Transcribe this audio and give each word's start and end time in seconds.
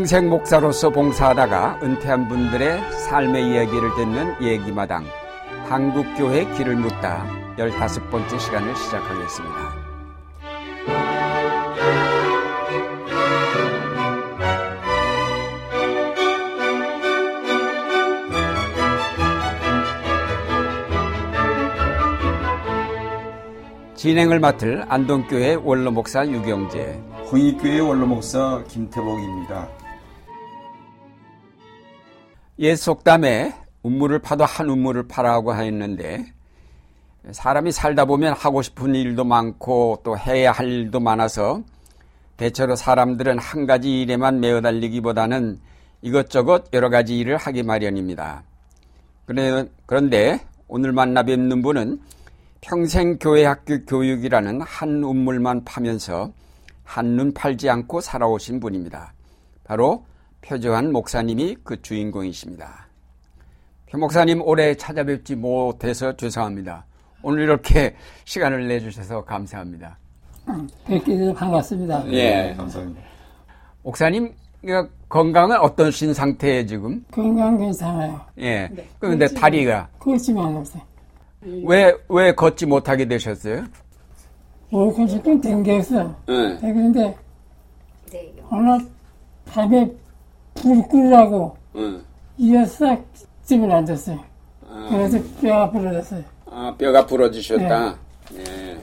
평생 0.00 0.30
목사로서 0.30 0.88
봉사하다가 0.88 1.80
은퇴한 1.82 2.26
분들의 2.26 2.80
삶의 2.90 3.50
이야기를 3.50 3.94
듣는 3.96 4.34
얘기마당 4.40 5.04
한국교회 5.68 6.46
길을 6.56 6.76
묻다 6.76 7.26
15번째 7.58 8.40
시간을 8.40 8.74
시작하겠습니다. 8.76 9.74
진행을 23.96 24.40
맡을 24.40 24.82
안동교회 24.88 25.56
원로 25.56 25.90
목사 25.90 26.26
유경재 26.26 27.02
홍익교회 27.30 27.80
원로 27.80 28.06
목사 28.06 28.64
김태복입니다. 28.66 29.79
옛 32.60 32.76
속담에 32.76 33.54
운물을 33.82 34.18
파도 34.18 34.44
한 34.44 34.68
운물을 34.68 35.08
파라고 35.08 35.52
하였는데 35.52 36.26
사람이 37.32 37.72
살다 37.72 38.04
보면 38.04 38.34
하고 38.34 38.60
싶은 38.60 38.94
일도 38.94 39.24
많고 39.24 40.00
또 40.04 40.18
해야 40.18 40.52
할 40.52 40.68
일도 40.68 41.00
많아서 41.00 41.62
대체로 42.36 42.76
사람들은 42.76 43.38
한 43.38 43.66
가지 43.66 44.02
일에만 44.02 44.40
매어 44.40 44.60
달리기보다는 44.60 45.58
이것저것 46.02 46.64
여러 46.74 46.90
가지 46.90 47.18
일을 47.18 47.38
하기 47.38 47.62
마련입니다. 47.62 48.42
그런데 49.86 50.40
오늘 50.68 50.92
만나 50.92 51.22
뵙는 51.22 51.62
분은 51.62 51.98
평생 52.60 53.18
교회 53.18 53.46
학교 53.46 53.82
교육이라는 53.86 54.60
한 54.60 55.02
운물만 55.02 55.64
파면서 55.64 56.30
한눈 56.84 57.32
팔지 57.32 57.70
않고 57.70 58.02
살아오신 58.02 58.60
분입니다. 58.60 59.14
바로 59.64 60.04
표조한 60.42 60.92
목사님이 60.92 61.56
그 61.62 61.80
주인공이십니다. 61.82 62.86
표 63.86 63.98
목사님 63.98 64.42
올해 64.42 64.74
찾아뵙지 64.74 65.36
못해서 65.36 66.16
죄송합니다. 66.16 66.84
오늘 67.22 67.42
이렇게 67.42 67.94
시간을 68.24 68.68
내주셔서 68.68 69.24
감사합니다. 69.24 69.98
뵙게 70.86 71.16
돼서 71.16 71.32
반갑습니다. 71.34 72.10
예, 72.12 72.54
감사합니다. 72.56 73.00
목사님 73.82 74.34
건강은 75.08 75.58
어떠신 75.58 76.14
상태에 76.14 76.64
지금? 76.66 77.04
건강 77.10 77.58
괜찮아요. 77.58 78.20
예. 78.38 78.68
네. 78.68 78.88
그런데 78.98 79.26
다리가 79.26 79.88
걷지만 79.98 80.56
없어요. 80.56 80.82
왜, 81.64 81.92
왜 82.08 82.34
걷지 82.34 82.66
못하게 82.66 83.06
되셨어요? 83.06 83.64
월급 84.70 85.08
조금 85.08 85.40
댕겼어. 85.40 86.04
네. 86.26 86.58
그런데 86.60 87.16
어느 88.50 88.78
밤에 89.46 89.90
불 90.60 90.82
끄라고 90.88 91.56
응. 91.76 92.02
이어서 92.38 92.96
집을 93.44 93.70
앉았어요. 93.70 94.18
아. 94.68 94.86
그래서 94.90 95.18
뼈가 95.40 95.70
부러졌어요. 95.70 96.22
아, 96.50 96.74
뼈가 96.76 97.06
부러지셨다. 97.06 97.94
예. 98.36 98.78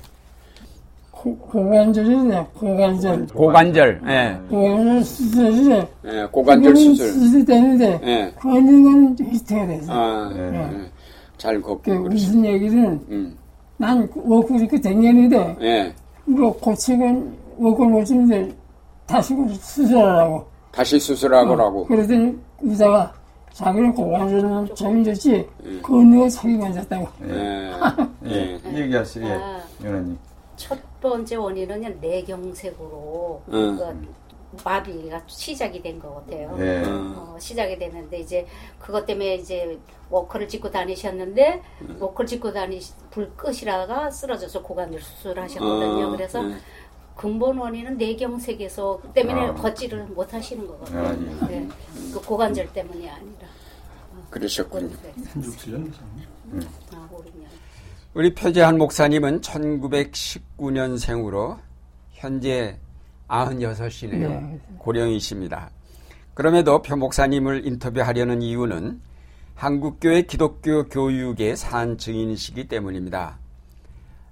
고, 1.12 1.36
고관절이래, 1.38 2.48
고관절. 2.54 3.28
고관절, 3.28 4.02
예. 4.08 4.38
고관절 4.50 5.04
수술이래. 5.04 5.88
예, 6.06 6.28
고관절 6.32 6.76
수술. 6.76 7.08
수술되는데, 7.08 8.00
예. 8.04 8.32
걷는 8.36 8.84
건 8.84 9.18
히트가 9.20 9.66
돼서. 9.66 9.92
아, 9.92 10.32
네. 10.34 10.42
예. 10.54 10.92
잘 11.38 11.62
걷고 11.62 11.82
그 11.82 12.04
그러시 12.04 12.28
무슨 12.28 12.46
얘기는, 12.46 13.06
음. 13.10 13.38
난 13.78 14.08
워크 14.16 14.56
이렇게 14.56 14.80
댕겼는데, 14.80 15.58
예. 15.62 15.94
이거 16.28 16.52
고치건 16.54 17.36
워크 17.58 17.84
못 17.84 18.04
치는데, 18.04 18.56
다시 19.08 19.34
수술하라고. 19.60 20.46
다시 20.78 21.00
수술하고라고. 21.00 21.82
어, 21.82 21.88
그러더니 21.88 22.38
의사가 22.62 23.12
자기는 23.52 23.94
고관절은 23.96 24.76
적응됐지 24.76 25.50
걷는 25.82 26.20
거 26.20 26.30
자기 26.30 26.56
만졌다고. 26.56 27.08
예. 27.30 27.72
예, 28.28 28.60
얘기하세요, 28.84 29.26
예, 29.26 29.32
아. 29.32 29.60
연하님. 29.84 30.18
첫 30.56 30.78
번째 31.02 31.36
원인은 31.36 31.98
뇌경색으로 32.00 33.42
응. 33.52 33.76
그 33.78 34.08
마비가 34.64 35.20
시작이 35.26 35.82
된 35.82 36.00
것 36.00 36.14
같아요. 36.16 36.56
예. 36.60 36.84
어, 36.86 37.36
시작이 37.40 37.78
되는데 37.80 38.20
이제 38.20 38.46
그것 38.80 39.06
때문에 39.08 39.36
이제 39.36 39.78
워커를 40.12 40.48
짚고 40.48 40.70
다니셨는데 40.70 41.62
워커를 42.00 42.28
짚고 42.28 42.54
다니 42.54 42.80
불 43.10 43.30
끄시다가 43.36 44.10
쓰러져서 44.12 44.62
고관절 44.62 45.02
수술하셨거든요. 45.02 46.08
어, 46.08 46.12
그래서 46.12 46.44
네. 46.44 46.56
근본 47.18 47.58
원인은 47.58 47.98
뇌경색에서 47.98 49.02
때문에 49.14 49.48
아. 49.48 49.54
걷지를 49.56 50.06
못 50.06 50.34
하시는 50.34 50.66
거거든요. 50.68 51.00
아, 51.00 51.12
네. 51.48 51.68
그 52.14 52.22
고관절 52.22 52.72
때문이 52.74 53.10
아니라. 53.10 53.48
그러셨군요. 54.30 54.88
네. 54.88 55.14
67년? 55.36 55.92
아, 56.94 57.10
5, 57.12 57.18
6년. 57.18 57.48
우리 58.14 58.36
표재한 58.36 58.78
목사님은 58.78 59.42
1919년생으로 59.42 61.58
현재 62.14 62.80
96이네요. 63.28 64.30
네. 64.30 64.62
고령이십니다. 64.78 65.72
그럼에도 66.34 66.82
표 66.84 66.96
목사님을 66.96 67.66
인터뷰하려는 67.66 68.44
이유는 68.44 69.02
한국교회 69.56 70.22
기독교 70.24 70.86
교육의 70.86 71.58
산 71.58 71.98
증인이시기 71.98 72.68
때문입니다. 72.68 73.40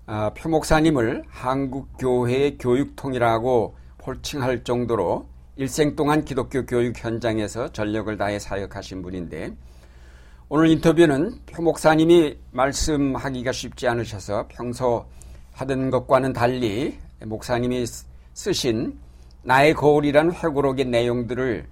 아, 0.08 0.30
표 0.36 0.50
목사님을 0.50 1.24
한국교회의 1.28 2.60
교육통이라고 2.60 3.76
홀칭할 4.06 4.64
정도로 4.64 5.28
일생 5.56 5.96
동안 5.96 6.24
기독교 6.24 6.64
교육 6.68 7.04
현장에서 7.04 7.72
전력을 7.72 8.16
다해 8.16 8.38
사역하신 8.38 9.02
분인데 9.02 9.56
오늘 10.48 10.68
인터뷰는 10.70 11.40
표 11.48 11.64
목사님이 11.64 12.38
말씀하기가 12.52 13.52
쉽지 13.52 13.88
않으셔서 13.88 14.48
평소 14.48 15.08
하던 15.54 15.90
것과는 15.90 16.34
달리 16.34 17.00
목사님이 17.26 17.86
쓰신 18.34 19.00
나의 19.42 19.74
거울이라는 19.74 20.34
회고록의 20.34 20.86
내용들을 20.86 21.66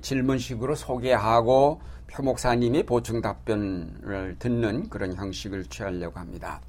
질문식으로 0.00 0.76
소개하고 0.76 1.80
표 2.06 2.22
목사님이 2.22 2.84
보충 2.84 3.20
답변을 3.22 4.36
듣는 4.38 4.88
그런 4.88 5.16
형식을 5.16 5.64
취하려고 5.64 6.20
합니다. 6.20 6.60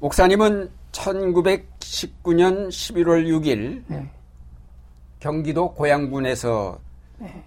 목사님은 0.00 0.70
1919년 0.92 2.68
11월 2.68 3.26
6일 3.26 3.84
네. 3.86 4.10
경기도 5.20 5.74
고양군에서 5.74 6.80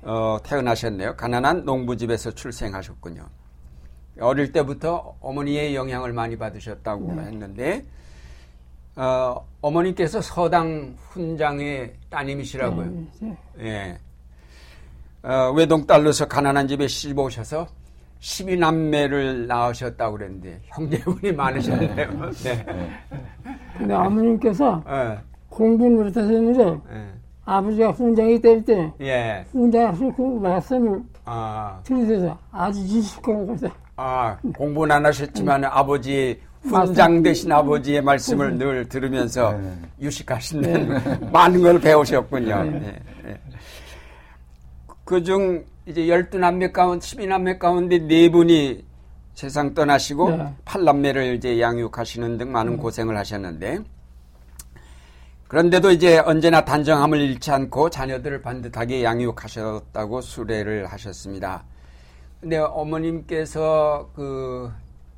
어, 0.04 0.38
태어나셨네요. 0.44 1.16
가난한 1.16 1.66
농부집에서 1.66 2.30
출생하셨군요. 2.32 3.28
어릴 4.20 4.52
때부터 4.52 5.16
어머니의 5.20 5.76
영향을 5.76 6.14
많이 6.14 6.38
받으셨다고 6.38 7.20
했는데 7.22 7.84
어, 8.96 9.44
어머니께서 9.62 10.22
서당 10.22 10.96
훈장의 11.10 11.94
따님이시라고요. 12.12 13.08
네. 13.22 13.38
예. 13.62 14.00
어, 15.28 15.52
외동딸로서 15.54 16.28
가난한 16.28 16.68
집에 16.68 16.88
시집 16.88 17.18
오셔서 17.18 17.66
12남매를 18.24 19.46
낳으셨다고 19.48 20.18
그랬는데 20.18 20.62
형제분이 20.66 21.34
많으셨네요. 21.34 22.32
네. 22.44 22.66
근데 23.78 23.94
아버님께서 23.94 24.84
예. 24.88 25.18
공부를 25.50 26.06
못하셨는데 26.06 26.64
예. 26.64 27.08
아버지가 27.44 27.92
훈장이 27.92 28.40
때릴 28.40 28.64
때 28.64 28.94
예. 29.02 29.46
훈장에서 29.52 30.16
그 30.16 30.22
말씀을 30.22 31.02
아, 31.26 31.80
들으셔서 31.84 32.38
아주 32.52 32.80
유식하고 32.82 33.46
그래서 33.46 33.68
아, 33.98 34.38
공부는 34.56 34.96
안 34.96 35.06
하셨지만 35.06 35.66
아버지 35.66 36.40
훈장 36.62 37.22
되신 37.22 37.52
아버지의 37.52 38.02
말씀을 38.02 38.58
늘 38.58 38.88
들으면서 38.88 39.52
네. 39.52 39.74
유식하시는 40.02 41.30
많은 41.34 41.62
걸 41.62 41.82
배우셨군요. 41.82 42.64
네. 42.64 43.02
네. 43.26 43.40
그중 45.04 45.66
이제 45.86 46.08
열두 46.08 46.38
남매 46.38 46.72
가운데, 46.72 47.06
십이 47.06 47.28
남매 47.28 47.58
가운데 47.58 48.00
네 48.00 48.30
분이 48.30 48.86
세상 49.34 49.74
떠나시고 49.74 50.30
네. 50.30 50.54
팔남매를 50.64 51.36
이제 51.36 51.60
양육하시는 51.60 52.38
등 52.38 52.52
많은 52.52 52.78
고생을 52.78 53.18
하셨는데 53.18 53.80
그런데도 55.48 55.92
이제 55.92 56.20
언제나 56.20 56.64
단정함을 56.64 57.20
잃지 57.20 57.52
않고 57.52 57.90
자녀들을 57.90 58.42
반듯하게 58.42 59.04
양육하셨다고 59.04 60.22
수레를 60.22 60.86
하셨습니다. 60.88 61.64
근데 62.40 62.58
어머님께서 62.58 64.10
그 64.16 64.72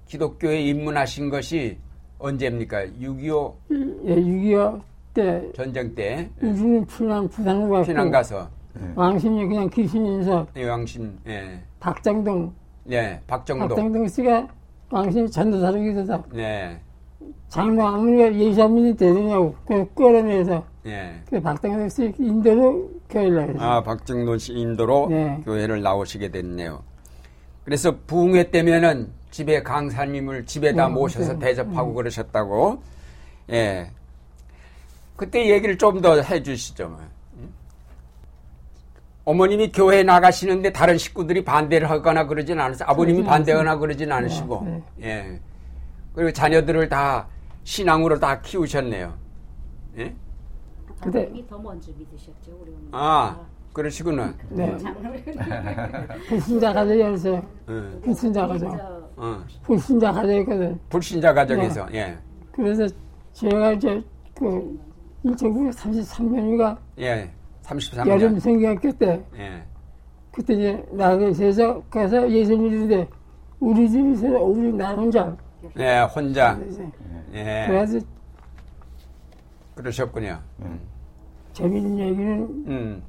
기독교에 0.08 0.62
입문하신 0.62 1.30
것이 1.30 1.78
언제입니까? 2.20 2.86
6.25 3.02 3.54
예, 3.72 4.16
6.25 4.16 4.82
때 5.14 5.52
전쟁 5.56 5.96
때 5.96 6.30
우주는 6.42 6.86
피난 6.86 7.28
부산을 7.30 7.70
갔고 7.70 7.86
피난 7.86 8.12
가서 8.12 8.50
왕신이 8.96 9.48
그냥 9.48 9.70
귀신인서 9.70 10.48
왕신 10.56 11.20
예. 11.28 11.62
박장동 11.80 12.54
네, 12.86 13.22
박정도 13.28 13.68
박장동 13.68 14.08
씨가 14.08 14.48
왕신이 14.92 15.32
전도사로 15.32 15.84
있어서 15.88 16.24
네. 16.34 16.80
장로 17.48 17.86
아무리가 17.86 18.34
예수님이 18.34 18.96
되느냐고 18.96 19.56
그 19.66 19.86
끌어내서 19.94 20.64
예. 20.86 21.22
그 21.30 21.42
박당선 21.42 21.90
씨 21.90 22.14
인도로 22.20 22.92
교회를 23.10 23.36
나갔어요. 23.36 23.70
아, 23.70 23.84
박정돈 23.84 24.38
씨 24.38 24.54
인도로 24.54 25.08
네. 25.10 25.42
교회를 25.46 25.82
나오시게 25.82 26.30
됐네요. 26.30 26.84
그래서 27.64 27.96
부흥회 28.06 28.52
때면은 28.52 29.10
집에 29.32 29.64
강사님을 29.64 30.46
집에다 30.46 30.88
네, 30.88 30.94
모셔서 30.94 31.34
네. 31.34 31.40
대접하고 31.48 31.94
그러셨다고. 31.94 32.82
예. 33.52 33.90
그때 35.16 35.50
얘기를 35.50 35.78
좀 35.78 36.02
더 36.02 36.22
해주시죠. 36.22 36.98
뭐. 39.26 39.34
어머님이 39.34 39.72
교회 39.72 40.04
나가시는데 40.04 40.72
다른 40.72 40.98
식구들이 40.98 41.44
반대를 41.44 41.90
하거나 41.90 42.28
그러진 42.28 42.60
않으세요. 42.60 42.88
아버님이 42.88 43.24
반대하거나 43.24 43.78
그러진 43.78 44.12
않으시고. 44.12 44.64
네, 44.66 44.84
예. 45.02 45.40
그리고 46.14 46.32
자녀들을 46.32 46.88
다 46.90 47.28
신앙으로 47.64 48.20
다 48.20 48.40
키우셨네요. 48.42 49.14
예? 49.98 50.16
근데- 51.02 51.24
아버님이 51.24 51.48
더 51.48 51.58
먼저 51.58 51.92
믿으셨죠 51.98 52.58
우리 52.62 52.72
어머니. 52.72 52.90
아, 52.92 53.40
그러시구나. 53.74 54.34
네. 54.50 54.78
장로를 54.78 55.24
불신자 56.30 56.72
가정이었어요. 56.74 57.46
응. 57.70 58.02
불신자 58.04 58.48
가정. 58.48 59.06
어. 59.18 59.44
불신자 59.64 60.12
가정이거든. 60.12 60.80
불신자 60.90 61.34
가정에서, 61.34 61.88
예. 61.94 62.18
그래서 62.54 62.88
제가 63.34 63.72
이제 63.74 64.02
그 64.38 64.80
1933년인가 65.26 66.78
예. 67.00 67.30
33년. 67.66 68.08
여름 68.08 68.40
성경학교 68.40 68.92
때 68.94 69.24
예. 69.38 69.64
그때 70.32 70.54
이제 70.54 70.86
나가서 70.92 71.82
가서 71.90 72.30
예수님인데 72.32 73.08
우리 73.60 73.90
집에서 73.90 74.28
우리 74.44 74.72
나 74.74 74.94
혼자 74.94 75.36
예, 75.78 76.00
혼자. 76.02 76.56
그래서 76.58 76.84
예. 77.34 77.66
그래서 77.68 78.00
그러셨군요. 79.76 80.40
재밌는 81.54 82.00
얘기는 82.00 82.42
음. 82.68 83.04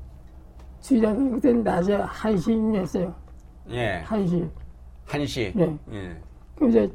주일학교 0.81 1.31
그때 1.33 1.53
낮에 1.53 1.99
1시였어요. 1.99 3.15
예. 3.71 4.03
1시. 4.07 4.49
한시. 5.05 5.53
네. 5.55 5.77
예. 5.93 6.17
그럼 6.55 6.71
이제 6.71 6.91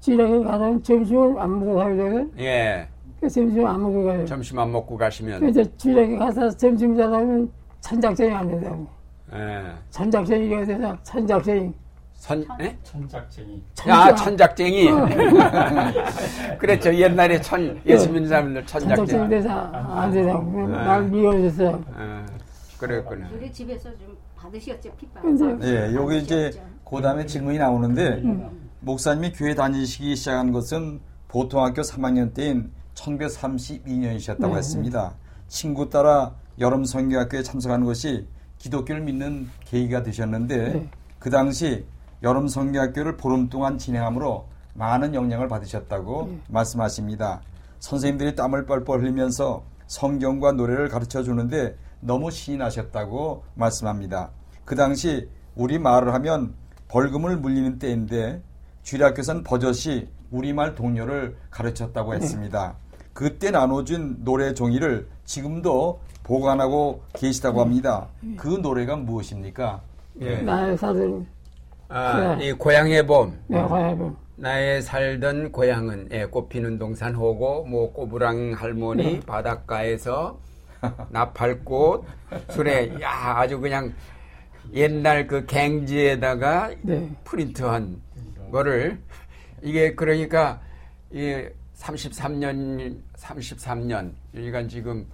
주일학교 0.00 0.42
가서 0.44 0.82
점심을 0.82 1.38
안 1.38 1.58
먹고 1.58 1.74
가야 1.76 1.96
되거든. 1.96 2.32
예. 2.38 2.88
그 3.20 3.28
점심을 3.28 3.66
안 3.66 3.82
먹고 3.82 4.04
가요. 4.04 4.26
점심 4.26 4.58
안 4.58 4.70
먹고 4.72 4.96
가시면. 4.96 5.40
그 5.40 5.48
이제 5.48 5.64
주일학교 5.76 6.18
가서 6.18 6.50
점심 6.56 6.96
자라면 6.96 7.50
천작전이 7.80 8.30
안 8.32 8.48
된다고. 8.48 8.86
예. 9.34 9.72
천작전이가 9.90 10.64
돼서 10.64 10.96
천작전이. 11.02 11.72
선, 12.14 12.44
예? 12.60 12.76
천작쟁이. 12.82 13.62
아, 13.88 14.12
천작쟁이. 14.14 14.88
그랬죠. 16.58 16.92
옛날에 16.94 17.40
천, 17.40 17.80
예수 17.86 18.10
믿는 18.10 18.28
사람들 18.28 18.66
천작전이 18.66 19.08
천작쟁이. 19.08 19.28
돼서 19.28 19.50
안 19.50 20.10
되다고. 20.10 20.50
그럼 20.52 20.72
날 20.72 21.02
미워졌어요. 21.04 21.84
어, 21.94 22.26
그랬구나. 22.78 23.28
우리 23.32 23.52
집에서 23.52 23.90
좀 23.98 24.16
받으셨죠 24.36 24.90
핍박. 24.96 25.24
예, 25.62 25.92
여기 25.94 26.18
이제 26.18 26.50
그 26.84 27.00
다음에 27.00 27.24
질문이 27.26 27.58
나오는데 27.58 28.22
목사님이 28.80 29.32
교회 29.32 29.54
다니시기 29.54 30.16
시작한 30.16 30.50
것은 30.52 31.00
보통학교 31.28 31.82
3학년 31.82 32.32
때인 32.34 32.70
1932년이셨다고 32.98 34.56
했습니다. 34.56 35.14
친구 35.48 35.88
따라 35.88 36.34
여름 36.58 36.84
성경학교에 36.84 37.42
참석하는 37.42 37.86
것이 37.86 38.26
기독교를 38.58 39.02
믿는 39.02 39.48
계기가 39.64 40.02
되셨는데 40.02 40.72
네. 40.72 40.88
그 41.18 41.30
당시 41.30 41.86
여름 42.22 42.48
성경학교를 42.48 43.16
보름 43.16 43.48
동안 43.48 43.78
진행함으로 43.78 44.46
많은 44.74 45.14
영향을 45.14 45.48
받으셨다고 45.48 46.38
말씀하십니다. 46.48 47.40
선생님들이 47.80 48.34
땀을 48.34 48.66
뻘뻘 48.66 49.00
흘리면서 49.00 49.62
성경과 49.86 50.52
노래를 50.52 50.88
가르쳐 50.88 51.22
주는데 51.22 51.76
너무 52.00 52.30
신이 52.30 52.58
나셨다고 52.58 53.44
말씀합니다. 53.54 54.30
그 54.64 54.74
당시 54.76 55.28
우리 55.54 55.78
말을 55.78 56.12
하면 56.14 56.54
벌금을 56.88 57.36
물리는 57.36 57.78
때인데 57.78 58.42
주일학교에서는 58.82 59.42
버젓이 59.44 60.08
우리말 60.30 60.74
동요를 60.74 61.36
가르쳤다고 61.50 62.14
했습니다. 62.14 62.76
그때 63.18 63.50
나눠준 63.50 64.22
노래 64.22 64.54
종이를 64.54 65.08
지금도 65.24 65.98
보관하고 66.22 67.02
계시다고 67.14 67.60
합니다. 67.60 68.06
그 68.36 68.46
노래가 68.46 68.94
무엇입니까? 68.94 69.80
예. 70.20 70.36
나의 70.36 70.78
사돈, 70.78 71.26
아, 71.88 72.36
네. 72.36 72.46
이 72.46 72.52
고향의 72.52 73.08
봄. 73.08 73.36
내 73.48 73.58
화해본. 73.58 74.16
나의 74.36 74.82
살던 74.82 75.50
고향은 75.50 76.10
예, 76.12 76.26
꽃피는 76.26 76.78
동산 76.78 77.16
호고 77.16 77.64
뭐 77.64 77.92
꼬부랑 77.92 78.52
할머니 78.56 79.14
네. 79.14 79.20
바닷가에서 79.26 80.38
나팔꽃 81.10 82.04
술에 82.50 83.00
야 83.02 83.38
아주 83.38 83.58
그냥 83.58 83.92
옛날 84.74 85.26
그 85.26 85.44
갱지에다가 85.44 86.70
네. 86.82 87.10
프린트한 87.24 88.00
거를 88.52 89.00
이게 89.60 89.96
그러니까 89.96 90.60
이 91.10 91.48
33년 91.78 92.96
33년 93.16 94.12
그러니까 94.32 94.66
지금 94.66 95.06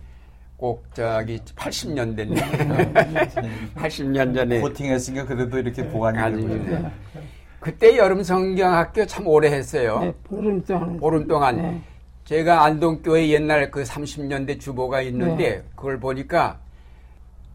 꼭 0.56 0.84
저기 0.94 1.38
80년 1.40 2.16
됐네 2.16 2.40
80년 3.74 4.34
전에 4.34 4.60
코팅했으니까 4.60 5.26
그래도 5.26 5.58
이렇게 5.58 5.86
보관이 5.88 6.16
되고 6.36 6.54
있네요. 6.54 6.90
그때 7.60 7.96
여름 7.96 8.22
성경학교 8.22 9.06
참 9.06 9.26
오래 9.26 9.50
했어요. 9.50 9.98
네, 10.00 10.14
보름 10.22 10.62
동안. 10.62 10.96
보름 10.98 11.26
동안 11.26 11.56
네. 11.56 11.80
제가 12.24 12.64
안동교회 12.64 13.28
옛날 13.30 13.70
그 13.70 13.82
30년대 13.82 14.60
주보가 14.60 15.00
있는데 15.02 15.56
네. 15.56 15.62
그걸 15.74 15.98
보니까 15.98 16.60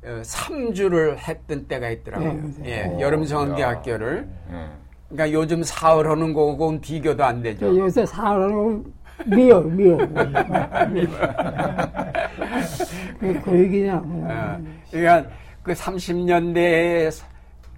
어, 0.04 0.22
3주를 0.24 1.18
했던 1.18 1.68
때가 1.68 1.90
있더라고요. 1.90 2.34
네, 2.60 2.94
예, 2.96 3.00
여름 3.02 3.26
성경학교를. 3.26 4.28
예. 4.52 4.90
그러니까 5.10 5.32
요즘 5.40 5.64
사흘 5.64 6.10
하는 6.10 6.34
거하고는 6.34 6.82
비교도 6.82 7.24
안저 7.24 7.44
되죠. 7.44 7.78
요새 7.78 8.06
사람은 8.06 8.86
미워, 9.26 9.62
미워. 9.62 9.98
그, 13.20 13.42
그 13.44 13.60
얘기냐. 13.60 13.98
어, 13.98 14.62
그러니까 14.92 15.30
그 15.64 15.74
30년대에 15.74 17.24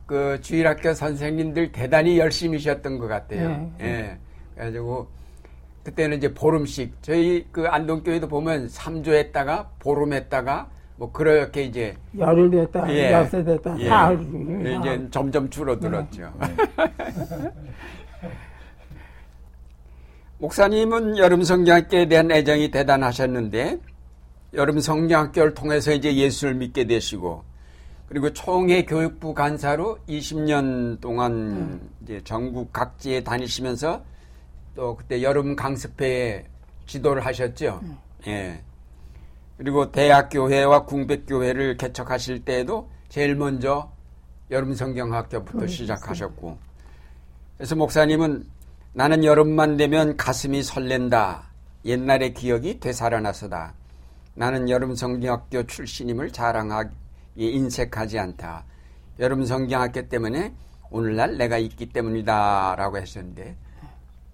그 0.06 0.40
주일학교 0.42 0.94
선생님들 0.94 1.72
대단히 1.72 2.20
열심히셨던 2.20 2.98
것 3.00 3.08
같아요. 3.08 3.50
네. 3.50 3.72
예. 3.82 4.18
그래가지고 4.56 5.08
그때는 5.84 6.18
이제 6.18 6.34
보름씩 6.34 6.96
저희 7.02 7.48
그 7.52 7.68
안동교회도 7.68 8.28
보면 8.28 8.68
3주 8.68 9.14
했다가 9.14 9.70
보름 9.80 10.14
했다가 10.14 10.68
뭐 10.98 11.12
그렇게 11.12 11.64
이제 11.64 11.96
열흘 12.18 12.52
됐다, 12.52 12.94
예. 12.94 13.12
열세 13.14 13.44
됐다, 13.44 13.76
예. 13.80 13.90
사흘. 13.90 14.20
이제 14.80 15.08
점점 15.10 15.50
줄어들었죠. 15.50 16.32
목사님은 20.42 21.20
여름 21.20 21.44
성경학교에 21.44 22.08
대한 22.08 22.32
애정이 22.32 22.72
대단하셨는데 22.72 23.80
여름 24.56 24.80
성경학교를 24.80 25.54
통해서 25.54 25.94
이제 25.94 26.16
예수를 26.16 26.56
믿게 26.56 26.86
되시고 26.86 27.44
그리고 28.10 28.34
총회 28.34 28.84
교육부 28.84 29.36
간사로 29.36 30.00
20년 30.10 31.00
동안 31.00 31.80
이제 32.02 32.22
전국 32.24 32.74
각지에 32.74 33.24
다니시면서 33.24 34.04
또 34.76 34.96
그때 34.96 35.22
여름 35.22 35.56
강습회에 35.56 36.46
지도를 36.88 37.24
하셨죠. 37.24 37.80
예. 38.26 38.64
그리고 39.58 39.92
대학교회와 39.92 40.86
궁백교회를 40.86 41.78
개척하실 41.78 42.44
때에도 42.46 42.90
제일 43.10 43.36
먼저 43.36 43.92
여름 44.50 44.74
성경학교부터 44.74 45.68
시작하셨고 45.68 46.58
그래서 47.58 47.76
목사님은 47.76 48.44
나는 48.94 49.24
여름만 49.24 49.78
되면 49.78 50.18
가슴이 50.18 50.64
설렌다. 50.64 51.44
옛날의 51.86 52.34
기억이 52.34 52.80
되살아나서다. 52.80 53.74
나는 54.36 54.70
여름 54.70 54.96
성경학교 54.96 55.64
출신임을 55.64 56.32
자랑하기 56.32 56.92
인색하지 57.38 58.20
않다. 58.20 58.66
여름 59.20 59.46
성경학교 59.46 60.08
때문에 60.10 60.54
오늘날 60.90 61.38
내가 61.38 61.58
있기 61.58 61.88
때문이다 61.88 62.76
라고 62.78 62.98
하셨는데 62.98 63.56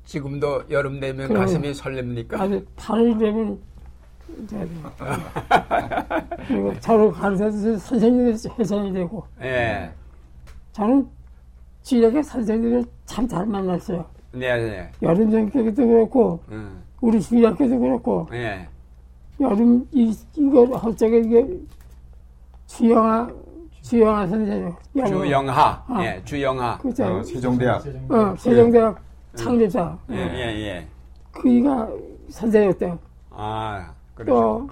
지금도 0.05 0.63
여름 0.69 0.99
되면 0.99 1.27
그럼. 1.27 1.41
가슴이 1.43 1.71
설렙니까? 1.73 2.39
아주 2.39 2.65
8일 2.77 3.19
되면 3.19 3.59
이제 4.43 4.67
그리고 6.47 6.79
저를 6.79 7.11
가르쳐서 7.11 7.77
선생님이 7.77 8.35
회장이 8.57 8.93
되고 8.93 9.25
예. 9.41 9.91
저는 10.71 11.07
지역의 11.83 12.23
선생님을 12.23 12.85
참 13.05 13.27
잘 13.27 13.45
만났어요. 13.45 14.05
네, 14.39 14.57
네. 14.57 14.91
여름 15.01 15.31
전교도 15.31 15.87
그렇고 15.87 16.39
음, 16.49 16.83
우리 17.01 17.21
주일학교도 17.21 17.79
그렇고 17.79 18.27
예. 18.33 18.67
여름 19.39 19.87
이 19.91 20.15
이거 20.35 20.65
헐적에 20.65 21.19
이게 21.19 21.47
주영아 22.67 23.29
주영아 23.81 24.27
선생님. 24.27 24.73
주영하. 25.07 25.85
어. 25.87 25.97
예, 26.01 26.21
주영하. 26.25 26.77
그죠? 26.79 27.05
어, 27.05 27.23
세종대학. 27.23 27.83
어, 28.09 28.35
세종대학 28.37 29.01
창립자. 29.35 29.97
예, 30.11 30.15
예, 30.15 30.39
예. 30.65 30.87
그이가 31.31 31.87
선생이었대요. 32.29 32.99
아, 33.29 33.93
그렇죠. 34.15 34.31
또 34.31 34.69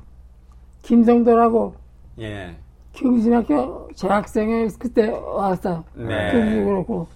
김성도라고 0.81 1.75
예. 2.19 2.55
경신학교 2.91 3.89
재학생회 3.95 4.67
그때 4.79 5.09
왔어. 5.09 5.83
네. 5.93 6.31
그도 6.31 6.65
그렇고 6.65 7.07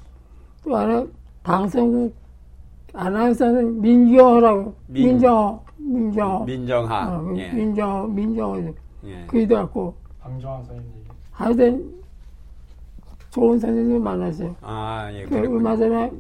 또 0.64 0.78
하나 0.78 1.06
방송국 1.44 2.16
아나운서는 3.04 3.80
민경호라고 3.82 4.76
민- 4.88 5.08
민정호 5.08 5.60
민정호 5.78 6.46
민정하. 6.46 7.08
어, 7.18 7.34
예. 7.38 7.52
민정호 7.54 8.08
민정호 8.08 8.74
예. 9.06 9.26
그이도 9.28 9.56
왔고 9.56 9.96
방정환 10.20 10.64
선생님. 10.66 10.92
하여튼 11.32 11.94
좋은 13.30 13.58
선생님 13.58 14.04
만났어요. 14.04 14.54
아, 14.62 15.10
예. 15.14 15.24
그. 15.26 15.38
얼마 15.38 15.78
전에 15.78 16.12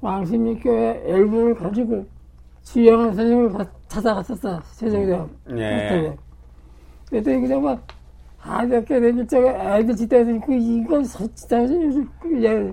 왕십리 0.00 0.60
교회 0.60 1.02
앨범을 1.06 1.54
가지고 1.56 2.06
주영한 2.62 3.14
선생님을 3.14 3.52
가- 3.52 3.66
찾아갔었어 3.88 4.60
세종대학 4.62 5.28
예. 5.56 6.16
그랬더니 7.10 7.40
그냥 7.42 7.62
막 7.62 7.82
가볍게 8.38 9.00
되니 9.00 9.26
저거 9.26 9.48
애들 9.50 9.94
짓다더니 9.96 10.40
그 10.40 10.54
이건 10.54 11.02
진짜 11.04 11.66
그냥 12.20 12.72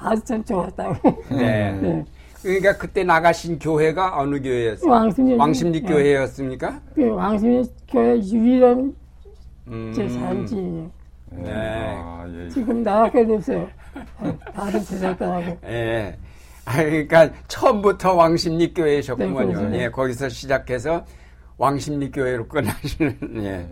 아주 0.00 0.24
참 0.24 0.44
좋았다고 0.44 1.24
네. 1.30 1.72
네. 1.72 2.04
그러니까 2.42 2.76
그때 2.78 3.04
나가신 3.04 3.58
교회가 3.58 4.18
어느 4.18 4.40
교회였어요? 4.40 4.90
왕십리 4.90 5.34
왕십리 5.36 5.82
네. 5.82 5.88
교회였습니까? 5.88 6.80
그 6.94 7.08
왕십리 7.08 7.62
교회 7.88 8.18
유일한 8.18 8.94
음. 9.68 9.92
제 9.94 10.08
산지예요 10.08 10.90
네. 11.32 11.52
아, 11.52 12.26
예. 12.34 12.48
지금 12.48 12.82
나밖에 12.82 13.20
없어요 13.28 13.68
다들 14.54 14.82
제작단하고 14.84 15.58
예. 15.66 16.16
아, 16.64 16.76
그러니까 16.82 17.30
처음부터 17.48 18.14
왕십리 18.14 18.58
네, 18.58 18.72
교회셨군요. 18.72 19.34
그렇죠. 19.34 19.74
예, 19.74 19.88
거기서 19.90 20.28
시작해서 20.28 21.04
왕십리 21.58 22.10
교회로 22.10 22.46
끝나시는, 22.48 23.18
예. 23.42 23.68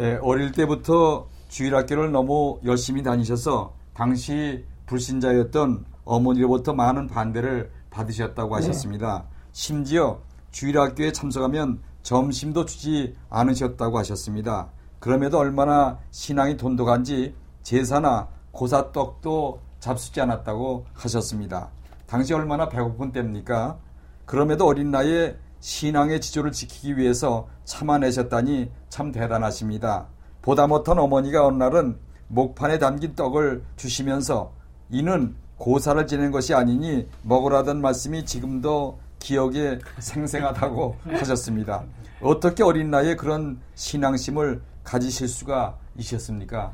예, 0.00 0.18
어릴 0.20 0.52
때부터 0.52 1.26
주일학교를 1.48 2.12
너무 2.12 2.60
열심히 2.64 3.02
다니셔서 3.02 3.74
당시 3.94 4.64
불신자였던 4.88 5.84
어머니로부터 6.04 6.72
많은 6.72 7.06
반대를 7.06 7.70
받으셨다고 7.90 8.56
하셨습니다. 8.56 9.24
심지어 9.52 10.18
주일학교에 10.50 11.12
참석하면 11.12 11.80
점심도 12.02 12.64
주지 12.64 13.14
않으셨다고 13.28 13.98
하셨습니다. 13.98 14.70
그럼에도 14.98 15.38
얼마나 15.38 15.98
신앙이 16.10 16.56
돈독한지 16.56 17.34
제사나 17.62 18.28
고사떡도 18.50 19.60
잡수지 19.78 20.20
않았다고 20.20 20.86
하셨습니다. 20.94 21.68
당시 22.06 22.32
얼마나 22.34 22.68
배고픈 22.68 23.12
때입니까? 23.12 23.78
그럼에도 24.24 24.66
어린 24.66 24.90
나이에 24.90 25.36
신앙의 25.60 26.20
지조를 26.20 26.52
지키기 26.52 26.96
위해서 26.96 27.46
참아내셨다니 27.64 28.70
참 28.88 29.12
대단하십니다. 29.12 30.06
보다 30.40 30.66
못한 30.66 30.98
어머니가 30.98 31.46
어느 31.46 31.56
날은 31.56 31.98
목판에 32.28 32.78
담긴 32.78 33.14
떡을 33.14 33.64
주시면서 33.76 34.52
이는 34.90 35.34
고사를 35.58 36.06
지낸 36.06 36.30
것이 36.30 36.54
아니니 36.54 37.06
먹으라던 37.22 37.80
말씀이 37.80 38.24
지금도 38.24 38.98
기억에 39.18 39.78
생생하다고 39.98 40.96
하셨습니다. 41.10 41.84
어떻게 42.20 42.62
어린 42.62 42.90
나이에 42.90 43.16
그런 43.16 43.58
신앙심을 43.74 44.60
가지실 44.84 45.28
수가 45.28 45.76
있었습니까? 45.96 46.72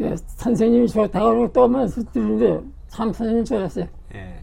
예, 0.00 0.14
선생님이 0.16 0.88
좋다고 0.88 1.50
또 1.52 1.66
말씀드리는데 1.68 2.60
참 2.88 3.12
선생님 3.12 3.44
좋았어요 3.44 3.86
예. 4.14 4.42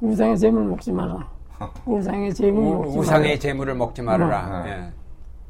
우상의 0.00 0.38
재물 0.38 0.64
먹지 0.64 0.90
마라 0.92 1.28
우상의 1.86 2.32
재물 2.34 2.62
우, 2.64 2.78
먹지 2.78 2.98
우상의 2.98 3.28
마라 3.28 3.38
재물을 3.38 3.74
먹지 3.74 4.02
말아라. 4.02 4.62
음. 4.62 4.66
예. 4.66 4.92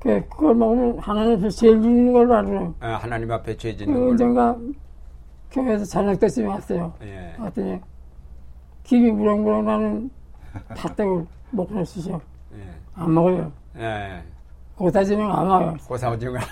그, 0.00 0.28
그걸 0.28 0.54
먹으면 0.56 0.98
하나님 0.98 1.38
앞에 1.38 1.48
제일 1.50 1.80
주는 1.80 2.12
걸로 2.12 2.34
알아요 2.34 2.74
어, 2.80 2.86
하나님 3.00 3.30
앞에 3.30 3.56
죄그 3.56 3.78
짓는 3.78 3.94
걸로. 3.94 4.10
언젠가 4.10 4.56
교회에서 5.52 5.84
저녁 5.84 6.18
때쯤에 6.18 6.46
왔어요. 6.46 6.92
예. 7.02 7.34
왔더니 7.38 7.80
김이 8.84 9.10
무렁무렁 9.12 9.64
나는 9.64 10.10
팥떡을 10.76 11.26
먹고 11.50 11.84
주셔. 11.84 12.20
예. 12.56 12.62
안 12.94 13.12
먹어요. 13.14 13.52
예. 13.78 14.22
고사지는 14.76 15.30
안 15.30 15.46
먹어요. 15.46 15.76
고사오징어. 15.86 16.38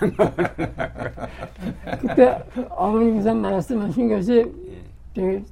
그때 1.99 2.43
어머니 2.69 3.11
무슨 3.11 3.37
말씀하신 3.41 4.09
것이 4.09 4.45
예. 5.17 5.43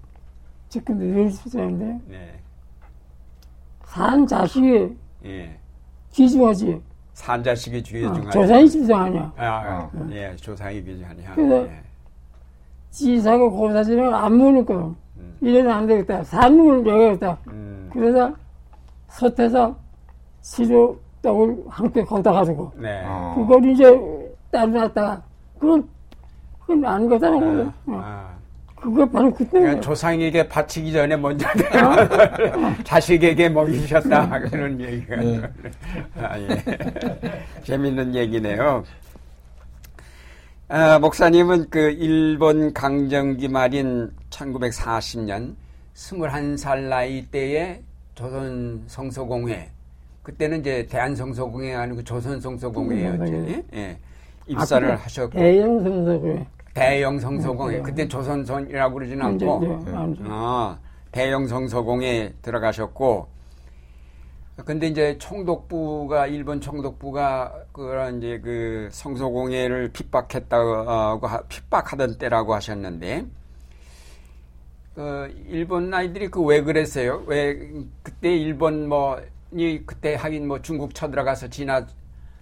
지금도 0.70 1.04
늘 1.04 1.32
쓰는데 1.32 2.00
네. 2.08 2.40
산 3.84 4.26
자식이 4.28 4.96
예. 5.26 5.58
귀중하지. 6.12 6.82
산 7.14 7.44
자식이 7.44 7.84
주의 7.84 8.06
어, 8.06 8.14
중하지. 8.14 8.32
조상이 8.38 8.66
귀중하냐. 8.70 9.34
아, 9.36 9.90
어. 9.94 10.08
예, 10.12 10.34
조상이 10.38 10.82
귀중하냐. 10.84 11.34
그래서 11.34 11.68
예. 11.68 11.82
지사고 12.92 13.52
고사지는 13.52 14.14
안 14.14 14.38
먹는 14.38 14.66
거요. 14.66 14.96
음. 15.18 15.36
이래는 15.42 15.72
안 15.72 15.88
되겠다. 15.88 16.24
산물을 16.24 16.84
내야겠다. 16.84 17.38
음. 17.48 17.90
그래서 17.94 18.34
솥에서 19.10 19.76
시루 20.42 20.98
떡을 21.22 21.64
함께 21.70 22.04
걷어가지고 22.04 22.72
네. 22.78 23.04
어. 23.06 23.36
그걸 23.38 23.66
이제 23.72 23.86
따라놨다가 24.52 25.22
그건 25.60 25.88
그건 26.60 26.86
아닌 26.86 27.10
거잖아 27.10 27.40
그거. 27.40 27.62
어. 27.88 28.02
아. 28.04 28.30
그거 28.76 29.06
바로 29.10 29.34
그때 29.34 29.60
그러니까 29.60 29.82
조상에게 29.82 30.48
바치기 30.48 30.94
전에 30.94 31.18
먼저 31.18 31.46
자식에게 32.86 33.50
먹이셨다 33.50 34.40
그런 34.40 34.80
얘기가 34.80 35.18
네. 35.18 35.42
아, 36.18 36.40
예. 36.40 36.48
재밌는 37.64 38.16
얘기네요. 38.16 38.84
아, 40.72 41.00
목사님은 41.00 41.72
그 41.72 41.80
일본 41.80 42.72
강점기 42.74 43.48
말인 43.48 44.12
1940년 44.30 45.56
21살 45.96 46.82
나이 46.82 47.26
때에 47.26 47.82
조선 48.14 48.84
성서공회 48.86 49.72
그때는 50.22 50.60
이제 50.60 50.86
대한 50.86 51.16
성서공회 51.16 51.74
아니고 51.74 52.04
조선 52.04 52.40
성서공회였지. 52.40 53.32
음, 53.32 53.64
예. 53.74 53.98
입사를 54.46 54.92
아, 54.92 54.96
하셨고 54.98 55.40
대형 55.40 55.84
성서고에 55.84 56.46
대형 56.76 57.20
성서공회 57.20 57.78
네. 57.78 57.82
그때 57.82 58.08
조선선이라고 58.08 58.94
그러지는 58.94 59.26
않고 59.26 59.86
완전 59.92 60.28
어, 60.30 60.78
대형 61.12 61.48
성서공에 61.48 62.34
들어가셨고 62.44 63.28
근데 64.66 64.88
이제 64.88 65.18
총독부가 65.18 66.28
일본 66.28 66.60
총독부가 66.60 67.54
그런 67.72 68.18
이제 68.18 68.40
그 68.40 68.90
성서공회를 68.92 69.90
핍박했다고 69.94 71.28
하- 71.28 71.42
핍박하던 71.44 72.18
때라고 72.18 72.54
하셨는데 72.54 73.26
그 74.96 75.34
일본 75.48 75.94
아이들이 75.94 76.28
그 76.30 76.42
왜 76.44 76.62
그랬어요? 76.62 77.24
왜 77.28 77.58
그때 78.04 78.36
일본 78.36 78.90
뭐이 78.90 79.84
그때 79.86 80.16
하긴 80.16 80.48
뭐 80.48 80.62
중국 80.62 80.94
쳐들어가서 80.94 81.50
진화 81.50 81.86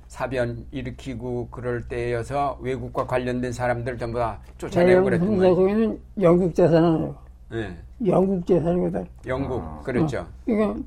사변 0.07 0.65
일으키고 0.71 1.49
그럴 1.51 1.87
때여서 1.87 2.57
외국과 2.61 3.05
관련된 3.05 3.51
사람들 3.51 3.97
전부 3.97 4.17
다 4.19 4.39
쫓아내고 4.57 5.03
그랬던 5.03 5.27
거예요. 5.37 5.41
성서고에는 5.55 5.99
영국 6.21 6.55
재산이에요. 6.55 7.15
예. 7.53 7.75
영국 8.07 8.47
재산이거든. 8.47 9.05
영국 9.27 9.61
아. 9.61 9.81
그렇죠. 9.83 10.25
그러니까 10.45 10.79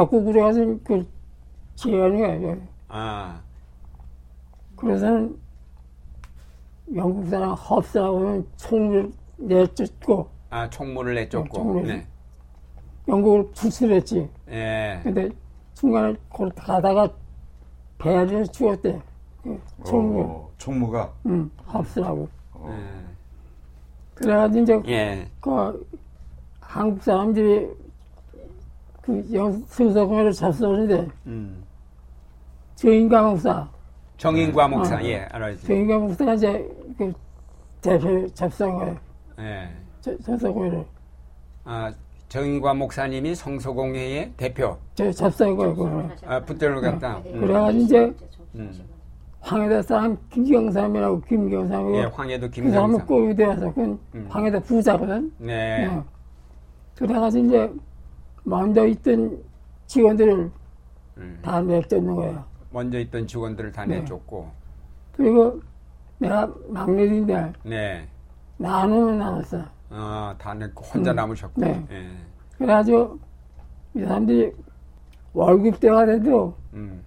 적국으로 0.00 0.42
가서 0.42 0.60
그 0.84 1.04
지어하는 1.74 2.40
거야. 2.42 2.56
아, 2.88 3.40
그래서는 4.76 5.36
영국 6.94 7.26
사람 7.28 7.54
헙스라고는 7.54 8.46
총을 8.56 9.12
내쫓고 9.36 10.28
아 10.50 10.70
총무를 10.70 11.14
내쫓고. 11.16 11.48
총무를. 11.58 11.86
네. 11.88 12.06
영국을 13.08 13.50
부술했지. 13.50 14.28
예. 14.50 15.00
근데 15.02 15.28
중간에 15.74 16.14
걸 16.28 16.50
가다가 16.50 17.12
배 17.98 18.14
안에서 18.14 18.50
죽었대. 18.52 19.00
그 19.42 19.60
총무, 19.84 20.22
어, 20.22 20.50
총무가 20.56 21.12
응, 21.26 21.50
헙스라고. 21.66 22.28
예. 22.66 23.04
그래가지고 24.14 24.62
이제 24.62 24.82
예. 24.86 25.28
그 25.40 25.84
한국 26.60 27.02
사람들이 27.02 27.68
그 29.10 29.28
영수서공회를 29.34 30.32
접수하는데 30.32 31.08
음. 31.26 31.62
정인가 32.76 33.22
목사, 33.22 33.68
정인과 34.16 34.68
목사, 34.68 34.96
어. 34.96 35.02
예, 35.04 35.26
알아야지. 35.30 35.66
정인가 35.66 35.98
목사가 35.98 36.34
이제 36.34 36.68
그 36.96 37.12
대표 37.80 38.26
접수한 38.34 38.74
거예요. 38.76 38.96
예. 39.40 39.68
저- 40.00 40.16
서서공회를. 40.22 40.84
아, 41.64 41.92
정인과 42.28 42.74
목사님이 42.74 43.34
성소공회의 43.34 44.32
대표, 44.36 44.76
저 44.94 45.10
접수한 45.10 45.56
거예요. 45.56 46.10
아, 46.26 46.40
붙들어 46.40 46.80
갔다. 46.80 47.18
음. 47.26 47.40
그래가지고 47.40 47.82
이제 47.84 48.14
음. 48.54 48.72
황해도 49.40 49.82
사람 49.82 50.16
김경삼이라고 50.30 51.20
김경삼이고 51.22 51.96
예, 51.96 52.02
황해도 52.04 52.50
그 52.50 52.70
사람은 52.70 52.98
김경삼. 52.98 53.06
꼬유대 53.06 53.44
와서 53.46 53.72
그 53.74 53.98
음. 54.14 54.26
황해도 54.28 54.60
부자거든. 54.60 55.32
네. 55.38 55.86
어. 55.86 56.04
그래가지고 56.96 57.46
이제 57.46 57.72
먼저 58.44 58.86
있던 58.86 59.42
직원들을 59.86 60.50
음. 61.18 61.38
다 61.42 61.60
내쫓는 61.60 62.14
거야. 62.14 62.44
먼저 62.70 62.98
있던 62.98 63.26
직원들을 63.26 63.72
다 63.72 63.84
네. 63.84 64.00
내쫓고. 64.00 64.48
그리고 65.12 65.60
내가 66.18 66.52
막내인데 66.68 67.52
네. 67.64 68.08
나는 68.56 69.18
남았어. 69.18 69.64
어, 69.90 70.34
다 70.38 70.54
내고 70.54 70.84
혼자 70.84 71.10
음. 71.12 71.16
남으셨고. 71.16 71.60
네. 71.60 71.86
예. 71.90 72.08
그래가지고 72.56 73.18
이 73.94 74.00
사람들이 74.00 74.52
월급 75.32 75.80
때가 75.80 76.06
돼도 76.06 76.54
음. 76.74 77.02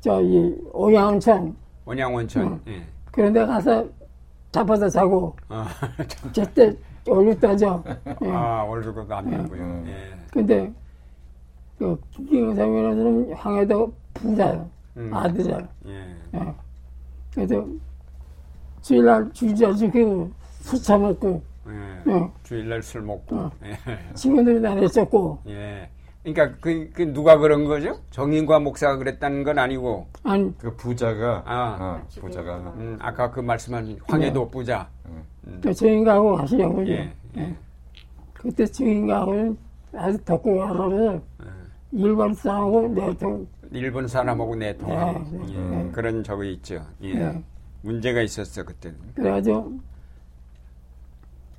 저이 0.00 0.56
오양천 0.72 1.56
원양원천. 1.84 2.42
음. 2.46 2.60
예. 2.68 2.86
그런 3.10 3.32
데 3.32 3.44
가서 3.44 3.86
잡아서 4.52 4.88
자고 4.88 5.36
어, 5.48 5.64
참. 6.08 6.32
제때 6.32 6.76
월급 7.06 7.40
따져. 7.40 7.82
예. 8.22 8.30
아, 8.30 8.62
월급도 8.64 9.14
안 9.14 9.30
내고요. 9.30 9.62
음. 9.62 9.84
예. 9.86 10.18
근데 10.32 10.72
그 11.78 11.98
김경삼이라는 12.12 12.96
사람은 12.96 13.32
황해도 13.34 13.92
부자야. 14.14 14.66
음. 14.96 15.10
아들이야. 15.14 15.68
예. 15.86 16.16
예. 16.34 16.54
그래서 17.34 17.66
주일날 18.82 19.32
주자 19.32 19.72
지키고 19.72 20.30
술 20.60 20.82
처먹고 20.82 21.42
예. 21.68 22.12
예. 22.12 22.30
주일날 22.42 22.82
술 22.82 23.02
먹고. 23.02 23.36
어. 23.36 23.50
예. 23.64 23.78
직원들이 24.14 24.60
다 24.60 24.74
내쫓고 24.74 25.38
예. 25.48 25.88
그러니까 26.22 26.56
그, 26.60 26.90
그 26.92 27.12
누가 27.12 27.38
그런 27.38 27.64
거죠? 27.64 27.98
정인과 28.10 28.60
목사가 28.60 28.96
그랬다는 28.96 29.42
건 29.42 29.58
아니고, 29.58 30.06
아니 30.22 30.56
그 30.58 30.74
부자가 30.76 31.42
아. 31.46 31.76
어, 31.80 32.06
부자가 32.20 32.58
음, 32.76 32.98
아까 33.00 33.30
그 33.30 33.40
말씀한 33.40 33.98
황해도 34.06 34.50
부자. 34.50 34.88
그 35.62 35.72
주인가하고 35.72 36.36
가시려고 36.36 36.86
예. 36.88 37.12
예. 37.38 37.56
그때 38.34 38.66
주인가하고는 38.66 39.56
아주 39.94 40.22
덕고 40.24 40.58
가서 40.58 41.20
일반 41.92 42.34
싸우고 42.34 42.88
내통 42.88 43.46
일본 43.72 44.06
사람하고 44.06 44.56
내통하고 44.56 45.18
네, 45.18 45.38
네, 45.38 45.54
예. 45.54 45.58
네. 45.58 45.90
그런 45.92 46.22
적이 46.22 46.52
있죠. 46.54 46.84
예. 47.02 47.14
네. 47.14 47.42
문제가 47.82 48.20
있었어 48.20 48.62
그때는. 48.64 48.98
그래가지고 49.14 49.80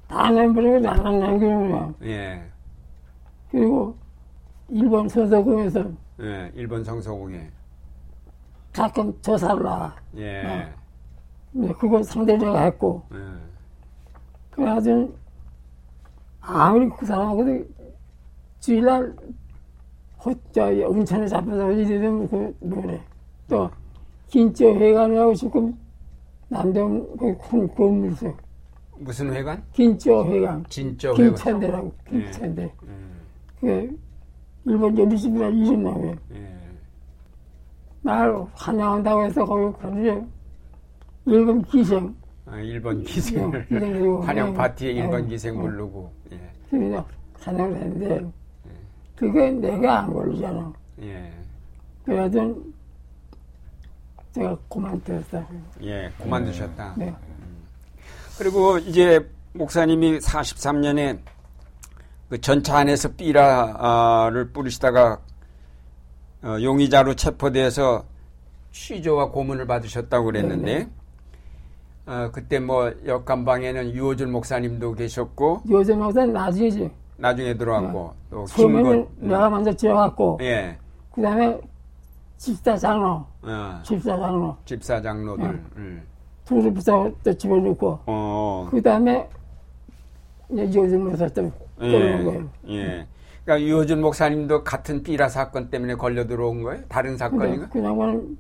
다 0.08 0.30
내버리고 0.30 0.80
나랑 0.80 1.20
남기는 1.20 1.72
거야. 1.72 1.94
예. 2.04 2.44
그리고 3.50 3.96
일본 4.72 5.08
소속국에서 5.10 5.92
예. 6.22 6.52
일본 6.56 6.84
성서공에. 6.84 7.50
가끔 8.72 9.14
조사를 9.22 9.62
나와. 9.62 9.94
예. 10.16 10.44
네. 10.44 10.74
근데 11.52 11.74
그거 11.74 12.02
내가 12.24 12.62
했고 12.62 13.04
예. 13.14 13.18
그래가지고 14.52 15.14
아무리 16.40 16.90
그 16.90 17.06
사람하고도 17.06 17.66
주일날 18.62 19.14
호, 20.24 20.34
저, 20.54 20.68
온천에 20.88 21.28
잡혀서 21.28 21.72
이러면 21.72 22.30
그 22.30 22.56
뭐래 22.62 23.02
또 23.50 23.70
긴저 24.28 24.66
회관이라고 24.66 25.36
지금 25.36 25.78
남동 26.48 27.18
그큰 27.18 27.68
건물 27.76 28.12
있어 28.14 28.34
무슨 29.00 29.34
회관? 29.34 29.62
긴저 29.74 30.26
회관 30.26 30.64
진짜 30.70 31.10
회관. 31.10 31.36
김천대라고 31.36 31.94
김천대 32.08 32.74
음. 32.84 33.22
그 33.60 34.00
일본 34.66 34.98
이름 34.98 35.84
나와요 35.84 36.16
예. 36.34 36.58
날 38.02 38.46
환영한다고 38.54 39.26
해서 39.26 39.46
거기 39.46 39.78
가서 39.80 40.26
일본 41.26 41.62
기생 41.64 42.16
아, 42.46 42.58
일본 42.58 43.04
예, 43.72 44.26
환영 44.26 44.50
예. 44.50 44.54
파티에 44.54 44.92
일본 44.92 45.24
예. 45.26 45.28
기생 45.30 45.56
예. 45.56 45.62
부르고. 45.62 46.12
예. 46.34 46.40
그래서 46.70 47.06
환영을 47.40 47.76
했는데 47.76 48.32
그게 49.16 49.52
내가 49.52 50.00
안 50.00 50.14
걸리잖아 50.14 50.74
예. 51.04 51.32
그래가지고 52.06 52.64
제가 54.34 54.58
그만뒀어요 54.70 55.46
예. 55.84 56.12
그만두셨다. 56.18 56.96
네. 56.98 57.14
그리고 58.38 58.78
이제 58.80 59.30
목사님이 59.54 60.20
43년에 60.20 61.20
그 62.32 62.40
전차 62.40 62.78
안에서 62.78 63.10
삐라를 63.10 64.54
뿌리시다가 64.54 65.20
어, 66.42 66.58
용의자로 66.62 67.16
체포돼서 67.16 68.06
취조와 68.72 69.32
고문을 69.32 69.68
받으셨다고 69.68 70.28
그랬는데 70.28 70.88
어, 72.06 72.30
그때 72.32 72.58
뭐 72.60 72.90
옆간방에는 73.06 73.92
유호준 73.92 74.32
목사님도 74.32 74.94
계셨고 74.94 75.64
요즘 75.70 76.00
목사는 76.00 76.32
나중이지 76.32 76.90
나중에 77.18 77.54
들어왔고 77.58 78.14
또 78.30 78.46
처음에는 78.46 78.84
김건 78.84 79.08
내가 79.28 79.50
먼저 79.50 79.74
들어갔고 79.74 80.40
예. 80.42 80.78
그 81.14 81.22
다음에 81.22 81.60
집사 82.38 82.78
장로 82.78 83.26
어, 83.42 83.82
집사 83.84 84.18
장로. 84.18 84.56
집사 84.64 85.02
장로들 85.02 85.46
음. 85.76 86.02
둘을 86.46 86.74
붙여 86.74 87.12
또 87.26 87.34
집어넣고 87.34 88.00
어, 88.06 88.70
그 88.72 88.82
다음에 88.82 89.28
이제 90.50 90.64
요즘 90.64 91.04
목사 91.04 91.28
또 91.28 91.52
끌는 91.82 92.50
예, 92.68 92.74
예. 92.76 93.08
그러니까 93.44 93.68
유호준 93.68 94.02
목사님도 94.02 94.64
같은 94.64 95.02
삐라 95.04 95.28
사건 95.30 95.70
때문에 95.70 95.96
걸려 95.96 96.28
들어온 96.28 96.62
거예요? 96.62 96.84
다른 96.88 97.18
사건인가? 97.18 97.70
그 97.70 97.84
양반은 97.84 98.38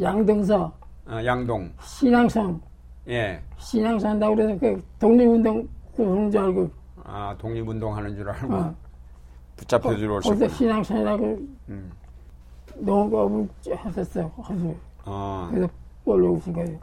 양등서 0.00 0.72
어, 1.06 1.20
양동. 1.24 1.72
신앙선 1.82 2.60
예. 3.08 3.42
신앙선 3.58 4.12
한다고 4.12 4.36
그래서 4.36 4.58
그 4.58 4.82
독립운동 4.98 5.68
그런 5.96 6.30
줄 6.30 6.40
알고 6.40 6.70
아, 7.04 7.34
독립운동 7.38 7.96
하는 7.96 8.14
줄 8.14 8.28
알고 8.30 8.54
어. 8.54 8.74
붙잡혀 9.56 9.94
들어오셨고. 9.96 10.38
거기서 10.38 10.56
신앙선이라고 10.56 11.38
음. 11.68 11.92
농업을 12.76 13.48
했었어 13.68 14.30
거기서 14.30 14.74
어. 15.04 15.48
그래서 15.50 15.68
올라오신 16.04 16.52
거예요 16.52 16.78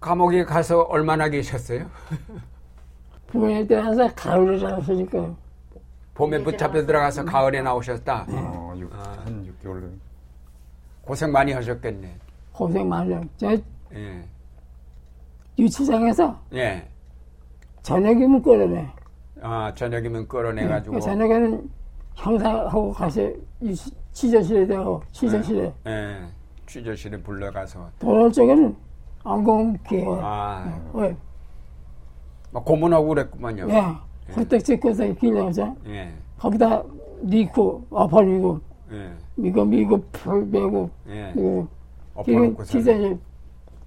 감옥에 0.00 0.44
가서 0.44 0.82
얼마나 0.82 1.28
계셨어요? 1.28 1.86
때 3.32 3.74
와서 3.76 4.08
가을에 4.14 4.58
나왔으니까 4.62 5.34
봄에 6.14 6.42
붙잡혀 6.42 6.84
들어가서 6.84 7.24
가을에 7.24 7.62
나오셨다. 7.62 8.26
어, 8.28 8.74
육, 8.76 8.92
한 8.94 9.46
6개월 9.62 9.88
고생 11.02 11.30
많이 11.30 11.52
하셨겠네. 11.52 12.16
고생 12.52 12.88
많이 12.88 13.14
했저 13.14 13.52
예. 13.94 14.24
유치장에서 15.58 16.36
예. 16.54 16.86
저녁이면 17.82 18.42
끌어내 18.42 18.88
아, 19.40 19.72
저녁이면 19.74 20.26
끌어내가지고. 20.26 20.94
그 20.96 21.00
저녁에는 21.00 21.70
형사하고 22.16 22.92
가서 22.92 23.20
유치- 23.62 23.94
취조실에 24.12 24.66
대고 24.66 25.00
취조실에 25.12 25.72
예. 25.86 26.16
취조실에 26.66 27.16
불러가서. 27.22 27.88
도로 28.00 28.30
쪽에는 28.30 28.76
안공기에 29.24 30.04
아, 30.20 30.80
왜? 30.92 31.16
막 32.50 32.64
고문하고 32.64 33.08
그랬구만요. 33.08 33.68
예. 33.70 34.32
호떡 34.32 34.64
찍고서 34.64 35.12
길러서 35.14 35.74
예. 35.86 36.12
거기다 36.38 36.82
넣고 37.22 37.84
엎어리고 37.90 38.60
예. 38.92 39.12
이거 39.38 39.64
미고 39.64 40.02
풀 40.12 40.44
매고 40.46 40.90
예. 41.08 41.32
엎어놓고 42.14 42.64
취조실 42.64 43.18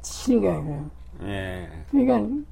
치는 0.02 0.42
그냥. 0.64 0.92
예. 1.24 1.70
그러니까 1.90 2.44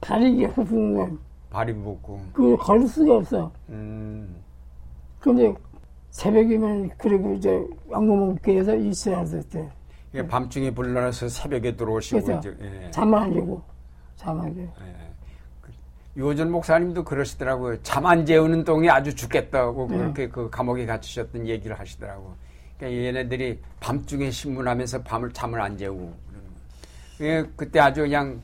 발이 0.00 0.34
이게 0.34 0.46
후픈 0.46 0.94
거 0.94 1.08
발이 1.50 1.74
붓고. 1.74 2.20
그걸 2.32 2.56
걸을 2.56 2.86
수가 2.88 3.16
없어 3.16 3.52
음. 3.68 4.36
근데 5.20 5.54
새벽이면 6.10 6.90
그리고 6.98 7.32
이제 7.34 7.66
왕궁문교에서 7.88 8.76
이스라엘때 8.76 9.70
이게 10.12 10.26
밤중에 10.26 10.70
불러서 10.74 11.28
새벽에 11.28 11.74
들어오시고 11.76 12.20
그래서 12.22 12.38
이제 12.38 12.56
예. 12.60 12.90
잠을 12.90 13.18
안 13.18 13.32
자고 13.32 13.62
잠안 14.16 14.48
자고 14.54 14.60
예. 14.60 15.11
그 16.14 16.20
유호준 16.20 16.50
목사님도 16.50 17.04
그러시더라고요. 17.04 17.82
잠 17.82 18.06
안 18.06 18.26
재우는 18.26 18.64
똥이 18.64 18.90
아주 18.90 19.14
죽겠다고 19.14 19.88
네. 19.90 19.96
그렇게 19.96 20.28
그 20.28 20.50
감옥에 20.50 20.84
갇히셨던 20.86 21.46
얘기를 21.46 21.78
하시더라고. 21.78 22.34
그러니까 22.78 23.02
얘네들이 23.02 23.58
밤중에 23.80 24.30
신문하면서 24.30 25.02
밤을 25.02 25.32
잠을 25.32 25.60
안 25.60 25.76
재우고 25.76 26.12
그러는 26.28 26.48
거예요. 27.18 27.32
예, 27.44 27.46
그때 27.56 27.78
아주 27.80 28.02
그냥 28.02 28.40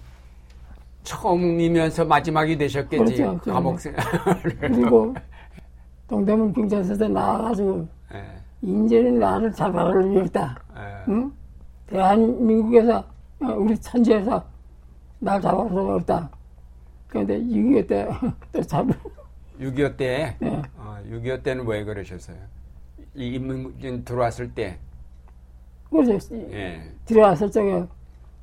처음이면서 1.02 2.04
마지막이 2.04 2.56
되셨겠지 2.56 3.16
그렇죠. 3.16 3.38
감옥 3.52 3.80
생활을. 3.80 4.56
그리고 4.60 5.14
동대문 6.06 6.52
경찰서에서 6.52 7.08
나와가지고 7.08 7.88
예, 8.14 8.24
인제는 8.62 9.18
나를 9.18 9.52
잡아가려겠다 9.52 10.56
예. 10.76 11.04
응? 11.12 11.32
대한민국에서 11.88 12.98
어, 13.40 13.46
우리 13.56 13.76
천지에서 13.78 14.42
날 15.18 15.40
잡아서 15.40 15.94
없다 15.96 16.30
그런데 17.08 17.38
6.25 17.40 17.88
때 17.88 18.08
또 18.52 18.62
잡을 18.62 18.94
6.25 19.60 19.96
때, 19.96 20.36
네. 20.38 20.62
어, 20.76 20.98
6.25 21.10 21.42
때는 21.42 21.66
왜 21.66 21.82
그러셨어요? 21.84 22.36
이 23.16 23.26
인문진 23.34 24.04
들어왔을 24.04 24.54
때, 24.54 24.78
그래서 25.90 26.36
예. 26.52 26.82
들어왔을 27.06 27.50
적에 27.50 27.84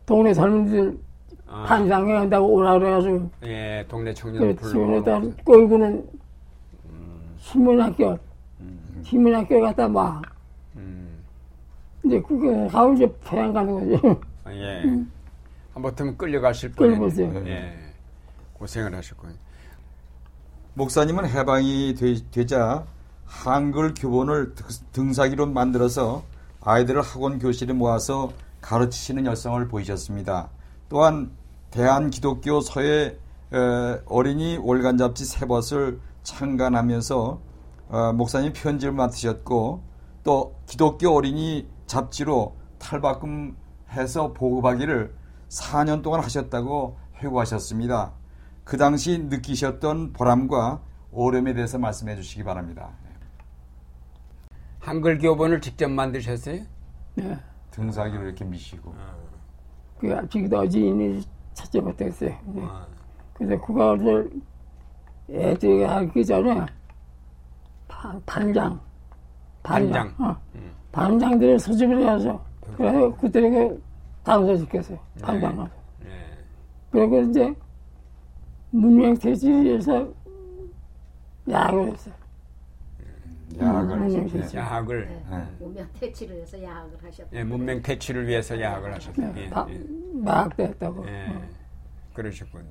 동네 0.06 0.34
젊은이들 0.34 0.98
아, 1.48 1.64
반상회 1.68 2.14
한다고 2.16 2.48
오라 2.56 2.80
그래가지고 2.80 3.30
예, 3.44 3.86
동네 3.88 4.12
그 4.12 4.16
청년 4.20 4.58
집에다 4.58 5.20
불러. 5.20 5.32
끌고는 5.46 6.10
신문학교, 7.38 8.18
신문학교 9.04 9.62
갔다 9.62 9.88
와. 9.88 10.22
음. 10.76 11.08
이제 12.04 12.20
가고 12.72 12.94
이제 12.94 13.08
평양 13.24 13.54
가는 13.54 13.74
거죠. 13.74 14.20
아, 14.44 14.52
예. 14.54 14.84
한번쯤 15.76 16.18
끌려가실 16.18 16.74
끌려보세요. 16.74 17.28
뻔했네. 17.30 17.52
예. 17.52 17.85
고생을 18.66 18.96
하셨군요. 18.96 19.36
목사님은 20.74 21.30
해방이 21.30 21.96
되, 21.96 22.46
자 22.46 22.86
한글 23.26 23.94
교본을 23.94 24.56
등사기로 24.92 25.46
만들어서 25.48 26.24
아이들을 26.62 27.02
학원 27.02 27.40
교실에 27.40 27.74
모아서 27.74 28.32
가르치시는 28.62 29.26
열성을 29.26 29.68
보이셨습니다. 29.68 30.50
또한 30.90 31.32
대한기독교 31.72 32.62
서해 32.62 33.16
어린이 34.06 34.58
월간 34.58 34.98
잡지 34.98 35.26
세 35.26 35.46
벗을 35.46 36.00
창간하면서 36.24 37.40
어, 37.88 38.14
목사님 38.14 38.54
편집을 38.54 38.94
맡으셨고 38.94 39.84
또 40.24 40.56
기독교 40.66 41.12
어린이 41.12 41.68
잡지로 41.86 42.56
탈바꿈해서 42.80 44.34
보급하기를 44.34 45.14
4년 45.50 46.02
동안 46.02 46.22
하셨다고 46.22 46.98
회고하셨습니다. 47.20 48.14
그 48.66 48.78
당시 48.78 49.20
느끼셨던 49.20 50.14
보람과 50.14 50.82
오름에 51.12 51.54
대해서 51.54 51.78
말씀해 51.78 52.16
주시기 52.16 52.44
바랍니다. 52.44 52.90
한글 54.80 55.20
교본을 55.20 55.62
직접 55.62 55.90
만드셨어요? 55.90 56.64
네. 57.14 57.40
등사기로 57.72 58.24
이렇게 58.24 58.44
미시고. 58.44 58.94
그 60.00 60.14
아직도 60.16 60.60
어진이 60.60 61.24
찾지 61.54 61.80
못했어요. 61.80 62.36
네. 62.44 62.62
아, 62.66 62.88
그래서 63.34 63.62
그거를 63.64 64.32
애들이 65.30 65.84
하기 65.84 66.26
전에 66.26 66.66
반, 67.88 68.22
반장, 68.26 68.80
반장. 69.62 70.14
어, 70.20 70.36
반장들을 70.92 71.60
소집을 71.60 72.08
해서 72.10 72.44
그래서 72.78 73.16
그들에게 73.18 73.78
당선시켰어요. 74.24 74.98
네. 75.16 75.22
반장을. 75.22 75.70
예. 76.06 76.10
그리고 76.92 77.22
이제 77.22 77.56
문명태지에서 78.76 80.14
야학을 81.50 81.92
했어요. 81.92 82.14
야학을 83.60 83.96
음, 83.98 84.04
하셨- 84.04 84.36
음, 84.36 84.58
야학을 84.58 85.08
네. 85.30 85.44
무명 85.60 85.88
퇴치를 86.00 86.42
해서 86.42 86.62
야학을 86.62 87.04
하셨다. 87.04 87.30
예, 87.34 87.44
문명 87.44 87.82
퇴치를 87.82 88.28
위해서 88.28 88.60
야학을 88.60 88.94
하셨어요. 88.96 89.34
네, 89.34 89.46
예, 89.46 89.50
다 89.50 89.66
예. 89.70 89.80
마학도 90.14 90.64
했다고. 90.64 91.08
예. 91.08 91.28
어. 91.30 91.42
그러셨군요. 92.14 92.66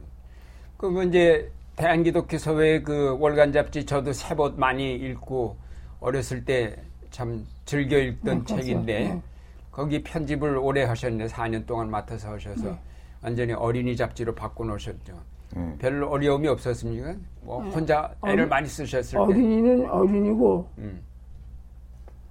그거 0.77 1.03
이제 1.05 1.51
대한기독교 1.77 2.37
서회 2.39 2.83
그 2.83 3.17
월간 3.19 3.53
잡지 3.53 3.87
저도 3.87 4.13
세봇 4.13 4.59
많이 4.59 4.95
읽고 4.95 5.57
어렸을 6.01 6.45
때 6.45 6.77
참 7.11 7.47
즐겨 7.65 7.97
읽던 7.97 8.39
네, 8.39 8.45
그렇죠. 8.45 8.57
책인데 8.57 8.99
네. 8.99 9.23
거기 9.71 10.03
편집을 10.03 10.57
오래 10.57 10.83
하셨는데 10.83 11.27
4년 11.33 11.65
동안 11.65 11.89
맡아서 11.89 12.33
하셔서 12.33 12.71
네. 12.71 12.79
완전히 13.23 13.53
어린이 13.53 13.97
잡지로 13.97 14.35
바꿔놓으셨죠. 14.35 15.17
네. 15.55 15.75
별로 15.79 16.09
어려움이 16.11 16.49
없었습니까? 16.49 17.15
뭐 17.43 17.63
혼자 17.63 18.11
애를 18.25 18.41
어린- 18.41 18.49
많이 18.49 18.67
쓰셨을 18.67 19.13
때. 19.13 19.19
어린이는 19.19 19.91
어린이고 19.91 20.69
음. 20.79 21.01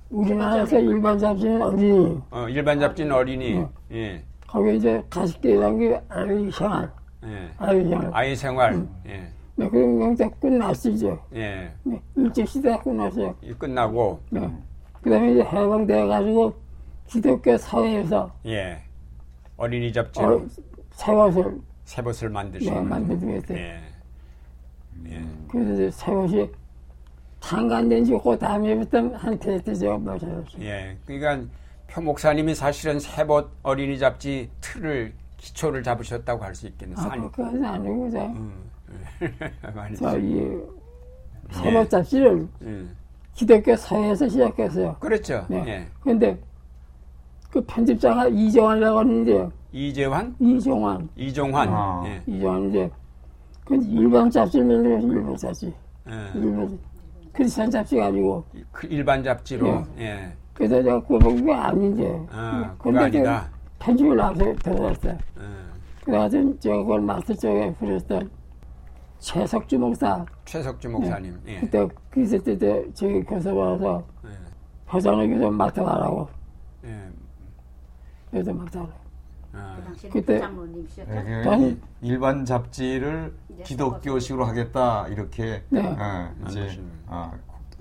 우리나라에서 0.09 0.79
일반 0.79 1.17
잡지는 1.17 1.61
어린이. 1.61 2.21
어, 2.29 2.47
일반 2.49 2.79
잡지는 2.79 3.11
어린이. 3.15 3.53
네. 3.59 3.67
예. 3.91 4.23
거기 4.47 4.77
이제 4.77 5.03
가식대라는 5.09 5.79
게 5.79 6.01
아이 6.09 6.51
생활, 6.51 6.91
예. 7.23 7.49
아이 7.57 7.83
생활. 7.83 8.09
아이 8.13 8.35
생활. 8.35 8.73
음. 8.73 8.95
예. 9.07 9.27
네, 9.55 9.69
그런 9.69 10.15
게 10.15 10.29
끝났었죠. 10.39 11.19
예. 11.33 11.71
네, 11.83 12.01
일제 12.15 12.45
시대 12.45 12.77
끝났어요. 12.77 13.35
이 13.41 13.51
끝나고 13.53 14.19
네. 14.29 14.49
그 15.01 15.09
다음에 15.09 15.31
이제 15.31 15.41
해방돼 15.43 16.07
가지고 16.07 16.53
기독교 17.07 17.57
사회에서 17.57 18.31
예. 18.45 18.79
어린이 19.57 19.91
잡지로 19.91 20.35
어, 20.35 20.45
세워서 20.91 21.51
새봇을 21.93 22.29
네, 22.29 22.33
만드시는 22.33 22.89
만들고 22.89 23.29
했어요. 23.29 23.57
예. 23.57 23.79
예. 25.11 25.23
그래서 25.47 25.73
이제 25.73 25.91
세워시 25.91 26.49
창간된 27.39 28.05
지그 28.05 28.39
다음에부터 28.39 29.15
한테 29.15 29.61
제가 29.61 29.99
마셨어요. 29.99 30.43
예. 30.61 30.97
그러니까 31.05 31.47
표 31.87 32.01
목사님이 32.01 32.55
사실은 32.55 32.99
새봇 32.99 33.51
어린이 33.61 33.99
잡지 33.99 34.49
틀을 34.59 35.13
기초를 35.37 35.83
잡으셨다고 35.83 36.43
할 36.43 36.55
수 36.55 36.65
있겠네. 36.67 36.95
아, 36.97 37.01
산. 37.01 37.31
그까지는 37.31 37.65
아니고 37.65 38.09
저, 38.09 38.25
음. 38.25 38.53
많이 39.75 39.95
저, 39.95 40.17
이 40.17 40.59
세법 41.51 41.89
잡지를 41.91 42.47
음. 42.63 42.95
기독교 43.35 43.75
사회에서 43.75 44.27
시작했어요. 44.29 44.95
그렇죠. 44.99 45.45
네. 45.47 45.63
예. 45.67 45.87
근데 46.01 46.39
그 47.51 47.63
편집자가 47.63 48.29
이정환이라고 48.29 48.97
하는데 48.97 49.49
이재환, 49.73 50.35
이정환, 50.39 51.09
이종환. 51.15 51.67
아. 51.69 52.03
예. 52.05 52.21
이정환인데 52.27 52.91
그 53.65 53.75
일반 53.75 54.29
만들어서 54.29 54.57
일반 54.59 55.35
잡지. 55.35 55.73
예. 56.07 56.39
일반 56.39 56.79
크리스찬 57.33 57.71
잡지가 57.71 58.05
아니고 58.05 58.45
그 58.71 58.85
일반 58.87 59.23
잡지로. 59.23 59.85
네. 59.95 60.05
예. 60.05 60.37
그래서 60.53 60.75
내가 60.75 61.01
그거 61.01 61.53
아닌데 61.55 62.23
아, 62.31 62.75
그거 62.77 62.91
근데 62.91 62.99
그 62.99 63.17
아니다. 63.29 63.49
편집을 63.79 64.15
나서 64.15 64.55
들어갔어요. 64.57 65.13
예. 65.39 66.03
그래가지고 66.05 66.59
제가 66.59 66.77
그걸 66.77 67.01
마스터 67.01 67.33
쪽에 67.33 67.73
부렸던 67.73 68.29
최석주 69.17 69.79
목사 69.79 70.23
최석주 70.45 70.89
목사님. 70.89 71.39
예. 71.47 71.59
그때 71.61 71.87
그 72.11 72.21
있을 72.21 72.43
때 72.43 72.55
저기 72.93 73.23
교섭 73.23 73.57
와서 73.57 74.03
예. 74.25 74.29
회장을 74.93 75.27
교섭 75.29 75.51
맡아가라고 75.51 76.27
예. 76.85 77.09
그래서 78.29 78.53
맡아가라고 78.53 79.02
아. 79.53 79.77
그 80.01 80.09
그때-. 80.09 80.41
네, 81.07 81.67
이- 81.69 81.77
일반 82.01 82.43
잡지를 82.43 83.33
기독교식으로 83.63 84.45
하겠다 84.45 85.07
이렇게 85.09 85.61
네. 85.69 85.81
어, 85.81 86.29
이제. 86.47 86.79
아, 87.07 87.31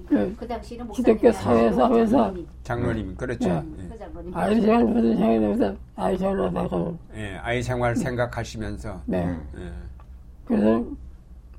그 0.07 0.35
그 0.39 0.47
당시는 0.47 0.91
기독교 0.91 1.29
아니고 1.29 1.83
하면서 1.83 2.35
장로님, 2.65 3.15
그렇죠. 3.17 3.49
네. 3.49 3.89
그 3.91 3.99
장로님. 3.99 4.37
아이 4.37 4.61
생활 4.61 4.85
무슨 4.85 5.17
생각이면서 5.17 5.77
아이 5.97 6.19
생활 6.19 6.41
하다가 6.49 6.93
예. 7.17 7.37
아이 7.43 7.63
생활 7.63 7.97
생각하시면서. 7.97 9.01
네 9.07 9.25
음. 9.25 9.43
예. 9.59 9.73
그래서 10.45 10.85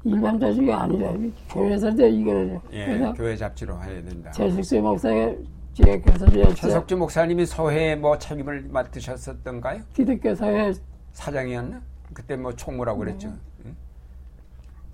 일반 0.04 0.40
자식이 0.40 0.72
아니라 0.72 1.14
교회에서 1.50 1.90
이제 1.90 2.10
이거를 2.10 2.60
예. 2.74 3.14
교회 3.16 3.36
잡지로 3.36 3.82
해야 3.82 4.04
된다. 4.04 4.30
최석수 4.32 4.80
목사 4.82 5.10
가제 5.78 6.00
교섭이었죠 6.00 6.56
최석주 6.56 6.98
목사님이 6.98 7.46
서해 7.46 7.96
뭐 7.96 8.18
책임을 8.18 8.68
맡으셨었던가요? 8.70 9.82
기독교 9.94 10.34
사회 10.36 10.72
사장이었나? 11.14 11.82
그때 12.14 12.36
뭐 12.36 12.54
총무라고 12.56 13.00
그랬죠. 13.00 13.30
네. 13.30 13.36
응? 13.66 13.76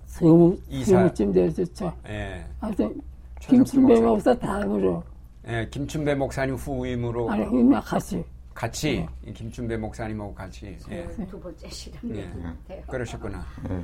서무 0.06 0.58
이사. 0.68 0.96
서무쯤 0.98 1.32
됐었죠 1.32 1.92
예. 2.08 2.44
하여튼 2.60 3.00
김춘배 3.40 4.00
목사. 4.00 4.34
다음으로 4.38 5.02
예, 5.48 5.68
김춘배 5.70 6.14
목사님 6.14 6.54
후임으로 6.54 7.30
아니 7.30 7.44
그냥 7.46 7.80
같이 7.82 8.24
같이 8.54 9.06
이 9.26 9.32
김춘배 9.32 9.76
목사님하고 9.76 10.34
같이 10.34 10.76
예. 10.90 11.06
두 11.26 11.38
번째 11.40 11.68
실험. 11.68 11.98
예. 12.16 12.30
네. 12.68 12.82
그러셨구나. 12.88 13.44
네. 13.68 13.82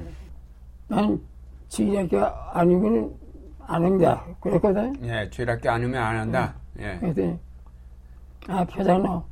난 0.89 1.21
주일학교 1.69 2.25
아니고는 2.53 3.15
안 3.67 3.85
한다 3.85 4.25
그랬거든 4.41 5.05
예, 5.05 5.29
주일학교 5.31 5.71
안 5.71 5.85
오면 5.85 6.03
안 6.03 6.17
한다. 6.17 6.55
네. 6.75 6.95
예. 6.95 6.99
그랬더니 7.01 7.39
아 8.49 8.65
표장로 8.65 9.25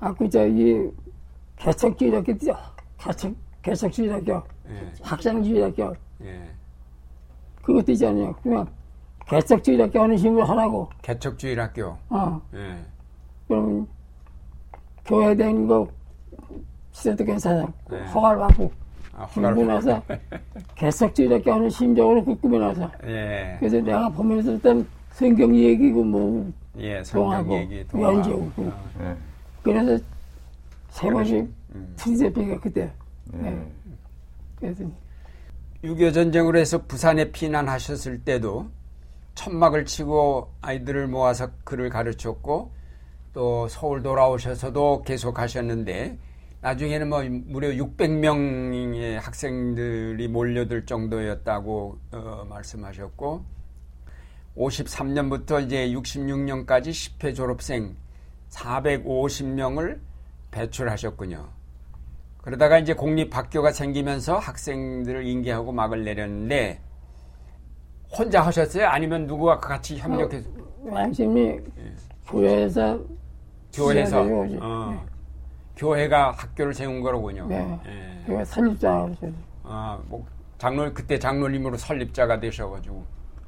아그 0.00 0.28
저기 0.28 0.90
개척주일학교 1.56 2.36
뛰어 2.36 2.54
개척 2.98 3.34
개척주일학교 3.62 4.42
예. 4.68 4.92
학생주일학교 5.02 5.94
예. 6.22 6.50
그것도 7.62 7.92
있잖아요 7.92 8.32
그냥 8.42 8.66
개척주일학교 9.26 10.00
하는 10.02 10.16
식으로 10.16 10.44
하라고 10.44 10.88
개척주일학교. 11.02 11.96
어 12.10 12.40
예. 12.54 12.84
그러면 13.48 13.86
교회 15.04 15.34
다니는 15.36 15.66
거 15.66 15.88
시대도 16.92 17.24
괜찮아 17.24 17.66
네. 17.90 18.04
허가를 18.08 18.38
받고 18.40 18.72
아, 19.20 19.24
허가를 19.24 19.66
나서 19.66 20.02
개척주일학교 20.76 21.52
하는 21.52 21.68
심정으로 21.68 22.24
그 22.24 22.34
꾸며놔서 22.40 22.90
예. 23.04 23.56
그래서 23.58 23.76
내가 23.80 24.08
보면서 24.08 24.52
일단 24.52 24.86
성경 25.12 25.54
얘기고 25.54 26.02
뭐 26.02 26.50
예, 26.78 27.04
성경 27.04 27.44
동하고 27.44 27.56
얘기. 27.58 27.84
연주고 27.92 28.72
네. 28.98 29.14
그래서 29.62 30.02
세 30.88 31.10
번씩 31.10 31.36
음. 31.74 31.92
트리제피가 31.96 32.60
그때 32.60 32.90
네. 33.32 33.62
그래서 34.58 34.84
6.25 35.84 36.14
전쟁으로 36.14 36.58
해서 36.58 36.82
부산에 36.86 37.30
피난하셨을 37.30 38.24
때도 38.24 38.70
천막을 39.34 39.84
치고 39.84 40.50
아이들을 40.62 41.08
모아서 41.08 41.50
글을 41.64 41.90
가르쳤고 41.90 42.70
또 43.34 43.68
서울 43.68 44.02
돌아오셔서도 44.02 45.02
계속 45.02 45.38
하셨는데 45.38 46.18
나중에는 46.62 47.08
뭐 47.08 47.22
무려 47.46 47.68
600명의 47.68 49.14
학생들이 49.14 50.28
몰려들 50.28 50.84
정도였다고 50.84 51.98
어, 52.12 52.46
말씀하셨고 52.48 53.44
53년부터 54.56 55.64
이제 55.64 55.88
66년까지 55.88 56.90
10회 56.90 57.34
졸업생 57.34 57.96
450명을 58.50 60.00
배출하셨군요. 60.50 61.48
그러다가 62.38 62.78
이제 62.78 62.92
공립학교가 62.94 63.72
생기면서 63.72 64.38
학생들을 64.38 65.26
인계하고 65.26 65.72
막을 65.72 66.04
내렸는데 66.04 66.80
혼자 68.10 68.42
하셨어요? 68.42 68.86
아니면 68.86 69.26
누구와 69.26 69.58
같이 69.58 69.96
협력해서 69.96 70.48
왕심이 70.82 71.58
교회에서 72.26 73.00
교회에서 73.72 74.24
시작해요, 74.24 74.44
이제. 74.46 74.58
어, 74.60 75.06
교회가 75.80 76.32
학교를 76.32 76.74
세운 76.74 77.00
거로군요. 77.00 77.46
네. 77.46 77.80
예. 77.86 78.22
교회 78.26 78.44
설립자라고 78.44 79.16
아, 79.64 79.98
뭐 80.08 80.26
장로 80.58 80.92
그때 80.92 81.18
장로님으로 81.18 81.78
설립자가 81.78 82.38
되셔가지고 82.38 83.02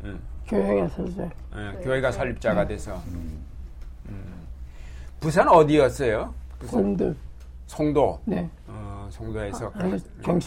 예. 0.06 0.14
교회가 0.46 0.88
설립자. 0.88 1.24
예, 1.24 1.82
교회가 1.82 2.10
설립자가 2.10 2.66
돼서 2.66 2.94
음. 3.08 3.44
부산 5.20 5.46
어디였어요? 5.46 6.32
공들. 6.68 7.14
송도. 7.66 8.20
네. 8.24 8.48
어, 8.66 9.06
송도에서 9.10 9.70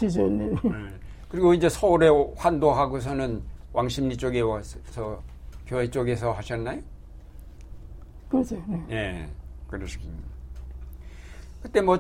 좋은 0.09 0.39
일. 0.39 0.57
음. 0.65 0.99
그리고 1.29 1.53
이제 1.53 1.69
서울에 1.69 2.09
환도하고서는 2.35 3.43
왕십리 3.73 4.17
쪽에 4.17 4.41
와서 4.41 5.21
교회 5.67 5.87
쪽에서 5.87 6.31
하셨나요? 6.31 6.81
그렇죠. 8.27 8.61
네. 8.67 8.85
예, 8.89 9.29
그러시군요. 9.67 10.34
그때 11.65 11.82
뭐 11.82 11.97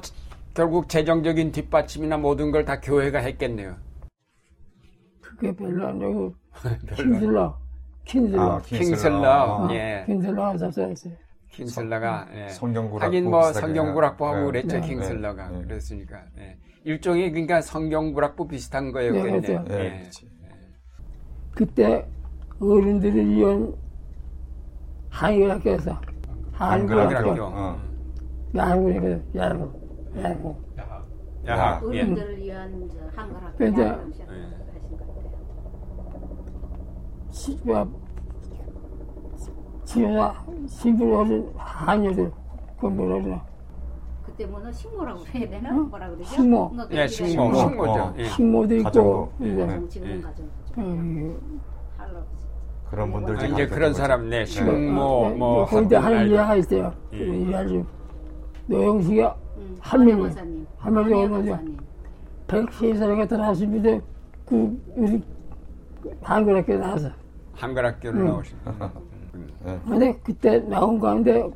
결국 0.53 0.87
재정적인 0.87 1.51
뒷받침이나 1.51 2.17
모든 2.17 2.51
걸 2.51 2.65
다 2.65 2.79
교회가 2.79 3.17
했겠네요. 3.17 3.75
그게 5.21 5.55
별로 5.55 5.87
안 5.87 5.97
되고 5.97 6.35
킨슬러. 6.95 7.57
킨슬러. 8.05 8.41
아, 8.43 8.61
킹슬러, 8.61 9.67
아, 9.67 9.73
예, 9.73 10.03
킨슬러가 10.05 10.55
잡수었어요. 10.57 11.13
킹슬러가 11.49 12.27
예. 12.35 12.49
성경구락부 12.49 13.05
하긴 13.07 13.29
뭐 13.31 13.51
성경구락부 13.51 14.27
하고 14.27 14.37
네. 14.51 14.61
그랬죠 14.61 14.79
네. 14.79 14.87
킹슬러가 14.87 15.49
네. 15.49 15.57
네. 15.57 15.63
그랬으니까 15.63 16.21
예. 16.37 16.57
일종의 16.83 17.31
그러니까 17.31 17.61
성경구락부 17.61 18.47
비슷한 18.47 18.91
거였겠네요. 18.91 19.41
네, 19.41 19.41
그렇죠. 19.41 19.73
예, 19.73 19.79
예. 19.79 20.09
그때 21.55 22.07
어른들을 22.61 23.29
위한 23.35 23.73
한글학교에서 25.09 25.99
한글학교, 26.51 27.15
한글학교. 27.15 27.43
어. 27.45 27.94
야구니까 28.55 29.19
야구, 29.35 29.71
야구. 30.21 30.55
야학. 31.47 31.83
예. 31.93 32.01
어른들을 32.01 32.37
위한 32.37 32.89
저 32.89 32.97
한글 33.21 33.43
학교 33.43 33.57
근데- 33.57 33.85
야구를 33.85 34.13
시작하신 34.13 34.49
것 37.67 37.73
같아요. 37.73 38.05
시부를 40.67 41.13
어린 41.13 41.51
한여들 41.55 42.31
공부를 42.79 43.19
하잖아. 43.19 43.45
그때 44.25 44.45
뭐는 44.45 44.71
식모라고 44.71 45.25
해야 45.27 45.49
되나? 45.49 45.69
응? 45.71 45.89
뭐라 45.89 46.07
그러죠? 46.09 46.23
식모. 46.25 46.57
뭔가 46.69 46.87
예, 46.91 47.07
식모, 47.07 47.29
식모. 47.29 47.53
식모죠. 47.55 47.91
어. 48.01 48.13
예. 48.17 48.25
식모도 48.25 48.75
있고, 48.77 48.83
가정부. 48.83 49.29
이제 49.41 49.65
네. 49.65 49.87
지금 49.87 50.07
예. 50.09 50.19
가정 50.21 50.49
그런 52.89 53.11
분들 53.11 53.37
아, 53.39 53.45
이제 53.45 53.67
그런. 53.67 53.93
사람, 53.93 54.29
네, 54.29 54.39
네. 54.39 54.45
식모, 54.45 55.29
뭐, 55.35 55.65
거기다 55.65 55.97
한분 55.97 56.05
하는 56.05 56.17
알죠. 56.19 56.33
일화가 56.33 56.55
있어요. 56.55 56.93
예. 57.13 57.17
일 57.17 57.53
화를 58.67 58.85
노영식이가 58.85 59.35
응, 59.57 59.75
한 59.79 60.05
명이. 60.05 60.21
권사님. 60.21 60.67
한 60.77 60.93
명이 60.93 61.09
권혜 61.09 61.23
오는 61.25 61.31
거죠. 61.31 61.51
권사님. 61.51 61.77
103살에 62.47 63.29
돌아왔습니다. 63.29 64.05
그, 64.45 64.83
우리 64.95 65.23
한글학교 66.21 66.77
나와서. 66.77 67.09
한글학교를 67.53 68.21
음. 68.21 68.25
나오신. 68.27 68.57
네. 69.65 69.79
근데 69.87 70.19
그때 70.23 70.59
나온 70.59 70.99
가운데 70.99 71.49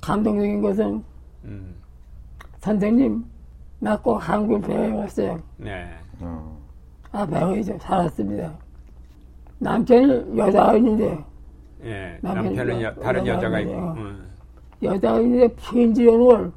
감동적인 0.00 0.60
것은 0.62 1.04
음, 1.44 1.74
선생님, 2.58 3.24
나 3.78 3.96
꼭 3.96 4.16
한글 4.16 4.60
배워왔어요. 4.60 5.40
네. 5.58 5.88
어. 6.20 6.58
아, 7.12 7.24
배워야죠. 7.26 7.78
살았습니다. 7.78 8.52
남편이 9.60 10.36
여자아이인데, 10.38 11.24
예. 11.84 12.18
남편이 12.20 12.56
남편은 12.56 12.82
여, 12.82 12.86
여- 12.88 12.94
다른 12.96 13.26
여자가 13.26 13.60
있고. 13.60 13.72
음. 13.92 14.27
오는 16.06 16.26
걸 16.26 16.52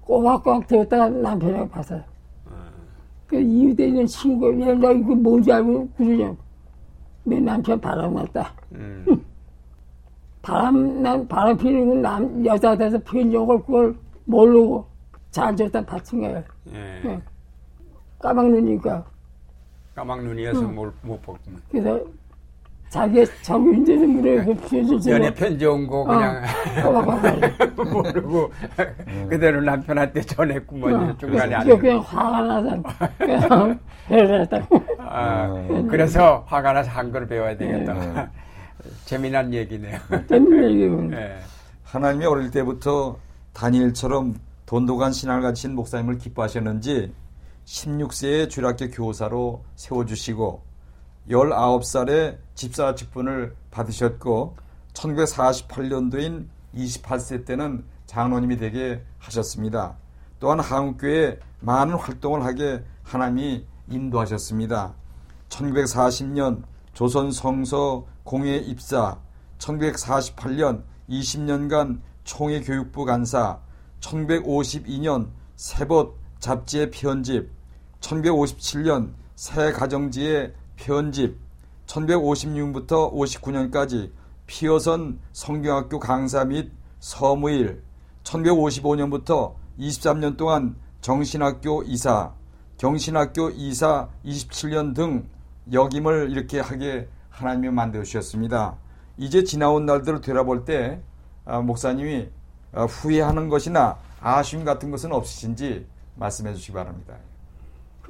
꼬박꼬박 0.00 0.66
들었다가 0.66 1.08
남편이 1.08 1.68
봤어요. 1.68 2.02
그 3.26 3.38
이웃에 3.38 3.88
있는 3.88 4.06
친구, 4.06 4.58
얘가 4.58 4.90
이거 4.92 5.14
뭔지 5.14 5.52
알고 5.52 5.88
그러냐. 5.96 6.34
내 7.24 7.38
남편 7.38 7.78
바람났다. 7.78 8.54
음. 8.72 9.04
바람, 10.40 11.02
난 11.02 11.28
바람 11.28 11.56
피는 11.58 11.88
건 11.88 12.02
남, 12.02 12.46
여자 12.46 12.74
돼서 12.74 12.98
편지 13.04 13.36
온걸 13.36 13.60
그걸 13.60 13.94
모르고 14.24 14.86
잘 15.30 15.54
줬다 15.54 15.84
받친 15.84 16.22
거예요. 16.22 16.42
예. 16.72 17.02
예. 17.04 17.22
까막 18.18 18.48
눈이니까. 18.48 19.04
까막 19.94 20.24
눈이어서 20.24 20.60
음. 20.60 20.74
못, 20.74 20.94
못 21.02 21.20
봤구만. 21.20 21.60
그래서 21.70 22.00
자기 22.90 23.20
이제는 23.22 24.08
물에 24.08 24.44
그 24.44 24.54
편지 24.54 24.86
주고 24.86 25.10
연애 25.14 25.32
편지 25.34 25.66
온 25.66 25.86
거 25.86 26.04
그냥 26.04 26.42
꼬박꼬박. 26.82 27.74
모르고 27.92 28.52
그대로 29.28 29.60
남편한테 29.60 30.20
전했구먼요. 30.22 31.16
중간에 31.18 31.54
안. 31.54 31.78
그냥 31.78 31.98
화가 32.00 32.40
나서 32.42 32.82
그냥 33.18 33.78
해냈다고. 34.08 34.82
아, 35.00 35.46
음. 35.68 35.88
그래서 35.88 36.44
화가 36.46 36.72
나서 36.72 36.90
한글 36.90 37.26
배워야 37.26 37.56
되겠다. 37.56 37.92
네. 37.94 38.26
재미난 39.04 39.52
얘기네요. 39.52 39.98
때문에 40.28 40.70
이게 40.70 41.16
예. 41.16 41.36
하나님이 41.84 42.24
어릴 42.24 42.50
때부터 42.50 43.16
다니엘처럼 43.52 44.34
돈독한 44.66 45.12
신앙을 45.12 45.42
가진 45.42 45.74
목사님을 45.74 46.18
기뻐하셨는지 46.18 47.12
16세에 47.66 48.48
주일학교 48.48 48.88
교사로 48.88 49.62
세워주시고 49.76 50.62
19살에 51.28 52.38
집사 52.54 52.94
직분을 52.94 53.54
받으셨고 53.70 54.56
1948년도인 54.94 56.46
28세 56.74 57.44
때는 57.44 57.84
장로님이 58.06 58.56
되게 58.56 59.02
하셨습니다. 59.18 59.96
또한 60.40 60.60
한국교회 60.60 61.38
많은 61.60 61.94
활동을 61.94 62.44
하게 62.44 62.84
하나님이 63.02 63.66
인도하셨습니다. 63.88 64.94
1940년 65.48 66.62
조선 66.94 67.30
성서 67.32 68.06
공예 68.24 68.56
입사, 68.56 69.18
1948년 69.58 70.82
20년간 71.08 72.00
총회 72.24 72.60
교육부 72.60 73.04
간사, 73.04 73.58
1952년 74.00 75.28
세벗 75.56 76.14
잡지의 76.38 76.90
편집, 76.90 77.50
1957년 78.00 79.12
새 79.34 79.72
가정지의 79.72 80.52
편집, 80.78 81.36
1956년부터 81.86 83.12
59년까지 83.12 84.10
피어선 84.46 85.18
성경학교 85.32 85.98
강사 85.98 86.44
및 86.44 86.72
서무일, 87.00 87.82
1955년부터 88.22 89.54
23년 89.78 90.36
동안 90.36 90.76
정신학교 91.00 91.82
이사, 91.82 92.32
경신학교 92.78 93.50
이사 93.50 94.08
27년 94.24 94.94
등 94.94 95.28
역임을 95.72 96.30
이렇게 96.30 96.60
하게 96.60 97.08
하나님이 97.28 97.70
만들어 97.70 98.02
주셨습니다. 98.04 98.76
이제 99.16 99.44
지나온 99.44 99.84
날들을 99.84 100.20
되돌아볼 100.20 100.64
때 100.64 101.02
아, 101.44 101.60
목사님이 101.60 102.28
아, 102.72 102.84
후회하는 102.84 103.48
것이나 103.48 103.98
아쉬움 104.20 104.64
같은 104.64 104.90
것은 104.90 105.12
없으신지 105.12 105.86
말씀해 106.16 106.54
주시기 106.54 106.72
바랍니다. 106.72 107.16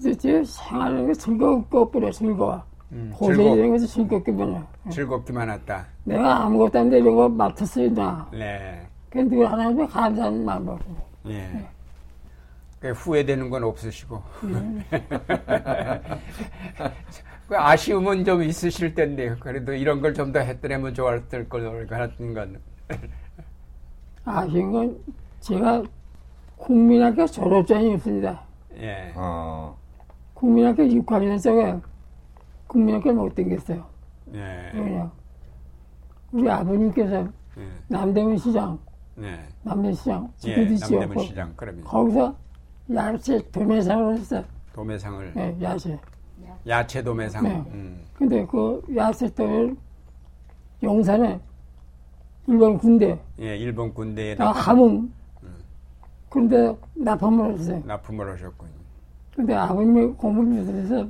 제 0.01 0.43
생활하는 0.45 1.07
게 1.09 1.13
즐거울 1.15 1.69
것뿐이야 1.69 2.11
즐거워. 2.13 2.63
음, 2.93 3.13
고생이라는 3.15 3.71
것이 3.73 3.87
즐겁기만 3.87 4.55
해. 4.55 4.63
즐겁기만 4.91 5.51
했다. 5.51 5.87
내가 6.05 6.45
아무것도 6.45 6.79
안돼 6.79 6.99
이런 6.99 7.17
거 7.17 7.29
나. 7.95 8.29
네. 8.33 8.87
그래서 9.11 9.29
늘 9.31 9.51
하나님께 9.51 9.87
감사하는 9.87 10.45
마음으로. 10.45 10.79
예. 11.29 11.67
그 12.81 12.93
후회되는 12.93 13.51
건 13.51 13.65
없으시고. 13.65 14.23
그 17.49 17.57
아쉬움은 17.59 18.25
좀 18.25 18.43
있으실 18.43 18.95
텐데요. 18.95 19.37
그래도 19.41 19.73
이런 19.73 20.01
걸 20.01 20.15
좀 20.15 20.33
더 20.33 20.39
했더라면 20.41 20.95
좋았을 20.95 21.49
걸 21.49 21.87
같은 21.87 22.35
건. 22.35 22.61
아쉬운 24.25 24.71
건 24.73 24.99
제가 25.41 25.83
국민학교 26.57 27.27
졸업장이 27.27 27.95
없습니다. 27.95 28.41
예. 28.79 29.13
어, 29.17 29.77
국민학교 30.39 30.85
6학년 30.85 31.41
적에 31.43 31.77
국민학교 32.69 33.13
못 33.13 33.35
댕겼어요. 33.35 33.85
예. 34.35 34.71
왜냐. 34.73 35.11
우리 36.31 36.49
아버님께서 36.49 37.27
예. 37.59 37.69
남대문 37.89 38.39
시장, 38.39 38.79
네. 39.17 39.37
남대문 39.65 39.95
시장 39.95 40.33
예. 40.47 40.65
남대문 40.65 41.19
시장. 41.25 41.53
그러면 41.57 41.83
거기서 41.83 42.37
야채 42.95 43.43
도매상을 43.51 44.15
했어. 44.17 44.45
도매상을. 44.73 45.33
예, 45.37 45.57
야채. 45.61 45.99
야채 46.69 47.03
도매상. 47.03 47.43
네. 47.43 47.57
음. 47.73 48.05
근데 48.15 48.47
그 48.47 48.81
야채도를 48.95 49.77
용산에 50.85 51.41
일본 52.47 52.79
군대 52.79 53.19
예, 53.41 53.57
일본 53.57 53.89
다 53.89 53.95
군대에다 53.95 54.53
함흥 54.53 55.13
그런데 56.29 56.77
납품을 56.95 57.55
했어요. 57.55 57.83
납품을 57.85 58.33
하셨군요. 58.35 58.78
근데 59.39 59.55
아버님이 59.55 60.15
공부를 60.15 60.65
못해서 60.65 61.07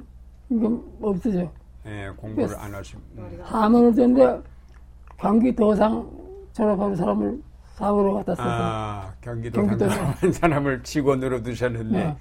이거 0.51 0.85
없어져. 1.01 1.51
예, 1.87 2.13
공부를 2.15 2.55
안 2.59 2.75
하시고. 2.75 3.01
음. 3.17 3.41
함흥을 3.43 3.95
줬는데 3.95 4.43
경기 5.17 5.57
도상 5.57 6.07
졸업한 6.53 6.95
사람을 6.95 7.41
사고로 7.77 8.13
갖다 8.17 8.35
썼어. 8.35 8.47
아, 8.47 9.15
경기도 9.23 9.63
경기도 9.63 9.89
상담한 9.89 10.33
사람을 10.33 10.83
직원으로 10.83 11.43
두셨는데 11.43 11.99
네. 11.99 12.17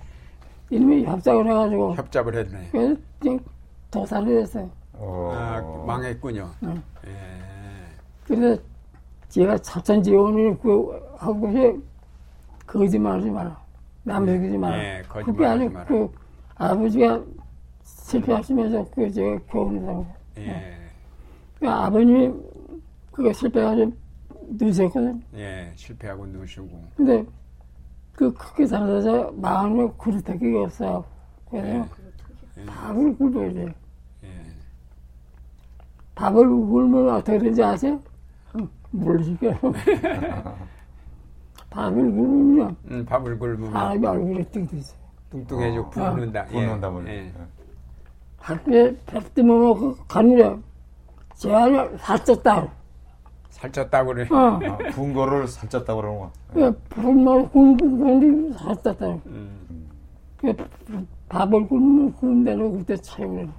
이름이 0.70 1.04
협작을 1.04 1.46
해가지고 1.46 1.96
협잡을 1.96 2.36
했네. 2.38 2.70
그래서 2.72 2.96
도살을 3.92 4.42
했어요. 4.44 4.70
어. 4.94 5.32
아, 5.36 5.62
망했군요. 5.86 6.50
네. 6.62 6.82
예. 7.08 7.12
그래서 8.26 8.62
제가 9.28 9.58
차천 9.58 10.02
지원을 10.02 10.58
그 10.60 11.02
하고 11.18 11.52
싶어 11.52 11.78
거짓말 12.66 13.18
하지 13.18 13.30
마라. 13.30 13.67
남 14.08 14.26
속이지 14.26 14.58
마라. 14.58 14.80
예, 14.80 15.04
그게 15.06 15.46
아니고. 15.46 15.80
그 15.86 16.10
아버지가 16.56 17.22
실패하시면서 17.84 18.86
그 18.96 19.12
제가 19.12 19.38
교훈을 19.50 19.86
하고 19.86 20.08
예. 20.38 20.78
그 21.60 21.70
아버님이 21.70 22.34
그거 23.12 23.34
실패하셔 23.34 23.92
누셨거든. 24.52 25.22
예, 25.36 25.74
실패하고 25.76 26.26
누시고. 26.28 26.70
근데 26.96 27.26
그 28.14 28.34
크게 28.34 28.66
살아서 28.66 29.30
마음에 29.34 29.90
그릇하기가 29.98 30.62
없어. 30.62 31.06
그래서 31.52 31.86
예. 32.58 32.66
밥을 32.66 33.18
굶어야 33.18 33.52
돼. 33.54 33.66
예. 34.24 34.30
밥을 36.16 36.48
굶으면 36.48 37.14
어떻게 37.14 37.38
되는지 37.40 37.62
아세요? 37.62 38.02
물 38.92 39.22
시켜요. 39.22 39.60
밥을 41.78 41.96
굶으면 42.12 42.76
음, 42.90 43.06
밥을 43.06 43.38
굶으면 43.38 43.72
사람이 43.72 44.08
얼굴이 44.08 44.44
띵띵해. 44.46 44.84
뚱뚱해지고 45.30 45.86
어. 45.86 45.90
붓는다. 45.92 46.48
예. 46.54 46.82
예. 47.08 47.32
학교에 48.40 48.96
배 49.06 49.20
뜨면 49.36 49.74
그 49.80 49.96
가느냐. 50.08 50.58
제안을 51.36 51.98
살쪘다. 52.00 52.68
살쪘다고 53.52 54.08
그래. 54.08 54.28
어. 54.32 54.60
아, 54.64 54.78
부은 54.92 55.14
거를 55.14 55.46
살쪘다고 55.46 55.98
그러는 56.02 56.20
거야. 56.20 56.32
그 56.54 56.82
불만 56.90 57.48
굶는 57.50 58.00
건데 58.00 58.58
살쪘다. 58.58 59.22
음. 59.28 59.88
그 60.38 60.56
밥을 61.30 61.68
굶으면 61.68 62.14
굶대로 62.14 62.72
그때 62.72 62.96
채우는. 62.98 63.52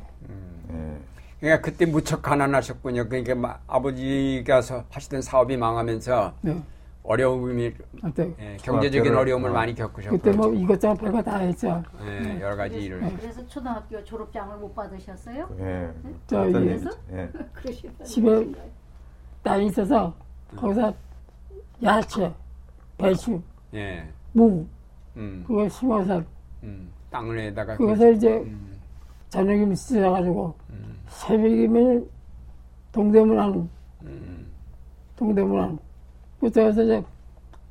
예. 0.72 0.98
그러니까 1.38 1.62
그때 1.64 1.86
무척 1.86 2.20
가난하셨군요. 2.22 3.08
그러니까 3.08 3.36
막 3.36 3.62
아버지가 3.68 4.60
서- 4.60 4.82
하시던 4.90 5.22
사업이 5.22 5.56
망하면서 5.56 6.32
네. 6.40 6.60
어려움이 7.08 7.72
어때? 8.04 8.34
예, 8.38 8.56
경제적인 8.58 9.12
중학교를- 9.12 9.18
어려움을 9.18 9.50
어. 9.50 9.52
많이 9.54 9.74
겪으셨고 9.74 10.18
그때 10.18 10.30
뭐 10.36 10.52
이것저것 10.52 10.94
별거 10.96 11.22
다 11.22 11.38
했죠. 11.38 11.82
예, 12.02 12.38
여러 12.40 12.54
가지 12.54 12.76
일을 12.84 13.00
그래서 13.16 13.46
초등학교 13.48 14.04
졸업장을 14.04 14.56
못 14.58 14.74
받으셨어요? 14.74 15.48
예. 15.58 15.90
저 16.26 16.42
어떤 16.42 16.62
이게 16.62 16.72
얘기죠? 16.72 16.90
예. 17.12 17.30
집에 18.04 18.52
땅이 19.42 19.66
있어서 19.68 20.14
거기서 20.54 20.92
야채, 21.82 22.30
배추, 22.98 23.40
예, 23.72 24.06
무 24.32 24.66
음, 25.16 25.44
그거 25.46 25.66
심어서 25.68 26.22
음, 26.62 26.92
땅에다가 27.10 27.76
그래서 27.78 28.10
이제 28.10 28.36
음, 28.36 28.78
저녁이면 29.30 29.74
씻어가지고 29.74 30.54
음, 30.70 30.98
새벽이면 31.08 32.06
동대문안 32.92 33.68
음, 34.02 34.46
동대문 35.16 35.58
안 35.60 35.78
그때서 36.40 36.82
이제 36.84 37.04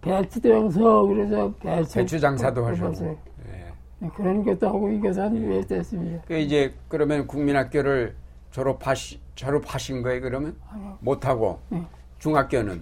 배추대랑서 0.01 1.03
그래서 1.03 1.53
배추 1.59 1.93
배추 1.95 2.19
장사도 2.19 2.65
하셨고 2.65 2.85
뽑았어요. 2.91 3.17
예. 3.49 3.73
네, 3.99 4.09
그런 4.15 4.43
것도 4.43 4.67
하고 4.67 4.89
이것도 4.89 5.21
한왜 5.21 5.61
됐습니다. 5.61 6.21
그 6.27 6.37
이제 6.37 6.73
그러면 6.87 7.25
국민학교를 7.27 8.15
졸업하시 8.51 9.19
졸업하신 9.35 10.01
거예요 10.01 10.21
그러면 10.21 10.55
아니요. 10.69 10.97
못 11.01 11.25
하고 11.25 11.59
네. 11.69 11.83
중학교는 12.19 12.81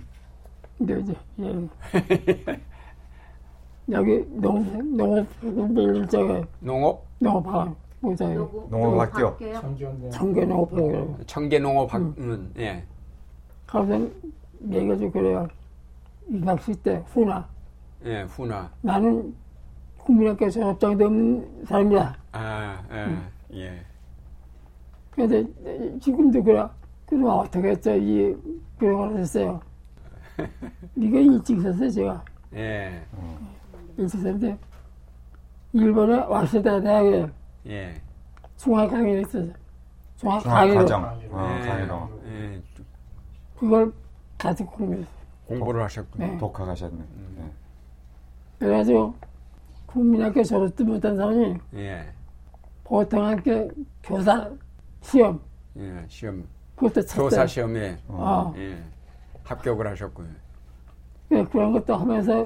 근데 0.77 0.99
이제 0.99 1.15
예. 1.39 2.59
여기 3.91 4.25
농 4.31 4.97
농업 4.97 5.27
밀 5.71 6.07
저기 6.07 6.43
농업 6.59 7.05
농업학 7.19 7.75
뭐죠? 7.99 8.67
농업학교. 8.69 9.37
청계 10.11 10.45
농업학교 10.45 11.17
청계 11.25 11.59
농업학은 11.59 12.51
예, 12.57 12.83
가서 13.65 13.99
얘기해줘 14.69 15.09
그래요. 15.11 15.47
이학시 16.29 16.73
때 16.81 17.03
후나 17.07 17.47
예, 18.03 18.23
훈화 18.23 18.69
나는 18.81 19.35
국민학교 19.97 20.49
졸업장도 20.49 21.05
없는 21.05 21.65
사람이야. 21.65 22.15
아, 22.33 22.83
예, 22.91 23.57
예. 23.57 23.85
근데 25.09 25.43
지금도 25.99 26.43
그래. 26.43 26.63
그럼 27.07 27.25
어떻게 27.25 27.69
했죠? 27.69 27.95
이 27.95 28.35
그런 28.77 29.17
했어요. 29.17 29.59
네가 30.93 31.17
일찍 31.19 31.61
썼어 31.61 31.89
제가 31.89 32.23
예, 32.53 33.01
일찍 33.97 34.19
썼는데 34.19 34.57
일본에 35.73 36.17
와세다 36.19 36.81
대학에 36.81 37.27
예. 37.67 38.01
중학 38.57 38.87
강의를 38.89 39.21
했어요. 39.21 39.51
중학 40.17 40.43
강의로 40.43 40.85
중학 40.85 41.01
과정. 41.01 41.29
어, 41.31 41.57
예, 41.63 41.67
강의로. 41.67 42.09
예, 42.27 42.61
그걸 43.57 43.91
가지고 44.37 44.69
공부했어요. 44.71 45.14
공부를 45.47 45.83
하셨군요. 45.83 46.25
네. 46.25 46.37
독학하셨네. 46.37 46.97
음. 46.97 47.37
예. 47.39 47.51
그래가지고 48.59 49.13
국민학교 49.85 50.43
졸업도 50.43 50.83
못한 50.83 51.15
사람이 51.15 51.57
예, 51.75 52.05
보통학교 52.83 53.69
교사 54.03 54.49
시험 55.01 55.39
예, 55.77 56.03
시험 56.07 56.45
그것도 56.75 57.01
교사 57.01 57.15
쳤어요. 57.15 57.47
시험에 57.47 57.97
어. 58.07 58.53
예, 58.57 58.77
합격을 59.43 59.87
하셨고요. 59.87 60.27
네, 61.29 61.43
그런 61.45 61.71
것도 61.73 61.95
하면서 61.95 62.45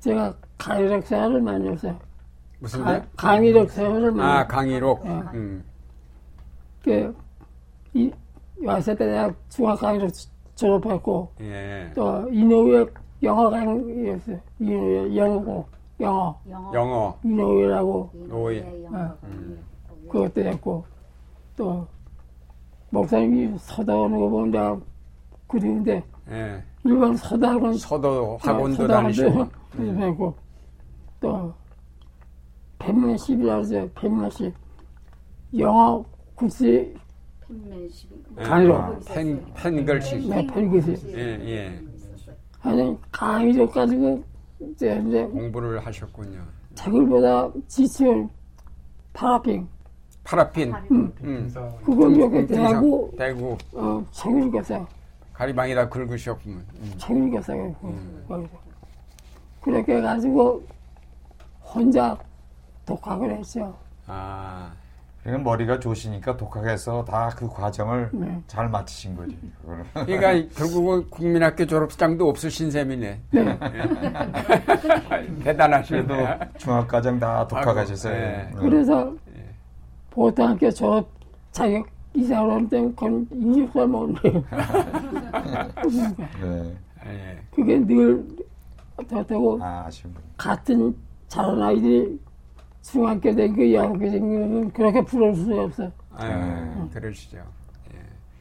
제가 0.00 0.34
강의력 0.58 1.06
생활을 1.06 1.40
많이 1.40 1.68
했어요. 1.68 1.98
무슨 2.58 2.82
가, 2.82 2.96
일? 2.96 3.02
강의력 3.16 3.70
생활을 3.70 4.12
많이 4.12 4.38
아 4.38 4.46
강의록. 4.46 5.04
예. 5.06 5.10
음, 5.10 5.64
그, 6.82 7.16
이, 7.94 8.10
와세대 8.62 9.06
대학 9.06 9.34
중학 9.48 9.78
강의로 9.78 10.08
졸업했고, 10.60 11.32
예. 11.40 11.90
또, 11.94 12.28
이노우에 12.30 12.86
영어 13.22 13.48
강의였어요. 13.48 14.38
이노우에 14.58 15.16
영어고, 15.16 15.66
영어. 16.00 16.38
영어. 16.50 16.74
영어. 16.74 17.18
이노우에라고 17.24 18.10
노예. 18.28 18.84
영어. 18.84 19.16
그것도 20.10 20.40
했고, 20.42 20.84
또, 21.56 21.86
목사님이 22.90 23.56
서다오는 23.58 24.18
거 24.18 24.28
보면 24.28 24.50
내가 24.50 24.78
그리운데, 25.46 26.02
예. 26.30 26.62
일반 26.84 27.16
서다학원, 27.16 27.74
서도 27.74 28.36
학원도 28.40 28.76
서다학원도 28.76 28.86
다니시고. 28.86 29.46
했고, 29.78 30.34
또, 31.20 31.52
펜맨십이라고 32.78 33.60
하죠. 33.60 33.88
펜맨십. 33.94 34.54
영어 35.58 36.04
국시 36.34 36.94
팬맨십. 37.50 38.10
예. 38.38 38.42
강의로. 38.42 38.76
아, 38.76 38.98
펜 39.06 39.44
펜글씨. 39.54 40.28
네, 40.28 40.46
펜글씨. 40.46 41.12
예, 41.16 41.18
예. 41.18 41.80
하여튼 42.60 42.98
강의력 43.10 43.72
가지고 43.72 44.22
이제, 44.60 45.02
이제 45.06 45.24
공부를 45.24 45.84
하셨군요. 45.84 46.42
책을 46.74 47.06
보다 47.06 47.50
지치면 47.66 48.28
파라핑 49.12 49.66
파라핀. 50.22 50.72
음. 50.90 51.52
그걸 51.84 52.14
이렇게 52.14 52.46
대고 52.46 53.12
대구 53.16 53.56
어, 53.74 54.04
책을 54.12 54.46
읽었어요. 54.46 54.86
가리방에다 55.32 55.88
긁으셨군요. 55.88 56.56
음. 56.56 56.92
책을 56.98 57.28
읽었어요. 57.28 57.74
거기서. 58.28 58.58
그렇게 59.62 59.96
해가지고 59.96 60.62
혼자 61.62 62.16
독학을 62.84 63.38
했죠. 63.38 63.74
아, 64.06 64.72
그러니까 65.22 65.50
머리가 65.50 65.80
좋으시니까 65.80 66.36
독학해서 66.36 67.04
다 67.04 67.30
그 67.36 67.48
과정을 67.48 68.10
네. 68.12 68.42
잘 68.46 68.68
마치신 68.68 69.16
거지. 69.16 69.38
그러니까 69.94 70.54
결국은 70.54 71.08
국민학교 71.08 71.64
졸업장도 71.66 72.28
없으신 72.28 72.70
셈이네. 72.70 73.20
네. 73.30 73.58
대단하시네. 75.44 76.02
그래도 76.02 76.44
중학과정 76.58 77.18
다 77.18 77.46
독학하셨어요. 77.46 78.14
아이고, 78.14 78.26
예. 78.26 78.36
네. 78.36 78.52
그래서 78.58 79.14
보통학교 80.10 80.70
졸업 80.70 81.08
자격 81.52 81.86
건 82.96 83.26
20살 83.28 83.86
먹는데 83.86 84.32
네. 86.42 86.76
예. 87.06 87.38
그게 87.54 87.78
늘 87.78 88.26
어떻다고 88.96 89.58
아. 89.62 89.88
같은 90.36 90.94
잘하는 91.28 91.62
아이들이 91.62 92.18
중학교 92.82 93.34
다니고 93.34 93.72
여학교 93.72 93.98
다니고 93.98 94.70
그렇게 94.72 95.04
부러울 95.04 95.34
수가 95.36 95.62
없어. 95.64 95.90
아, 96.12 96.88
그러시죠. 96.92 97.38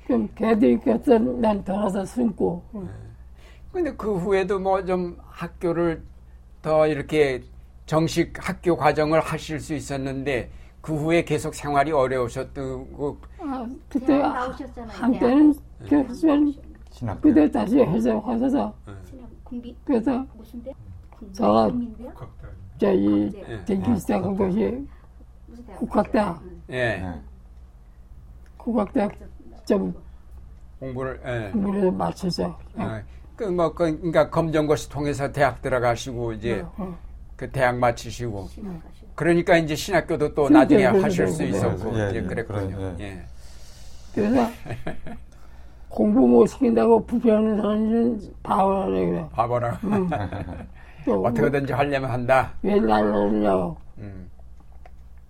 그럼 0.07 0.27
걔들이 0.35 0.77
꼈어 0.79 1.19
난 1.19 1.63
돌아서 1.63 2.03
숨고. 2.05 2.63
근데 3.71 3.93
그 3.95 4.15
후에도 4.17 4.59
뭐 4.59 4.83
좀 4.83 5.17
학교를 5.27 6.01
더 6.61 6.87
이렇게 6.87 7.43
정식 7.85 8.33
학교 8.37 8.75
과정을 8.75 9.19
하실 9.19 9.59
수 9.59 9.73
있었는데 9.75 10.49
그 10.81 10.95
후에 10.95 11.23
계속 11.23 11.53
생활이 11.53 11.91
어려우셨고 11.91 13.17
아, 13.39 13.67
그때 13.87 14.17
나오셨잖아요. 14.17 14.97
한때는 14.97 15.53
교수는 15.87 16.53
신학교. 16.91 17.21
그때 17.21 17.51
다시 17.51 17.79
해서 17.79 18.19
하셔서 18.19 18.73
대학. 18.85 19.29
군비 19.43 19.75
그래서 19.85 20.25
무슨 20.35 20.63
대? 20.63 20.73
저가 21.33 21.69
네. 22.79 23.65
den기 23.65 23.99
시작한 23.99 24.35
것이? 24.35 24.87
국학대학 25.77 26.41
예, 26.69 26.97
네. 26.97 27.13
국학대학 28.57 29.11
좀 29.65 29.93
공부를 30.79 31.21
예. 31.25 31.51
공부를 31.51 31.91
마쳐서 31.91 32.57
아, 32.77 33.01
그뭐 33.35 33.73
그, 33.73 33.97
그러니까 33.97 34.29
검정고시 34.29 34.89
통해서 34.89 35.31
대학 35.31 35.61
들어가시고 35.61 36.33
이제 36.33 36.65
어, 36.77 36.97
그 37.35 37.49
대학 37.51 37.77
마치시고. 37.77 38.49
그러니까 39.15 39.57
이제 39.57 39.75
신학교도 39.75 40.33
또 40.33 40.49
나중에 40.49 40.85
하실 40.85 41.27
수 41.27 41.39
그렇죠. 41.39 41.57
있었고 41.57 41.99
예, 41.99 42.09
이제 42.09 42.17
예, 42.17 42.21
그랬군요. 42.23 42.77
그래, 42.77 42.95
예. 42.99 43.25
그래서 44.13 44.49
공부 45.89 46.27
못 46.27 46.45
시킨다고 46.47 47.05
부패하는 47.05 47.57
사람은 47.57 48.21
바보라 48.43 48.85
그래. 48.85 49.29
바보라 49.31 49.79
또 51.09 51.25
어떻게든지 51.25 51.73
하려면 51.73 52.11
한다. 52.11 52.53
그러냐고. 52.61 53.77
음. 53.97 54.29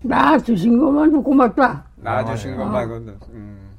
나 0.02 0.38
주신 0.38 0.80
것만 0.80 1.24
고맙다. 1.24 1.86
낳아주신 1.98 2.54
아, 2.54 2.58
것 2.58 2.64
예. 2.64 2.70
말고는 2.70 3.20
음. 3.30 3.70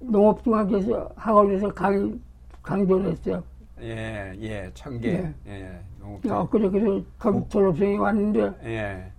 농업중학교에서 0.00 1.10
학원에서 1.16 1.68
강, 1.68 2.20
강조를 2.62 3.12
했어요. 3.12 3.42
예, 3.80 4.32
예, 4.40 4.70
청계, 4.74 5.12
네. 5.12 5.34
예, 5.48 5.80
너무 6.00 6.20
야, 6.28 6.46
그래, 6.48 6.70
그래, 6.70 7.02
거기 7.18 7.48
졸업생이 7.48 7.98
왔는데, 7.98 8.52
예, 8.64 9.12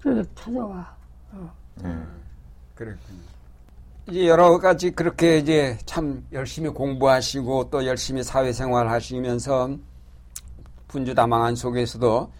그래서 0.00 0.26
찾아와. 0.34 0.96
네. 1.82 1.94
그렇군요. 2.74 3.18
이제 4.08 4.28
여러 4.28 4.58
가지 4.58 4.90
그렇게 4.90 5.38
이제 5.38 5.76
참 5.84 6.24
열심히 6.32 6.70
공부하시고 6.70 7.70
또 7.70 7.84
열심히 7.84 8.22
사회생활 8.22 8.88
하시면서 8.88 9.76
분주다망한 10.96 11.56
속에서도 11.56 12.32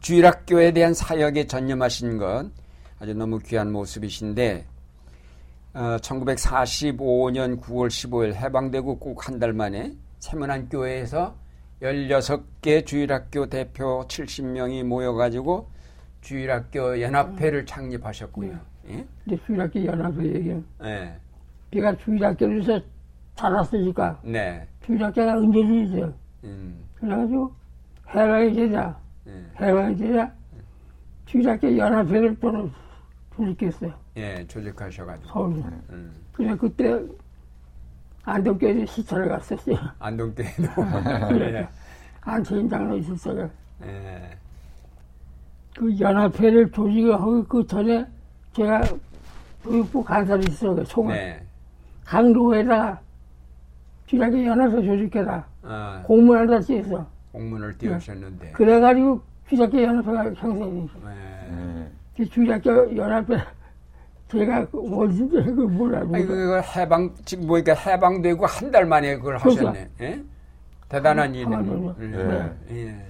주일학교에 0.00 0.72
대한 0.72 0.94
사역에 0.94 1.46
전념하신 1.46 2.18
것 2.18 2.46
아주 3.00 3.12
너무 3.14 3.40
귀한 3.40 3.72
모습이신데 3.72 4.64
어, 5.74 5.96
1945년 6.00 7.60
9월 7.60 7.88
15일 7.88 8.34
해방되고 8.34 8.98
꼭 9.00 9.26
한 9.28 9.40
달 9.40 9.52
만에 9.52 9.92
세문안 10.20 10.68
교회에서 10.68 11.34
16개 11.82 12.86
주일학교 12.86 13.46
대표 13.46 14.06
70명이 14.06 14.84
모여가지고 14.84 15.68
주일학교 16.20 17.00
연합회를 17.00 17.66
창립하셨고요. 17.66 18.58
예? 18.90 19.04
이제 19.26 19.38
주일학교 19.44 19.84
연합회 19.84 20.24
얘기. 20.24 20.54
네. 20.80 21.14
걔가 21.72 21.94
주일학교에서 21.98 22.80
자랐으니까, 23.34 24.20
네. 24.24 24.66
주일학교가 24.86 25.38
은전이 25.38 25.84
있어요. 25.84 26.14
음. 26.44 26.82
그래가지고, 26.94 27.52
예. 29.26 29.44
해방이 29.60 29.96
되자, 29.96 30.32
주일학교 31.26 31.76
연합회를 31.76 32.36
또 32.40 32.70
조직했어요. 33.36 33.92
예, 34.16 34.46
조직하셔가지고. 34.46 35.28
서울에. 35.28 35.62
음. 35.90 36.12
그래, 36.32 36.54
그때, 36.56 37.00
안동교회에 38.24 38.86
시찰을 38.86 39.28
갔었어요. 39.28 39.76
안동교회도. 39.98 40.62
예. 41.40 41.68
안채인 42.22 42.68
장로 42.68 42.96
있었어요. 42.96 43.50
예. 43.82 44.30
그 45.76 45.98
연합회를 45.98 46.70
조직하고 46.70 47.44
그 47.44 47.66
전에 47.66 48.06
제가 48.52 48.82
교육부 49.62 50.02
간사로 50.04 50.40
있었어요. 50.42 50.84
총회. 50.84 51.14
네. 51.14 51.46
강도에다가 52.04 53.00
주일학교 54.06 54.44
연합회 54.44 54.82
조직해라. 54.84 55.44
어, 55.62 56.02
공문하다 56.04 56.60
쓰였어. 56.60 57.06
공문을 57.38 57.76
띄우셨는데. 57.78 58.52
그래가지고 58.52 59.20
주일학교 59.48 59.82
연합회가 59.82 60.24
형성이 60.34 60.86
됐어. 60.86 61.10
예. 61.10 61.50
네. 61.54 61.90
그 62.16 62.24
주일학교 62.28 62.96
연합회 62.96 63.36
제가 64.28 64.60
어디서 64.72 65.28
그 65.28 65.50
몰라요. 65.62 66.08
아니, 66.12 66.24
그거 66.24 66.60
해방, 66.60 67.12
지금 67.24 67.46
보니까 67.46 67.74
해방되고 67.74 68.46
한 68.46 68.70
달 68.70 68.86
만에 68.86 69.16
그걸 69.16 69.36
그렇죠. 69.38 69.68
하셨네. 69.68 69.88
예? 70.00 70.22
대단한 70.88 71.26
한- 71.28 71.34
일이네. 71.34 71.54
한달만요. 71.56 71.96
예. 72.70 72.76
예. 72.76 73.06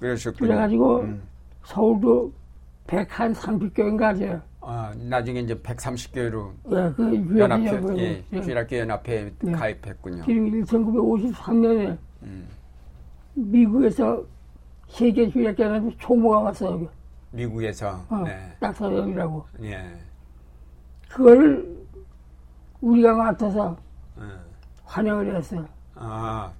그러셨군요. 0.00 0.48
그래가지고 0.48 1.00
음. 1.00 1.22
서울도 1.64 2.32
100한 2.86 3.34
30교인가 3.34 4.18
죠 4.18 4.40
아, 4.60 4.92
나중에 4.96 5.40
이제 5.40 5.54
130개로 5.54 6.50
예, 6.70 6.92
그 6.96 7.38
연합회, 7.38 7.66
연합회. 7.66 7.98
예, 7.98 8.24
예. 8.32 8.40
주일학교 8.40 8.78
연합회에 8.78 9.32
네. 9.40 9.52
가입했군요. 9.52 10.22
그리고 10.26 10.66
1953년에 10.66 11.96
음. 12.22 12.48
미국에서 13.36 14.24
세계 14.88 15.30
연합회 15.58 15.94
총무가 15.98 16.38
왔어요. 16.40 16.88
미국에서. 17.30 18.02
어, 18.08 18.22
네. 18.24 18.56
낙사형이라고. 18.60 19.46
예. 19.62 19.94
그걸 21.08 21.76
우리가 22.80 23.14
맡아서 23.14 23.76
어. 24.16 24.30
환영을 24.84 25.36
했어요. 25.36 25.66
아, 25.94 26.50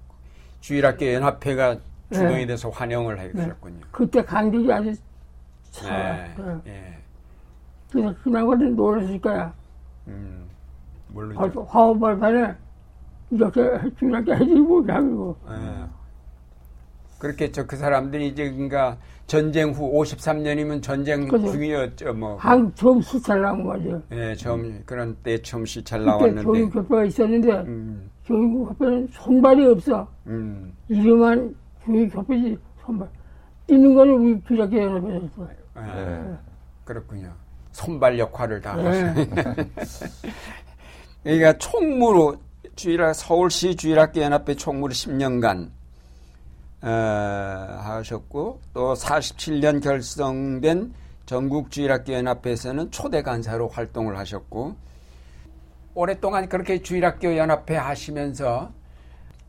주일학교 0.61 1.13
연합회가 1.13 1.79
주동이 2.13 2.37
네. 2.37 2.47
돼서 2.47 2.69
환영을 2.69 3.19
하셨군요. 3.19 3.81
그때 3.91 4.23
강직이 4.23 4.71
아주 4.71 4.95
차. 5.71 5.89
네. 5.89 6.35
예. 6.67 6.71
예. 6.71 6.99
그래서 7.91 8.15
그나마는 8.23 8.77
놀랐을 8.77 9.21
거야. 9.21 9.53
음. 10.09 10.47
벌써 11.35 11.63
화원발판에 11.63 12.55
이렇게 13.31 13.61
주일학교 13.99 14.45
뭐냐 14.45 15.01
그러고. 15.01 15.37
예. 15.49 15.96
그렇겠죠. 17.19 17.67
그 17.67 17.77
사람들이 17.77 18.29
이제 18.29 18.51
그러니까 18.51 18.97
전쟁 19.27 19.71
후 19.71 19.93
53년이면 20.01 20.83
전쟁 20.83 21.27
그죠. 21.27 21.51
중이었죠. 21.51 22.15
뭐. 22.15 22.37
한 22.37 22.73
처음 22.75 23.01
시찰 23.01 23.41
나온 23.43 23.65
거죠. 23.65 24.01
예, 24.13 24.35
처음 24.37 24.83
그런 24.85 25.17
때 25.23 25.41
처음 25.43 25.65
시찰 25.65 26.05
나왔는데. 26.05 26.43
교육협회가 26.45 27.05
있었는데 27.05 27.51
음, 27.63 28.11
교육협회는 28.27 29.09
손발이 29.13 29.67
없어. 29.67 30.07
음, 30.27 30.73
이름만 30.89 31.55
교육협회지 31.85 32.57
손발. 32.85 33.09
뛰는 33.67 33.95
거는 33.95 34.13
우리 34.15 34.41
주일학교 34.47 34.81
연합회에서 34.81 35.21
했어. 35.25 35.49
예, 35.79 36.05
네. 36.05 36.35
그렇군요. 36.85 37.33
손발 37.73 38.19
역할을 38.19 38.61
다 38.61 38.77
예. 38.79 38.87
하시네. 38.87 39.27
그러니까 41.25 41.53
총무로 41.59 42.37
주일학 42.77 43.13
서울시 43.15 43.75
주일학교 43.75 44.21
연합회 44.21 44.55
총무로 44.55 44.93
10년간 44.93 45.71
어, 46.87 46.89
하셨고 46.89 48.61
또 48.73 48.95
47년 48.95 49.83
결성된 49.83 50.95
전국 51.27 51.73
주일학교 51.73 52.13
연합회에서는 52.13 52.93
초대 52.93 53.23
간사로 53.23 53.67
활동을 53.67 54.17
하셨고 54.17 54.77
오랫동안 55.95 56.49
그렇게 56.49 56.81
주일학교 56.81 57.37
연합회 57.37 57.75
하시면서 57.75 58.71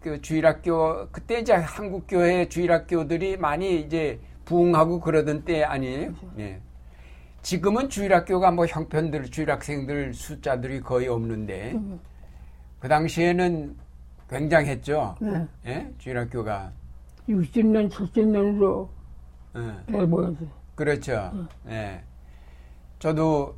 그 0.01 0.19
주일학교 0.19 1.09
그때 1.11 1.39
이제 1.39 1.53
한국 1.53 2.05
교회 2.07 2.49
주일학교들이 2.49 3.38
많이 3.38 3.81
이제 3.81 4.19
부흥하고 4.45 4.99
그러던 4.99 5.43
때 5.43 5.63
아니에요. 5.63 6.15
네. 6.33 6.59
지금은 7.43 7.89
주일학교가 7.89 8.49
뭐 8.49 8.65
형편들 8.65 9.29
주일학생들 9.29 10.15
숫자들이 10.15 10.81
거의 10.81 11.07
없는데 11.07 11.79
그 12.79 12.88
당시에는 12.88 13.77
굉장했죠. 14.27 15.17
네. 15.21 15.47
예? 15.67 15.93
주일학교가 15.99 16.71
60년, 17.28 17.89
70년으로 17.89 18.88
예. 19.55 19.91
대모였어요. 19.91 20.47
그렇죠. 20.75 21.47
예. 21.67 22.01
저도 22.99 23.55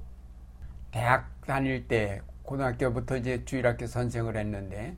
대학 0.91 1.29
다닐 1.45 1.87
때 1.87 2.21
고등학교부터 2.43 3.17
이제 3.17 3.43
주일학교 3.45 3.85
선생을 3.85 4.37
했는데 4.37 4.95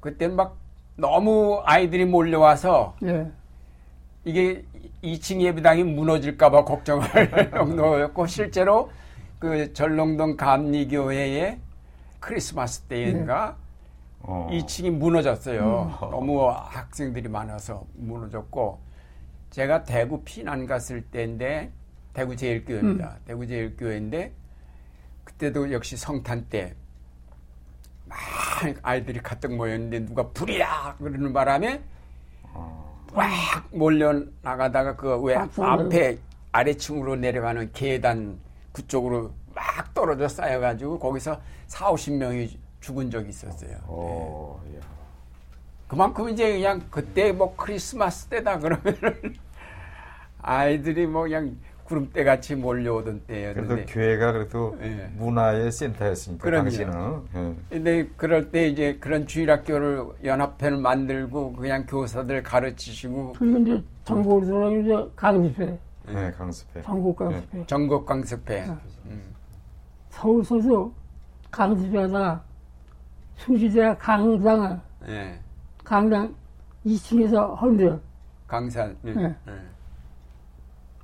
그때 0.00 0.28
막 0.28 0.56
너무 0.96 1.62
아이들이 1.64 2.04
몰려와서 2.04 2.96
예. 3.04 3.30
이게 4.24 4.64
2층 5.02 5.40
예배당이 5.40 5.84
무너질까봐 5.84 6.64
걱정할 6.64 7.50
정도였고 7.52 8.26
실제로 8.26 8.90
그 9.38 9.72
전롱동 9.72 10.36
감리교회의 10.36 11.60
크리스마스 12.18 12.80
때인가 12.82 13.56
어. 14.20 14.48
2층이 14.50 14.90
무너졌어요. 14.90 15.98
너무 16.00 16.48
학생들이 16.50 17.28
많아서 17.28 17.84
무너졌고 17.94 18.80
제가 19.50 19.84
대구 19.84 20.22
피난 20.24 20.66
갔을 20.66 21.02
때인데 21.02 21.70
대구 22.12 22.34
제일교회입니다. 22.36 23.18
대구 23.24 23.46
제일교회인데 23.46 24.32
그때도 25.24 25.72
역시 25.72 25.96
성탄 25.96 26.46
때 26.48 26.74
막 28.06 28.18
아이들이 28.82 29.20
가득 29.20 29.54
모였는데 29.54 30.06
누가 30.06 30.28
불이야 30.30 30.96
그러는 30.98 31.32
바람에 31.32 31.82
막 33.12 33.26
몰려 33.72 34.22
나가다가 34.42 34.96
그왜 34.96 35.36
아. 35.36 35.48
앞에 35.58 36.18
아래층으로 36.52 37.16
내려가는 37.16 37.70
계단 37.72 38.38
그쪽으로 38.72 39.32
막 39.54 39.92
떨어져 39.94 40.28
쌓여가지고 40.28 40.98
거기서 40.98 41.40
4, 41.66 41.90
50명이 41.92 42.56
죽은 42.86 43.10
적이 43.10 43.30
있었어요. 43.30 43.76
오, 43.88 44.60
예. 44.72 44.78
그만큼 45.88 46.28
이제 46.28 46.52
그냥 46.52 46.80
그때 46.88 47.32
뭐 47.32 47.56
크리스마스 47.56 48.26
때다 48.28 48.60
그러면은 48.60 49.34
아이들이 50.40 51.04
뭐 51.08 51.22
그냥 51.22 51.56
구름대 51.84 52.22
같이 52.22 52.54
몰려오던 52.54 53.22
그래도 53.26 53.54
때였는데 53.54 53.84
교회가 53.86 54.32
그래도 54.32 54.78
예. 54.82 55.10
문화의 55.16 55.72
센터였으니까 55.72 56.42
그럼요. 56.44 56.62
당시는 56.64 57.22
예. 57.34 57.54
근데 57.70 58.08
그럴 58.16 58.52
때 58.52 58.68
이제 58.68 58.96
그런 59.00 59.26
주일학교를 59.26 60.04
연합회를 60.24 60.76
만들고 60.78 61.54
그냥 61.54 61.86
교사들 61.86 62.44
가르치시고 62.44 63.34
그리고 63.36 63.58
이제 63.58 63.84
전국으로 64.04 64.46
돌아가면 64.46 64.84
이제 64.84 65.10
강습회, 65.16 65.78
네, 66.06 66.30
강습회. 66.38 66.82
전국 66.82 67.16
강습회. 67.16 67.66
전국 67.66 68.06
강습회 68.06 68.66
서울서도 70.10 70.92
강습회 71.50 71.98
하다가 71.98 72.45
수지대 73.36 73.94
강당을, 73.98 74.80
예. 75.08 75.38
강당 75.84 76.34
2층에서 76.84 77.60
헌데 77.60 77.98
강산 78.46 78.96
예. 79.04 79.12
네. 79.12 79.36
예. 79.48 79.52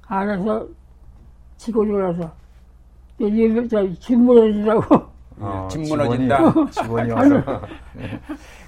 안에서 0.07 0.66
치고 1.57 1.85
들어와서 1.85 2.33
예배, 3.20 3.68
저, 3.68 3.89
집무너지라고 3.95 5.12
어, 5.39 5.68
집 5.70 5.80
무너진다. 5.80 6.53
직원이 6.70 7.11
와서 7.11 7.43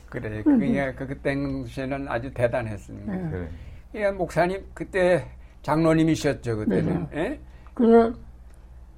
그래 0.08 0.42
그게 0.42 0.92
그 0.92 1.18
당시에는 1.20 2.08
아주 2.08 2.32
대단했습니다. 2.32 3.12
네. 3.12 3.30
그래. 3.30 3.48
예, 3.96 4.10
목사님 4.10 4.64
그때 4.74 5.26
장로님이셨죠 5.62 6.56
그때는 6.58 7.06
예? 7.14 7.40
그래서 7.74 8.16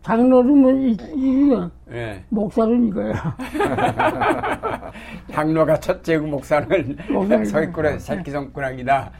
장로는 0.07 0.82
이, 0.82 0.96
이, 1.16 1.50
예. 1.90 2.24
목사는 2.28 2.86
이거야. 2.86 3.36
장로가 5.32 5.80
첫째고 5.80 6.28
목사는 6.28 6.96
목사는 7.11 7.44
서기꾸라 7.44 7.98
새끼손가락이다. 7.98 9.11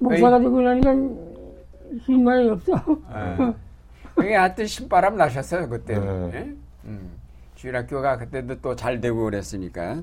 목사가 0.00 0.40
되고 0.40 0.60
나니까 0.60 0.94
힘만이 2.00 2.50
없어. 2.50 2.72
예. 3.14 3.54
그게 4.16 4.34
하여튼 4.34 4.66
신바람 4.66 5.16
나셨어요 5.16 5.68
그때는. 5.68 6.30
네. 6.32 6.38
예? 6.38 6.54
음. 6.86 7.12
주일학교가 7.54 8.16
그때도 8.16 8.60
또 8.60 8.74
잘 8.74 9.00
되고 9.00 9.22
그랬으니까. 9.22 10.02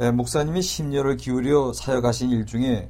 예, 0.00 0.10
목사님이 0.10 0.62
심려를 0.62 1.18
기울여 1.18 1.74
사역하신 1.74 2.30
일 2.30 2.46
중에 2.46 2.88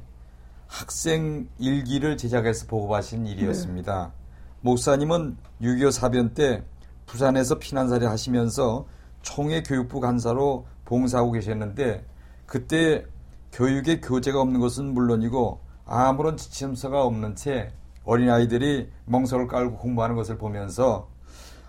학생 0.67 1.49
일기를 1.57 2.15
제작해서 2.15 2.67
보고하신 2.67 3.27
일이었습니다. 3.27 4.13
목사님은 4.61 5.37
6.25 5.61 5.91
사변 5.91 6.33
때 6.33 6.63
부산에서 7.05 7.59
피난살이 7.59 8.05
하시면서 8.05 8.85
총회 9.21 9.63
교육부 9.63 9.99
간사로 9.99 10.65
봉사하고 10.85 11.31
계셨는데 11.31 12.05
그때 12.45 13.05
교육에 13.51 13.99
교재가 13.99 14.39
없는 14.41 14.59
것은 14.59 14.93
물론이고 14.93 15.59
아무런 15.85 16.37
지침서가 16.37 17.03
없는 17.03 17.35
채 17.35 17.71
어린아이들이 18.03 18.89
멍석을 19.05 19.47
깔고 19.47 19.77
공부하는 19.77 20.15
것을 20.15 20.37
보면서 20.37 21.09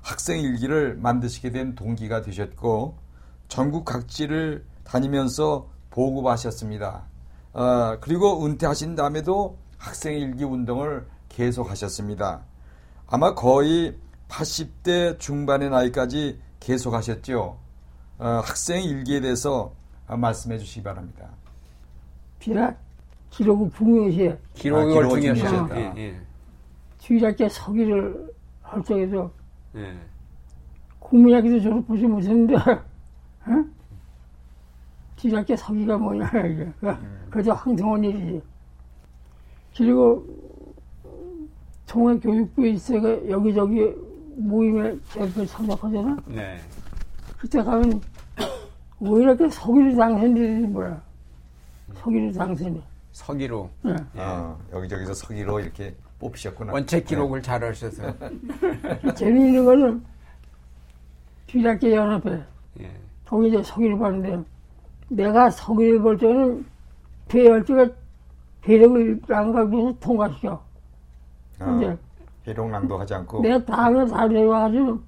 학생 0.03 0.41
일기를 0.41 0.97
만드시게 0.97 1.51
된 1.51 1.75
동기가 1.75 2.23
되셨고 2.23 2.97
전국 3.49 3.85
각지를 3.85 4.65
다니면서 4.85 5.69
보급하셨습니다. 5.91 7.05
어, 7.53 7.99
그리고 8.01 8.45
은퇴하신 8.45 8.95
다음에도 8.95 9.59
학생 9.77 10.15
일기 10.15 10.45
운동을 10.45 11.07
계속하셨습니다. 11.29 12.43
아마 13.11 13.35
거의 13.35 13.97
80대 14.29 15.19
중반의 15.19 15.69
나이까지 15.71 16.39
계속하셨죠. 16.61 17.59
어, 18.19 18.25
학생 18.45 18.85
일기에 18.85 19.21
대해서 19.21 19.73
어, 20.07 20.17
말씀해 20.17 20.59
주시기 20.59 20.85
바랍니다. 20.85 21.29
비라 22.39 22.73
기록을 23.31 23.71
중요시해. 23.77 24.39
기록을 24.55 24.93
기록을 24.93 25.21
중요시했다. 25.21 25.67
중요시했다. 25.67 25.99
예, 25.99 26.21
주일학교 26.99 27.49
서기를 27.49 28.33
할 28.63 28.85
적에서 28.85 29.31
예, 29.75 29.81
예. 29.81 29.99
국민학교도 31.01 31.61
졸업하지 31.61 32.03
못했는데, 32.07 32.55
어? 32.57 33.65
주일학교 35.17 35.57
서기가 35.57 35.99
뭐냐, 35.99 36.31
이게. 36.47 36.73
그래도 37.31 37.53
황성원 37.55 38.05
일이지. 38.05 38.43
그리고 39.77 40.25
통합교육부에 41.91 42.71
있어가 42.71 43.29
여기저기 43.29 43.93
모임에 44.37 44.97
대표 45.13 45.45
참석하잖아? 45.45 46.17
네. 46.27 46.61
그때 47.37 47.63
가면 47.63 48.01
왜 49.01 49.23
이렇게 49.23 49.49
서기를 49.49 49.97
당선되지 49.97 50.67
뭐야. 50.69 51.03
서기를 51.95 52.33
당선해. 52.33 52.81
서기로 53.11 53.69
예. 53.87 53.97
어, 54.21 54.57
여기저기서 54.73 55.15
서기로 55.15 55.59
이렇게 55.59 55.95
뽑히셨구나. 56.21 56.73
원체 56.73 57.03
기록을 57.03 57.43
잘 57.43 57.65
하셔서. 57.65 58.15
재미있는 59.17 59.65
거는 59.65 60.05
주일학교 61.49 61.91
연합회. 61.91 62.41
예. 62.83 62.91
거기 63.27 63.49
이제 63.49 63.61
서기를 63.65 63.99
봤는데 63.99 64.45
내가 65.09 65.51
서기를 65.51 66.01
볼 66.01 66.17
때는 66.17 66.65
배열지가 67.27 67.89
배력을 68.61 69.21
랑가면서 69.27 69.99
통과시켜. 69.99 70.70
어, 71.61 71.65
근데 71.67 71.97
비룡랑도 72.45 72.99
하지 72.99 73.15
않고 73.15 73.43
내가 73.43 73.65
다음에 73.65 74.07
다 74.07 74.27
내려와가지고 74.27 74.99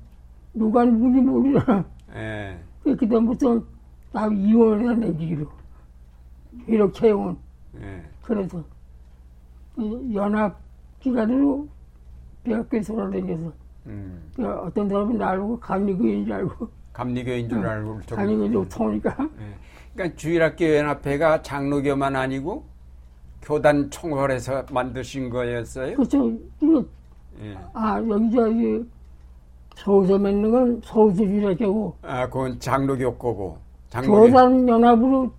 누가 0.55 0.85
누군지 0.85 1.21
모르잖아. 1.21 1.85
예. 2.15 2.59
그다음부터 2.85 3.63
나 4.13 4.27
이혼을 4.27 4.83
해야 4.85 4.93
내기로. 4.93 5.47
배력 6.67 6.93
채용은. 6.93 7.37
예. 7.81 8.03
그래서 8.23 8.63
이 9.79 10.15
연합 10.15 10.61
기간으로 11.01 11.67
대학교에 12.45 12.81
돌아다녀서 12.83 13.53
음. 13.87 14.23
그 14.37 14.47
어떤 14.47 14.89
사람이 14.89 15.15
날 15.17 15.39
보고 15.39 15.59
감리교인 15.59 16.27
줄 16.27 16.35
알고 16.35 16.69
감리교인 16.93 17.49
줄 17.49 17.67
알고 17.67 18.01
저거. 18.03 18.17
감리교인 18.17 18.69
통하니까 18.69 19.17
예. 19.41 19.55
그러니까 19.95 20.17
주일학교 20.17 20.77
연합회가 20.77 21.41
장로교만 21.43 22.15
아니고 22.15 22.67
교단 23.43 23.91
총회에서 23.91 24.65
만드신 24.71 25.29
거였어요. 25.31 25.97
그렇죠. 25.97 26.31
이거 26.61 26.85
예. 27.43 27.57
아 27.73 27.99
여기 28.09 28.31
저기 28.31 28.85
서울서 29.77 30.19
맺는 30.19 30.51
건 30.51 30.81
서울서 30.85 31.17
주일학교고 31.17 31.97
아, 32.03 32.27
그건 32.27 32.59
장로교 32.61 33.17
거고. 33.17 33.59
장로교. 33.89 34.27
교단 34.27 34.69
연합으로 34.69 35.33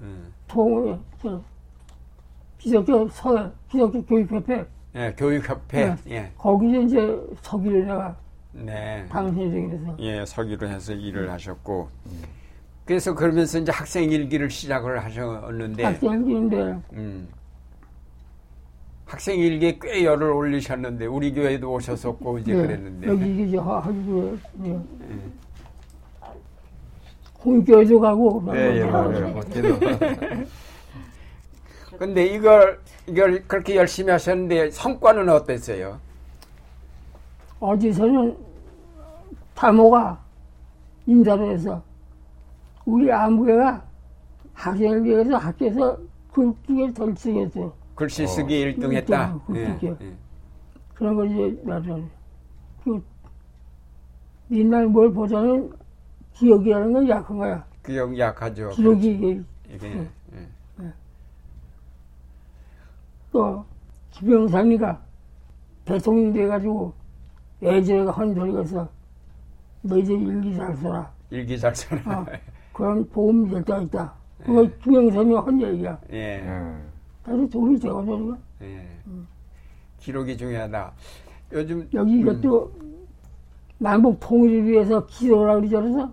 음. 0.00 0.32
통해 0.46 0.98
저 1.22 1.40
기독교 2.58 3.08
서 3.08 3.50
기독교 3.70 4.02
교육협회 4.04 4.66
예, 4.96 5.14
교육협회. 5.16 5.96
예. 6.08 6.32
거기서 6.36 6.80
이제 6.82 7.20
서기를 7.42 7.86
내가 7.86 8.16
네. 8.52 9.06
돼서 9.08 9.96
예, 10.00 10.24
서기로 10.26 10.68
해서 10.68 10.92
일을 10.92 11.30
하셨고. 11.30 11.88
그래서 12.90 13.14
그러면서 13.14 13.60
이제 13.60 13.70
학생 13.70 14.10
일기를 14.10 14.50
시작을 14.50 15.04
하셨는데, 15.04 15.84
학생인데 15.84 16.76
음. 16.94 17.28
학생 19.06 19.38
일기에 19.38 19.78
꽤 19.80 20.04
열을 20.04 20.32
올리셨는데, 20.32 21.06
우리 21.06 21.32
교회도 21.32 21.72
오셨었고, 21.72 22.38
이제 22.38 22.52
그랬는데. 22.52 23.06
네, 23.06 23.12
여기 23.12 23.46
이제 23.46 23.58
하고 23.58 24.36
예. 24.64 24.80
홍교회도 27.44 28.00
가고 28.00 28.44
예, 28.56 28.80
예, 28.80 28.90
근데 31.96 32.26
이걸, 32.26 32.80
이걸 33.06 33.44
그렇게 33.46 33.76
열심히 33.76 34.10
하셨는데, 34.10 34.72
성과는 34.72 35.28
어땠어요? 35.28 36.00
어디서는 37.60 38.36
타모가 39.54 40.20
인사를 41.06 41.52
해서 41.52 41.88
우리 42.84 43.10
아무개가 43.12 43.84
학생을 44.54 45.04
위해서 45.04 45.36
학교에서 45.36 45.98
글쓰기를 46.32 46.94
덜 46.94 47.16
쓰겠어. 47.16 47.74
글씨 47.94 48.26
쓰기 48.26 48.60
일 48.60 48.76
1등 48.76 48.92
했다. 48.94 49.38
글쓰기, 49.46 49.66
글쓰기. 49.80 50.04
예, 50.04 50.08
예. 50.08 50.16
그런 50.94 51.16
걸 51.16 51.30
이제 51.30 51.62
나도 51.64 52.02
그 52.84 53.02
옛날 54.50 54.86
뭘 54.86 55.12
보자면 55.12 55.72
기억이라는 56.34 56.92
건 56.92 57.08
약한 57.08 57.38
거야. 57.38 57.64
기억 57.84 58.16
약하죠. 58.18 58.70
이게 58.72 58.82
그렇지. 58.82 59.10
이게, 59.12 59.88
예. 60.32 60.92
또 63.32 63.64
김영삼이가 64.10 65.00
대통령 65.84 66.32
돼가지고 66.32 66.92
예전에 67.62 68.10
한 68.10 68.34
소리가 68.34 68.62
있어. 68.62 68.88
너희들 69.82 70.20
일기 70.20 70.54
잘 70.56 70.76
써라. 70.76 71.10
일기 71.30 71.58
잘 71.58 71.74
써라. 71.74 72.20
어, 72.20 72.26
그럼 72.80 73.04
보험이 73.10 73.50
될 73.50 73.62
때가 73.62 73.82
있다. 73.82 74.12
그거 74.42 74.66
김영삼이 74.82 75.34
한 75.34 75.60
얘기야. 75.60 76.00
예. 76.12 76.16
예. 76.16 76.74
그래서 77.22 77.46
돈이 77.48 77.78
되고 77.78 78.02
소리가. 78.02 78.38
예. 78.62 78.88
기록이 79.98 80.34
중요하다. 80.34 80.92
요즘 81.52 81.86
여기 81.92 82.20
이것도 82.20 82.72
남북 83.76 84.18
통일을 84.18 84.64
위해서 84.66 85.04
기도를 85.04 85.68
그러잖아. 85.68 86.10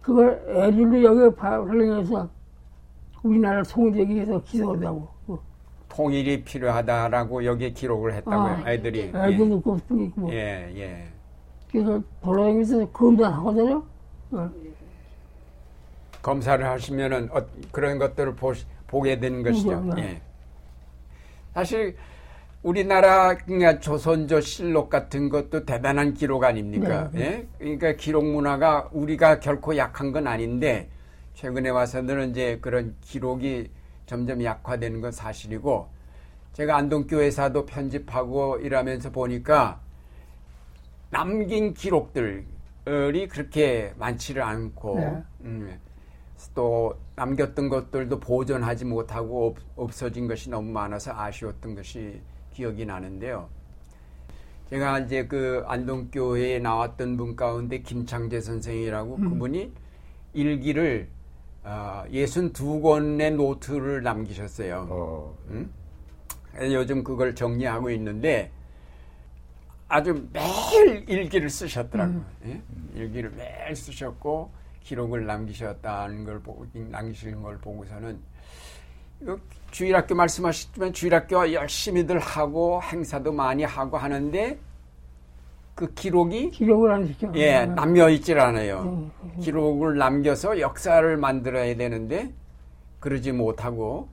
그걸 0.00 0.42
애들도 0.48 1.02
여기 1.02 1.36
활용해서 1.36 2.28
우리나라 3.22 3.62
통일되기 3.62 4.14
위해서 4.14 4.42
기도하다고. 4.42 5.08
통일이 5.90 6.42
필요하다라고 6.42 7.44
여기에 7.44 7.72
기록을 7.72 8.14
했다고요. 8.14 8.38
아, 8.38 8.62
아이들이. 8.64 9.12
애들 9.14 9.48
놓고 9.50 9.78
있고. 9.90 10.32
예, 10.32 10.72
예. 10.74 11.08
그래서 11.70 12.00
돌아다니면서 12.22 12.88
검사하거든요. 12.90 13.82
어. 14.30 14.50
검사를 16.22 16.64
하시면은 16.64 17.28
어, 17.32 17.46
그런 17.72 17.98
것들을 17.98 18.34
보, 18.34 18.52
보게 18.86 19.18
되는 19.18 19.42
것이죠. 19.42 19.82
그죠, 19.82 19.94
네. 19.94 20.02
예. 20.02 20.20
사실 21.54 21.96
우리나라 22.62 23.36
그냥 23.36 23.80
조선조 23.80 24.40
실록 24.40 24.90
같은 24.90 25.30
것도 25.30 25.64
대단한 25.64 26.12
기록 26.12 26.44
아닙니까? 26.44 27.08
네, 27.12 27.20
예? 27.20 27.48
그러니까 27.58 27.92
기록 27.92 28.24
문화가 28.24 28.88
우리가 28.92 29.40
결코 29.40 29.76
약한 29.76 30.12
건 30.12 30.26
아닌데 30.26 30.90
최근에 31.34 31.70
와서는 31.70 32.30
이제 32.30 32.58
그런 32.60 32.94
기록이 33.00 33.70
점점 34.04 34.44
약화되는 34.44 35.00
건 35.00 35.10
사실이고 35.10 35.88
제가 36.52 36.76
안동교회사도 36.76 37.64
편집하고 37.64 38.58
이러면서 38.58 39.10
보니까 39.10 39.80
남긴 41.08 41.72
기록들이 41.72 42.44
그렇게 43.30 43.94
많지를 43.96 44.42
않고 44.42 44.96
네. 44.96 45.22
음, 45.42 45.80
또 46.54 46.94
남겼던 47.16 47.68
것들도 47.68 48.20
보존하지 48.20 48.84
못하고 48.84 49.48
없, 49.48 49.56
없어진 49.76 50.26
것이 50.26 50.50
너무 50.50 50.70
많아서 50.70 51.12
아쉬웠던 51.12 51.74
것이 51.74 52.20
기억이 52.52 52.86
나는데요. 52.86 53.48
제가 54.70 55.00
이제 55.00 55.26
그 55.26 55.64
안동교회에 55.66 56.60
나왔던 56.60 57.16
분 57.16 57.34
가운데 57.34 57.80
김창재 57.80 58.40
선생이라고 58.40 59.16
그분이 59.16 59.72
일기를 60.32 61.08
어, 61.62 62.04
62권의 62.10 63.34
노트를 63.34 64.02
남기셨어요. 64.02 64.86
어, 64.88 65.38
음? 65.48 65.70
그래서 66.52 66.74
요즘 66.74 67.04
그걸 67.04 67.34
정리하고 67.34 67.90
있는데 67.90 68.50
아주 69.88 70.28
매일 70.32 71.04
일기를 71.08 71.50
쓰셨더라고요. 71.50 72.24
예? 72.46 72.62
일기를 72.94 73.30
매일 73.30 73.74
쓰셨고 73.74 74.50
기록을 74.90 75.24
남기셨다는 75.24 76.24
걸 76.24 76.40
보고 76.40 76.66
남기시는 76.74 77.42
걸 77.42 77.58
보고서는 77.58 78.18
주일학교 79.70 80.16
말씀하셨지만 80.16 80.92
주일학교 80.92 81.52
열심히들 81.52 82.18
하고 82.18 82.82
행사도 82.82 83.30
많이 83.32 83.62
하고 83.62 83.96
하는데 83.96 84.58
그 85.76 85.94
기록이 85.94 86.50
기록을 86.50 86.90
안 86.90 87.06
시켜. 87.06 87.30
예, 87.36 87.58
어. 87.58 87.66
남겨 87.66 88.10
있질 88.10 88.40
않아요. 88.40 89.08
기록을 89.40 89.96
남겨서 89.96 90.58
역사를 90.58 91.16
만들어야 91.16 91.76
되는데 91.76 92.32
그러지 92.98 93.30
못하고 93.30 94.08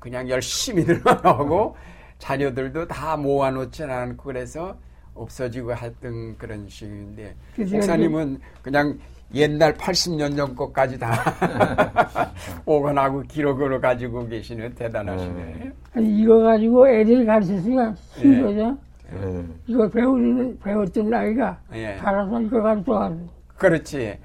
그냥 0.00 0.28
열심히들만 0.28 1.18
하고 1.24 1.76
자료들도 2.18 2.88
다 2.88 3.16
모아놓지 3.16 3.84
않고 3.84 4.24
그래서 4.24 4.76
없어지고 5.14 5.76
했던 5.76 6.36
그런 6.36 6.68
식인데 6.68 7.36
그죠. 7.54 7.76
목사님은 7.76 8.40
그냥 8.62 8.98
옛날 9.34 9.74
80년 9.74 10.36
전 10.36 10.54
것까지 10.54 10.98
다 10.98 11.10
보관하고 12.64 13.22
기록으로 13.22 13.80
가지고 13.80 14.26
계시는 14.26 14.74
대단하시네. 14.74 15.72
아니, 15.94 16.20
이거 16.20 16.38
가지고 16.38 16.88
애들이 16.88 17.26
가르쳤으니까 17.26 17.94
쉬운 18.14 18.34
예. 18.34 18.42
거죠. 18.42 18.78
예. 19.12 19.44
이거 19.66 19.88
배우는, 19.88 20.58
배웠던 20.60 21.12
아이가 21.12 21.58
예. 21.74 21.94
알아서 21.94 22.40
이거 22.40 22.62
가르쳐가지고. 22.62 23.28
그렇지. 23.56 24.18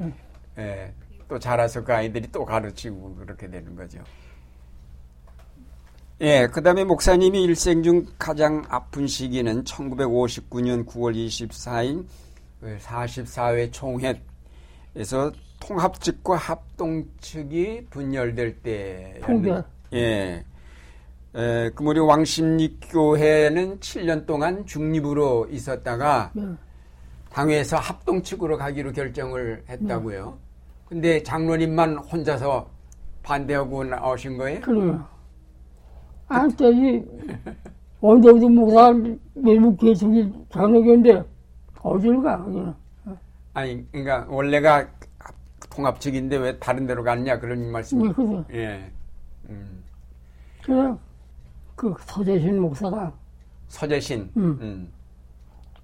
예. 0.57 0.93
또 1.27 1.39
자라서 1.39 1.83
그 1.83 1.93
아이들이 1.93 2.27
또 2.31 2.45
가르치고 2.45 3.15
그렇게 3.15 3.49
되는 3.49 3.75
거죠. 3.75 3.99
예, 6.19 6.45
그 6.45 6.61
다음에 6.61 6.83
목사님이 6.83 7.43
일생 7.43 7.81
중 7.81 8.05
가장 8.19 8.63
아픈 8.69 9.07
시기는 9.07 9.63
1959년 9.63 10.85
9월 10.85 11.15
24일 11.15 12.05
44회 12.61 13.71
총회 13.71 14.21
에서 14.95 15.31
통합측과 15.61 16.35
합동측이 16.35 17.87
분열될 17.89 18.61
때. 18.61 19.19
통제. 19.23 19.63
예. 19.93 20.43
에, 21.33 21.69
그 21.69 21.83
무리 21.83 21.99
왕십리교회는 21.99 23.79
7년 23.79 24.25
동안 24.25 24.65
중립으로 24.65 25.47
있었다가 25.49 26.31
네. 26.33 26.43
당회에서 27.29 27.77
합동측으로 27.77 28.57
가기로 28.57 28.91
결정을 28.91 29.63
했다고요. 29.69 30.37
근데 30.89 31.23
장로님만 31.23 31.99
혼자서 31.99 32.69
반대하고 33.23 33.85
나오신 33.85 34.37
거예요? 34.37 34.59
그래요. 34.59 35.05
아, 36.27 36.47
저기, 36.49 37.01
언제부터 38.01 38.49
목사 38.49 38.93
외국 39.35 39.77
계속이 39.77 40.33
저녁인데, 40.49 41.23
어딜 41.81 42.21
가, 42.21 42.43
그냥. 42.43 42.75
아니, 43.53 43.85
그러니까 43.91 44.25
원래가 44.29 44.87
통합측인데 45.69 46.37
왜 46.37 46.59
다른 46.59 46.85
데로 46.85 47.03
갔냐 47.03 47.39
그런 47.39 47.71
말씀. 47.71 48.05
예, 48.05 48.11
그래. 48.13 48.43
예. 48.53 48.91
음. 49.49 49.83
그래, 50.63 50.93
그 51.75 51.93
서재신 52.05 52.61
목사가 52.61 53.11
서재신. 53.67 54.31
음. 54.37 54.57
음. 54.61 54.91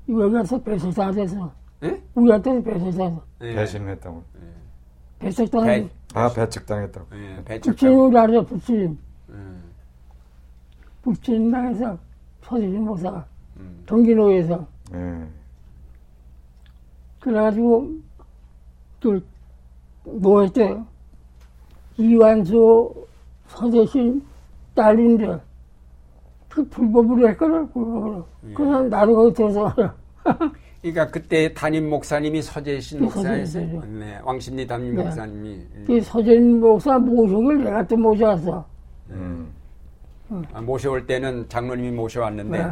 여기 0.10 0.34
가서 0.34 0.62
배석당해서, 0.62 1.52
예? 1.84 2.02
우리한테는 2.16 2.64
예. 3.42 3.56
배신했다고. 3.56 4.24
배석당해서, 5.20 5.88
배- 5.88 6.20
아, 6.20 6.30
배측당했다고. 6.34 7.08
예. 7.16 7.44
배척. 7.44 7.72
부친을 7.72 8.18
알아, 8.18 8.42
부친. 8.44 8.98
음. 9.30 9.64
부친 11.02 11.52
당해서 11.52 11.98
서재신 12.44 12.82
목사가 12.84 13.26
음. 13.58 13.84
동기노에서 13.86 14.66
예. 14.94 15.28
그래가지고 17.20 17.90
그 19.02 19.26
노예 20.04 20.50
때 20.50 20.78
이완수 21.98 22.94
서대신 23.48 24.22
딸인데 24.76 25.40
그 26.50 26.68
불법으로 26.70 27.30
했거든 27.30 27.72
불법으로 27.72 28.26
그래서 28.54 28.82
나도 28.84 29.16
거기 29.16 29.34
들어서 29.34 29.74
그러니까 30.82 31.08
그때 31.08 31.54
담임 31.54 31.90
목사님이 31.90 32.42
서재신 32.42 33.00
네, 33.00 33.06
목사였어요. 33.06 33.46
서재신이죠. 33.46 33.86
네, 34.00 34.20
왕십리 34.24 34.68
담임 34.68 34.96
네. 34.96 35.04
목사님이 35.04 35.66
이 35.90 36.02
서재신 36.02 36.60
목사 36.60 36.98
모시길 37.00 37.64
내가 37.64 37.86
또 37.88 37.98
모셔왔어 37.98 38.66
음. 39.10 39.52
아, 40.54 40.62
모셔올 40.62 41.08
때는 41.08 41.48
장로님이 41.50 41.92
모셔왔는데 41.92 42.58
네. 42.58 42.72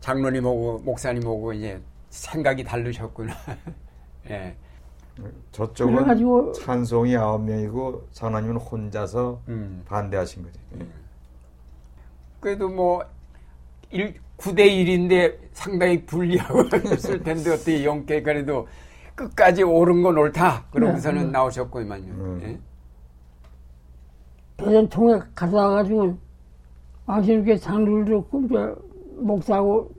장로님하고 0.00 0.80
목사님하고 0.84 1.52
이제 1.52 1.80
생각이 2.12 2.62
다르셨구나. 2.62 3.34
예. 4.30 4.54
저쪽은 5.50 5.94
그래가지고 5.94 6.52
찬송이 6.52 7.16
아홉 7.16 7.42
명이고 7.42 8.08
장로님은 8.12 8.56
혼자서 8.56 9.40
음. 9.48 9.82
반대하신 9.86 10.42
거지. 10.42 10.58
예. 10.78 10.86
그래도 12.40 12.68
뭐 12.68 13.04
1, 13.90 14.14
9대 14.36 14.58
1인데 14.58 15.38
상당히 15.52 16.04
불리하고 16.04 16.64
했을 16.72 17.22
텐데 17.22 17.50
어떻게 17.50 17.84
영께 17.84 18.22
그래도 18.22 18.68
끝까지 19.14 19.62
옳은 19.62 20.02
건 20.02 20.18
옳다. 20.18 20.66
그러고서는 20.70 21.18
네, 21.20 21.26
네. 21.26 21.32
나오셨구만요. 21.32 22.12
음. 22.12 22.40
예. 22.44 22.58
대전 24.56 24.88
통에 24.88 25.18
갔다 25.34 25.56
와가지고 25.56 26.16
왕신께 27.06 27.56
장르를 27.56 28.22
이제 28.44 28.74
목사하고 29.16 29.90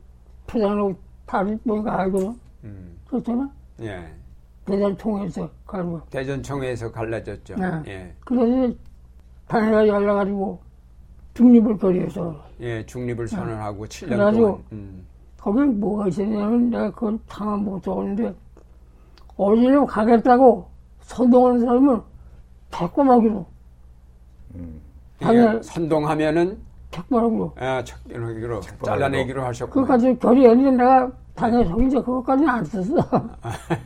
표장하고 0.47 0.95
다리 1.25 1.55
보니까 1.57 1.99
알거든 2.01 2.39
음. 2.63 2.97
그렇잖아 3.07 3.49
예. 3.81 4.05
대전 4.65 4.95
통에서 4.95 5.49
가지고 5.65 6.01
대전청에서 6.09 6.91
갈라졌죠. 6.91 7.55
네. 7.55 7.81
예. 7.87 8.13
그래서 8.21 8.73
당회가 9.47 9.87
열려가지고 9.87 10.59
중립을 11.33 11.77
거리해서 11.77 12.41
예, 12.61 12.85
중립을 12.85 13.27
선언하고 13.27 13.85
7년 13.87 14.09
그래가지고 14.09 14.45
동안. 14.45 14.63
음. 14.71 15.05
거기 15.37 15.59
뭐가 15.63 16.07
있었냐면 16.07 16.69
내가 16.69 16.91
그걸 16.91 17.19
당한 17.27 17.63
못 17.63 17.81
적었는데 17.83 18.33
어디로 19.35 19.85
가겠다고 19.85 20.69
선동하는 21.01 21.59
사람은 21.61 22.01
데꼬마기로 22.71 23.45
음. 24.55 24.81
예, 25.21 25.25
당연히- 25.25 25.63
선동하면은 25.63 26.57
책바람으로. 26.93 27.53
아, 27.57 27.83
척기로 27.83 28.61
잘라내기로 28.85 29.43
하셨고. 29.43 29.71
그것까지 29.71 30.17
결의했는데 30.19 30.71
내가 30.71 31.11
당해서 31.35 31.81
이제 31.81 31.97
그것까지는 31.97 32.49
안 32.49 32.63
썼어. 32.65 33.09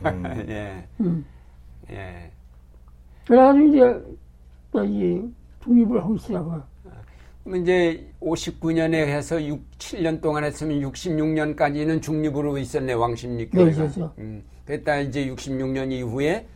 예. 0.48 0.84
음. 1.00 1.24
예. 1.90 2.30
그래가지고 3.26 3.66
이제 3.66 4.04
저기 4.72 5.34
독립을 5.60 6.02
시작해. 6.18 6.50
그럼 7.44 7.62
이제 7.62 8.06
59년에 8.20 8.94
해서 8.94 9.42
6, 9.42 9.78
7년 9.78 10.20
동안 10.20 10.44
했으면 10.44 10.80
66년까지는 10.80 12.02
중립으로 12.02 12.58
있었네 12.58 12.92
왕십리 12.92 13.36
네, 13.36 13.46
교회가. 13.46 13.76
그렇죠. 13.76 14.12
음. 14.18 14.44
그랬다 14.66 14.98
이제 14.98 15.26
66년 15.26 15.90
이후에 15.90 16.46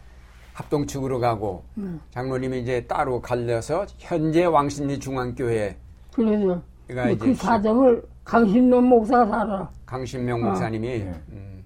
합동측으로 0.52 1.18
가고 1.18 1.64
음. 1.78 1.98
장로님이 2.10 2.60
이제 2.60 2.84
따로 2.86 3.22
갈려서 3.22 3.86
현재 3.98 4.44
왕십리 4.44 4.98
중앙교회 5.00 5.76
그래서 6.14 6.62
그러니까 6.86 7.10
이제 7.10 7.26
그 7.26 7.34
사정을 7.34 8.02
강신론 8.24 8.84
목사가 8.84 9.26
살아. 9.26 9.70
강신명 9.86 10.44
아. 10.44 10.48
목사님이 10.48 10.88
네. 11.04 11.14
음, 11.30 11.64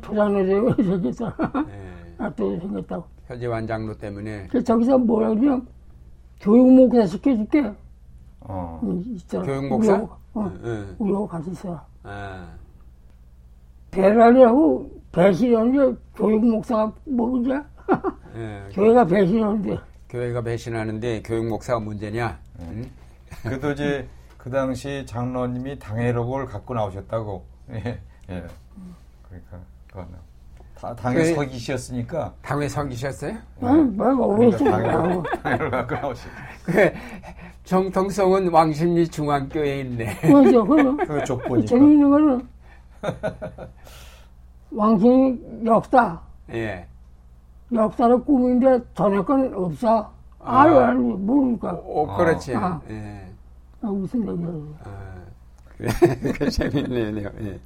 표장로제가 0.00 0.74
생겼어. 0.76 1.32
예. 1.68 2.14
나또 2.16 2.58
생겼다고. 2.60 3.04
현재 3.26 3.46
완장로 3.46 3.96
때문에 3.96 4.46
그래서 4.48 4.64
저기서 4.64 4.98
뭐라 4.98 5.30
그러냐. 5.30 5.60
교육 6.40 6.72
목사 6.72 7.06
시켜줄게. 7.06 7.72
어. 8.40 8.80
음. 8.82 9.18
교육 9.44 9.68
목사? 9.68 9.92
우리하고, 9.94 10.14
어, 10.34 10.52
응. 10.64 10.96
우리하고 10.98 11.28
같이 11.28 11.50
있어. 11.50 11.80
아, 12.02 12.48
배라리하고 13.90 14.90
배신하는데 15.12 15.96
교육 16.16 16.44
목사가 16.44 16.92
뭐지? 17.04 17.50
예. 18.36 18.62
교회가 18.74 19.04
배신하는데. 19.04 19.78
교회가 20.08 20.42
배신하는데 20.42 21.22
교육 21.22 21.46
목사가 21.46 21.78
문제냐? 21.78 22.38
음? 22.60 22.90
그래도 23.42 23.72
이제 23.72 24.08
그 24.38 24.50
당시 24.50 25.04
장로님이 25.06 25.78
당회록을 25.78 26.46
갖고 26.46 26.74
나오셨다고. 26.74 27.44
예. 27.72 27.76
예. 28.30 28.44
그러니까 29.28 29.58
그거는 29.88 30.08
다 30.78 30.94
당에 30.96 31.16
그- 31.16 31.34
서기셨으니까 31.34 32.34
당회 32.42 32.68
서기셨어요? 32.68 33.36
아니, 33.60 33.82
뭐, 33.82 34.26
오래 34.26 34.50
그러니까 34.50 35.22
당회록을 35.42 35.70
갖고 35.70 35.94
나오셨. 35.94 36.30
그 36.64 36.92
정통성은 37.64 38.48
왕십리 38.50 39.08
중앙교회에 39.08 39.80
있네. 39.80 40.16
그죠, 40.20 40.64
그죠. 40.66 40.96
그 40.96 41.24
족보니까. 41.24 41.66
재미있는 41.68 42.10
거는 42.10 42.48
왕신 44.72 45.62
역사, 45.66 46.20
예. 46.50 46.86
역사를 47.72 48.18
꾸민데 48.24 48.80
전에 48.94 49.20
건 49.22 49.52
없어. 49.54 50.10
아유, 50.40 50.76
아유, 50.78 50.98
모르니까. 50.98 51.72
오, 51.84 52.06
그렇지. 52.16 52.54
아. 52.56 52.80
예. 52.90 53.28
아, 53.82 53.88
무슨 53.88 54.20
얘기야. 54.20 54.48
아, 54.84 55.14
그래. 55.76 55.88
그 56.38 56.50
재밌네요. 56.50 57.28
예. 57.42 57.58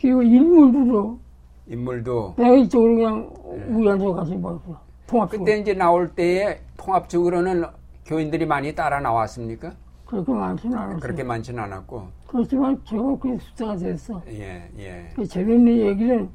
그리고 0.00 0.22
인물도 0.22 1.18
인물도 1.66 2.34
내가 2.38 2.54
이쪽으로 2.54 2.94
그냥 2.94 3.30
우리한테 3.68 4.04
가서 4.12 4.40
봤어. 4.40 4.80
통합적으로. 5.08 5.44
그때 5.44 5.58
이제 5.58 5.74
나올 5.74 6.08
때에 6.14 6.60
통합적으로는 6.76 7.64
교인들이 8.06 8.46
많이 8.46 8.74
따라 8.74 9.00
나왔습니까? 9.00 9.72
그렇게 10.06 10.32
많지는 10.32 10.78
않았어. 10.78 11.00
그렇게 11.00 11.22
많지는 11.24 11.62
않았고. 11.64 12.08
그렇지만 12.28 12.80
제가 12.84 13.18
그 13.18 13.36
숫자가 13.40 13.76
됐어. 13.76 14.22
예, 14.28 14.70
예. 14.78 15.12
그 15.16 15.26
재밌는 15.26 15.76
얘기는 15.78 16.28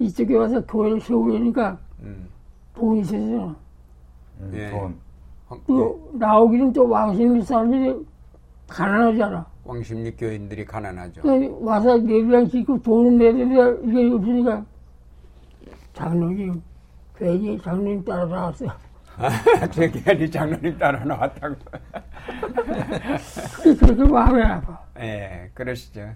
이쪽에 0.00 0.34
와서 0.34 0.60
교회를 0.66 1.00
세우려니까 1.00 1.78
음. 2.02 2.28
돈이 2.74 3.00
있어서 3.00 3.54
음, 4.40 4.50
예. 4.52 4.70
돈. 4.70 4.96
황- 5.46 5.60
또 5.66 6.10
나오기는 6.14 6.72
또 6.72 6.88
왕신리 6.88 7.42
사람들이 7.42 7.94
가난하잖아. 8.68 9.46
왕십리 9.64 10.16
교인들이 10.16 10.64
가난하죠. 10.64 11.22
그래서 11.22 11.56
와서 11.60 11.98
예배당 11.98 12.48
짓고 12.48 12.82
돈을 12.82 13.18
내는데 13.18 13.88
이게 13.90 14.14
없으니까 14.14 14.64
장로님, 15.94 16.62
괜히 17.16 17.58
장로님 17.60 18.04
따라 18.04 18.24
나왔어. 18.26 18.66
제기한이 19.70 20.28
장로님 20.30 20.76
따라 20.78 21.04
나왔다고. 21.04 21.54
그게 23.62 23.74
그렇게 23.76 24.04
마음이 24.12 24.42
아파. 24.42 24.78
예, 24.98 25.50
그러시죠. 25.54 26.08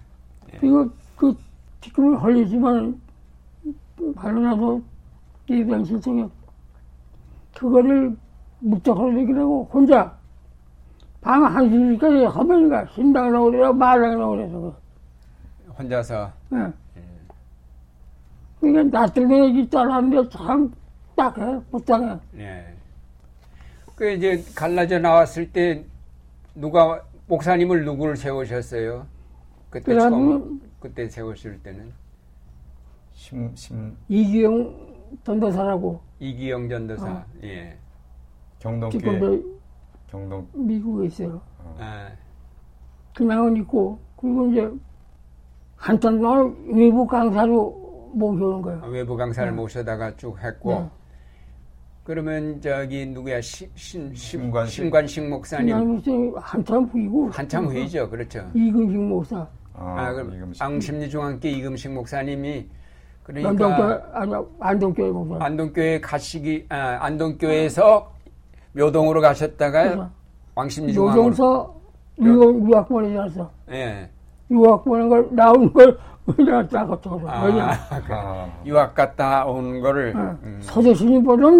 이거 0.62 0.88
그 1.16 1.34
지금은 1.80 2.16
헐리지만 2.18 3.00
발라서 4.16 4.80
예배당 5.48 5.84
신청에 5.84 6.28
그거를 7.56 8.16
무척 8.60 8.98
헐리기라고 8.98 9.68
혼자 9.72 10.16
방 11.20 11.44
한시까지 11.44 12.24
허면이가 12.24 12.86
신당이라고 12.86 13.50
그래요 13.50 13.72
마당이라고 13.72 14.30
그래서 14.30 14.76
혼자서 15.78 16.32
예. 16.54 16.72
그러니까 18.60 18.98
나 18.98 19.06
때문에 19.06 19.46
얘기 19.46 19.68
따라하는데 19.68 20.28
참 20.30 20.72
딱해 21.16 21.60
못당해 21.70 22.18
예. 22.36 22.74
그 23.94 24.10
이제 24.12 24.42
갈라져 24.54 24.98
나왔을 24.98 25.50
때 25.52 25.84
누가 26.54 27.02
목사님을 27.26 27.84
누구를 27.84 28.16
세우셨어요? 28.16 29.06
그때 29.70 29.98
처음 29.98 30.60
그때 30.80 31.08
세우실 31.08 31.62
때는 31.62 31.92
심, 33.12 33.54
심, 33.54 33.96
이기영 34.08 35.18
전도사라고 35.24 36.00
이기영 36.20 36.68
전도사. 36.68 37.10
어. 37.10 37.24
예. 37.42 37.76
경동교회. 38.58 38.98
지금도 39.00 39.44
경동. 40.10 40.46
미국에 40.54 41.06
있어요 41.06 41.40
아, 41.78 42.08
그냥은 43.16 43.56
있고 43.58 43.98
그리고 44.16 44.46
이제 44.50 44.68
한참 45.76 46.20
동안 46.20 46.56
외부 46.72 47.06
강사로 47.06 48.10
모셔온 48.14 48.62
거예요 48.62 48.82
외부 48.86 49.16
강사를 49.16 49.50
네. 49.50 49.56
모셔다가 49.56 50.16
쭉 50.16 50.36
했고 50.42 50.72
네. 50.74 50.88
그러면 52.04 52.58
저기 52.60 53.04
누구야 53.06 53.40
신, 53.42 53.68
신, 53.74 54.14
신, 54.14 54.40
신관식. 54.40 54.74
신관식 54.76 55.28
목사님 55.28 56.00
한참 56.40 56.84
후이고 56.84 57.28
한참 57.30 57.66
후이죠, 57.66 58.08
그렇죠. 58.08 58.50
이근식 58.54 58.98
목사 58.98 59.46
아, 59.74 60.12
그럼 60.14 60.34
이금식. 60.34 60.62
앙심리 60.62 61.10
중앙교 61.10 61.46
이금식 61.46 61.92
목사님이 61.92 62.66
그러니까 63.22 63.50
연동교회 63.50 64.00
아니 64.14 64.32
안동교회 64.58 65.10
목사 65.10 65.44
안동교회 65.44 66.00
가시기 66.00 66.64
아, 66.70 66.96
안동교회에서 67.02 68.10
묘동으로 68.72 69.20
가셨다가 69.20 69.82
그래서 69.84 70.10
왕십리 70.54 70.92
중앙으로 70.92 71.16
노동서 71.16 71.74
유학, 72.20 72.68
유학번에 72.68 73.14
나서 73.14 73.50
예. 73.70 74.08
유학번에 74.50 75.08
걸 75.08 75.28
나온 75.30 75.72
걸 75.72 75.98
내가 76.36 76.66
왜냐 77.46 77.70
아, 77.70 78.02
그 78.06 78.14
아, 78.14 78.52
유학 78.66 78.94
갔다 78.94 79.46
온 79.46 79.80
거를 79.80 80.14
어, 80.16 80.38
음, 80.42 80.60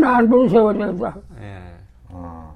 나안 0.00 0.28
보는 0.28 0.48
세월이었다 0.48 1.16
예. 1.40 1.62
아. 2.10 2.52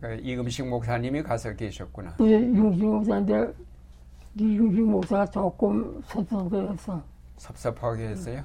그 0.00 0.18
이금식 0.22 0.68
목사님이 0.68 1.22
가서 1.22 1.54
계셨구나. 1.54 2.14
그래서 2.18 2.44
융식 2.44 2.84
목사인데 2.84 3.54
이융식 4.38 4.82
목사가 4.84 5.24
조금 5.24 6.02
섭섭해했어 6.06 7.00
섭섭하게 7.38 8.08
했어요. 8.08 8.42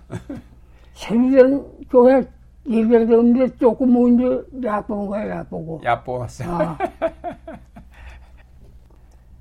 새로운 0.94 1.70
교회 1.90 2.26
예배되는데 2.68 3.58
조금 3.58 3.92
모인데 3.92 4.42
얕보는 4.64 5.08
거야 5.08 5.30
얕보고 5.30 5.82
얕보았어. 5.84 6.44
아. 6.48 6.78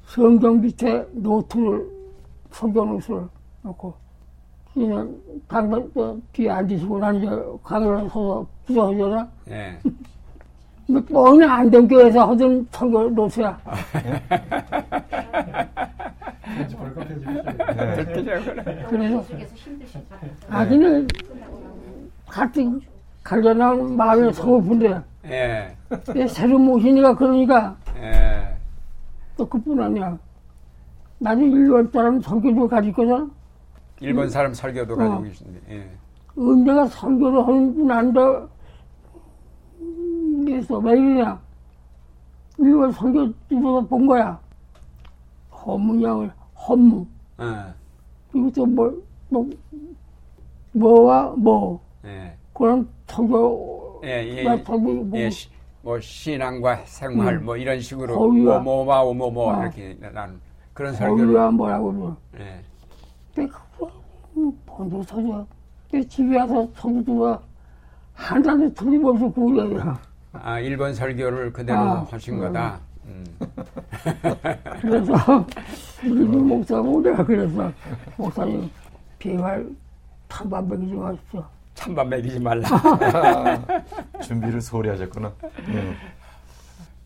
성경 0.07 0.61
밑에 0.61 1.07
노트를 1.13 1.87
성경노트를 2.51 3.29
놓고 3.63 3.95
그냥 4.73 5.15
강단 5.47 5.91
그 5.93 6.23
뒤에 6.33 6.51
앉으시고 6.51 6.99
난 6.99 7.17
이제 7.17 7.29
강을 7.63 8.09
서서 8.09 8.47
기도하잖아. 8.67 9.29
예. 9.51 9.79
근데 10.87 11.05
뻔히 11.13 11.45
안동교회에서 11.45 12.31
하던 12.31 12.67
성경 12.71 13.15
노트야. 13.15 13.61
네. 13.93 14.23
그래서 18.89 19.23
속에서 19.23 19.55
힘드실 19.55 20.09
것 20.09 20.21
같아요. 20.21 20.33
아 20.49 20.67
그냥 20.67 21.07
가뜩 22.27 22.81
갈려나온 23.29 23.95
마음이 23.95 24.33
서글픈데 24.33 25.03
예. 25.27 25.77
새로 26.29 26.59
모시니까 26.59 27.15
그러니까 27.15 27.77
예. 27.97 28.57
또 29.37 29.47
그뿐 29.47 29.79
아니야. 29.83 30.19
나는 31.19 31.53
일본 31.53 31.91
사람 31.93 32.21
성격을 32.23 32.69
가지고서 32.69 33.29
일본 34.01 34.31
사람 34.31 34.55
설교도 34.55 34.95
어. 34.95 34.97
가지고 34.97 35.23
계신데. 35.25 35.61
예. 35.69 35.91
은혜가 36.39 36.87
설교를 36.87 37.47
하는 37.47 37.75
분 37.75 37.91
안다. 37.91 38.49
그래서 40.47 40.79
왜 40.79 40.93
이러냐. 40.93 41.39
일본 42.57 42.91
설교 42.93 43.31
집에서 43.49 43.81
본 43.83 44.07
거야. 44.07 44.41
허무양을, 45.53 46.33
허무. 46.57 47.07
어. 47.37 47.75
그리고 48.33 48.51
또 48.53 48.65
뭐, 48.65 49.03
뭐, 49.29 49.51
뭐와 50.73 51.35
뭐. 51.37 51.81
예. 52.07 52.35
그런 52.59 52.89
설교, 53.07 54.01
예, 54.05 54.27
예, 54.27 54.43
뭐, 54.43 55.19
예, 55.19 55.31
시- 55.31 55.49
뭐 55.81 55.99
신앙과 56.01 56.77
생활 56.85 57.37
음. 57.37 57.45
뭐 57.45 57.57
이런 57.57 57.81
식으로 57.81 58.19
거위와- 58.19 58.61
뭐뭐와 58.63 59.05
뭐뭐 59.15 59.53
어. 59.55 59.63
이렇게 59.63 59.97
나는 60.01 60.41
그런 60.75 60.93
설교를 60.93 61.25
거기가 61.27 61.51
뭐라고 61.53 61.93
그러 61.93 62.17
예. 62.45 62.61
내가 63.37 63.65
번도 64.67 65.03
터져. 65.05 65.47
내 65.93 66.03
집에 66.03 66.37
와서 66.37 66.69
성주가 66.75 67.41
한 68.15 68.43
달도 68.43 68.75
틀림없이 68.75 69.25
구해야 69.35 69.99
아 70.33 70.59
일본 70.61 70.93
설교를 70.93 71.53
그대로 71.53 71.79
아, 71.79 72.07
하신 72.11 72.35
음. 72.35 72.41
거다. 72.41 72.81
음. 73.07 73.25
그래서 74.83 75.13
우리 76.05 76.25
목사하고 76.25 77.01
내가 77.03 77.25
그래서 77.25 77.73
목사님 78.17 78.69
비말 79.19 79.67
탄반 80.29 80.69
먹이지 80.69 80.95
마십시오. 80.95 81.45
찬밥 81.79 82.09
먹이지 82.09 82.41
말라. 82.41 82.67
준비를 84.21 84.61
소홀히 84.61 84.89
하셨구나. 84.91 85.33
네. 85.69 85.95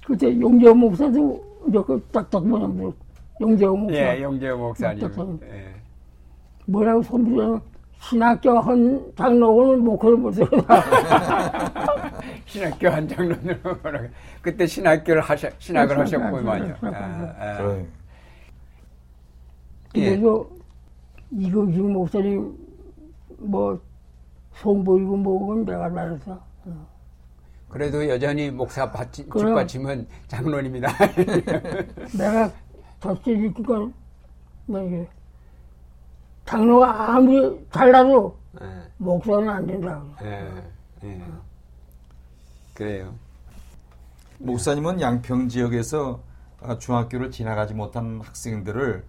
그때 0.06 0.40
용재호 0.40 0.74
목사도 0.74 1.62
이렇게 1.68 1.98
딱딱 2.10 2.46
뭐냐면 2.46 2.92
용재호 3.40 3.76
목사 3.76 3.96
예, 3.96 4.22
영재호 4.22 4.56
목사님. 4.56 5.38
예. 5.42 5.74
뭐라고 6.66 7.02
손부르면 7.02 7.60
신학교 8.00 8.58
한 8.58 9.12
장로는 9.14 9.84
목회를 9.84 10.16
못해요. 10.16 10.46
신학교 12.46 12.88
한 12.88 13.06
장로는 13.06 13.60
뭐라고 13.82 14.08
그때 14.40 14.66
신학교를 14.66 15.20
하셔 15.20 15.50
신학을 15.58 15.98
하셨구만요. 15.98 16.76
아, 16.80 17.34
아. 17.38 17.56
그래. 17.58 17.86
예. 19.96 20.16
그래서 20.16 20.46
이거식 21.30 21.82
목사님 21.82 22.56
뭐 23.38 23.78
송보이고 24.54 25.16
뭐건 25.16 25.64
내가 25.64 25.88
말해서 25.88 26.40
그래도 27.72 28.06
여전히 28.06 28.50
목사 28.50 28.92
받침, 28.92 29.30
그럼. 29.30 29.48
뒷받침은 29.48 30.06
장로님이다. 30.28 30.88
내가 32.18 32.52
덧질니까 33.00 33.88
뭐 34.66 34.80
이게 34.82 35.08
장로가 36.44 37.14
아무리 37.14 37.66
잘나도 37.70 38.36
예, 38.60 38.66
목사는 38.98 39.48
안 39.48 39.66
된다고. 39.66 40.06
예, 40.22 40.50
예. 41.04 41.22
그래요. 42.74 43.14
목사님은 44.38 45.00
양평 45.00 45.48
지역에서 45.48 46.20
아, 46.60 46.78
중학교를 46.78 47.30
지나가지 47.30 47.72
못한 47.72 48.20
학생들을 48.22 49.04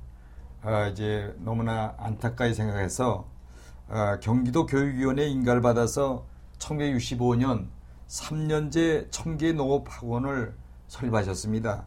아, 0.62 0.88
이제 0.88 1.36
너무나 1.40 1.96
안타까이 1.98 2.54
생각해서 2.54 3.28
아, 3.28 3.33
경기도 4.22 4.66
교육위원회 4.66 5.28
인가를 5.28 5.62
받아서 5.62 6.26
1965년 6.58 7.68
3년제 8.08 9.08
청계 9.12 9.54
농업학원을 9.54 10.54
설립하셨습니다. 10.88 11.86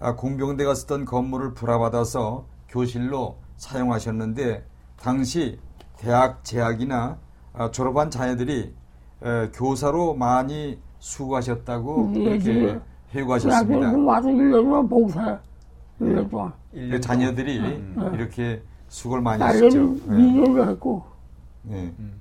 아, 0.00 0.14
공병대가 0.16 0.74
쓰던 0.74 1.04
건물을 1.04 1.54
불화받아서 1.54 2.46
교실로 2.68 3.38
사용하셨는데 3.56 4.64
당시 5.00 5.58
대학 5.96 6.44
재학이나 6.44 7.18
아, 7.52 7.70
졸업한 7.70 8.10
자녀들이 8.10 8.74
에, 9.22 9.50
교사로 9.52 10.14
많이 10.14 10.78
수고하셨다고 10.98 12.12
예, 12.16 12.24
그렇게 12.24 12.64
예. 12.64 12.80
해고하셨습니다. 13.10 13.78
그래서 13.78 13.98
와서 14.04 14.28
1년 14.28 14.88
봉사 14.88 15.40
1년 16.00 16.28
동안 16.30 16.52
그 16.72 17.00
자녀들이 17.00 17.58
음. 17.58 18.12
이렇게 18.14 18.62
수고를 18.88 19.22
많이 19.22 19.42
하셨죠. 19.42 19.98
딸내미 20.06 20.54
네. 20.54 20.62
했고 20.62 21.13
네. 21.64 21.92
음. 21.98 22.12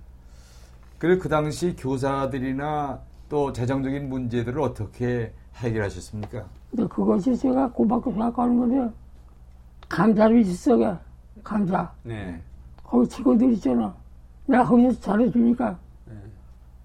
그리고 0.98 1.22
그 1.22 1.30
당시 1.30 1.76
교사들이나 1.76 3.00
또 3.30 3.52
재정적인 3.52 4.10
문제들을 4.10 4.62
어떻게 4.62 5.34
해결하셨습니까? 5.56 6.46
근데 6.72 6.88
그것이 6.88 7.36
제가 7.38 7.70
고맙게 7.72 8.12
생각하는 8.12 8.58
건데 8.58 8.94
감사를 9.90 10.40
있었어 10.40 10.98
감사 11.44 11.92
네. 12.04 12.42
거기 12.84 13.08
친구들 13.10 13.54
있잖아 13.54 13.94
내가 14.46 14.64
거기서 14.66 15.00
잘해주니까 15.00 15.78
네. 16.08 16.14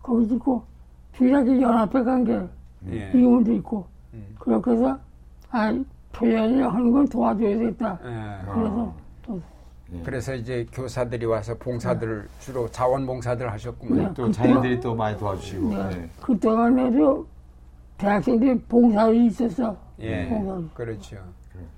거기 0.02 0.34
있고 0.34 0.62
비락이 1.12 1.60
연합회 1.60 2.02
간게 2.02 2.48
예. 2.90 3.12
이혼도 3.14 3.52
있고 3.54 3.86
음. 4.14 4.36
그렇게 4.38 4.72
해서 4.72 4.98
아 5.50 5.72
표현이 6.12 6.60
하는 6.60 6.90
걸 6.90 7.08
도와줘야 7.08 7.56
되겠다 7.58 7.98
예. 8.04 8.52
그래서 8.52 8.94
또 9.90 10.02
그래서 10.04 10.34
이제 10.34 10.66
교사들이 10.72 11.24
와서 11.26 11.54
봉사들을 11.56 12.28
주로 12.40 12.70
자원봉사들 12.70 13.50
하셨구만. 13.50 13.98
네. 13.98 14.10
또 14.14 14.30
자녀들이 14.30 14.80
또 14.80 14.94
많이 14.94 15.18
도와주시고. 15.18 15.68
네. 15.70 15.88
네. 15.90 16.10
그동안에도 16.20 17.26
대학생들이 17.96 18.58
봉사를 18.60 19.14
있었어 19.26 19.76
예. 20.00 20.28
봉사 20.28 20.74
그렇죠. 20.74 21.16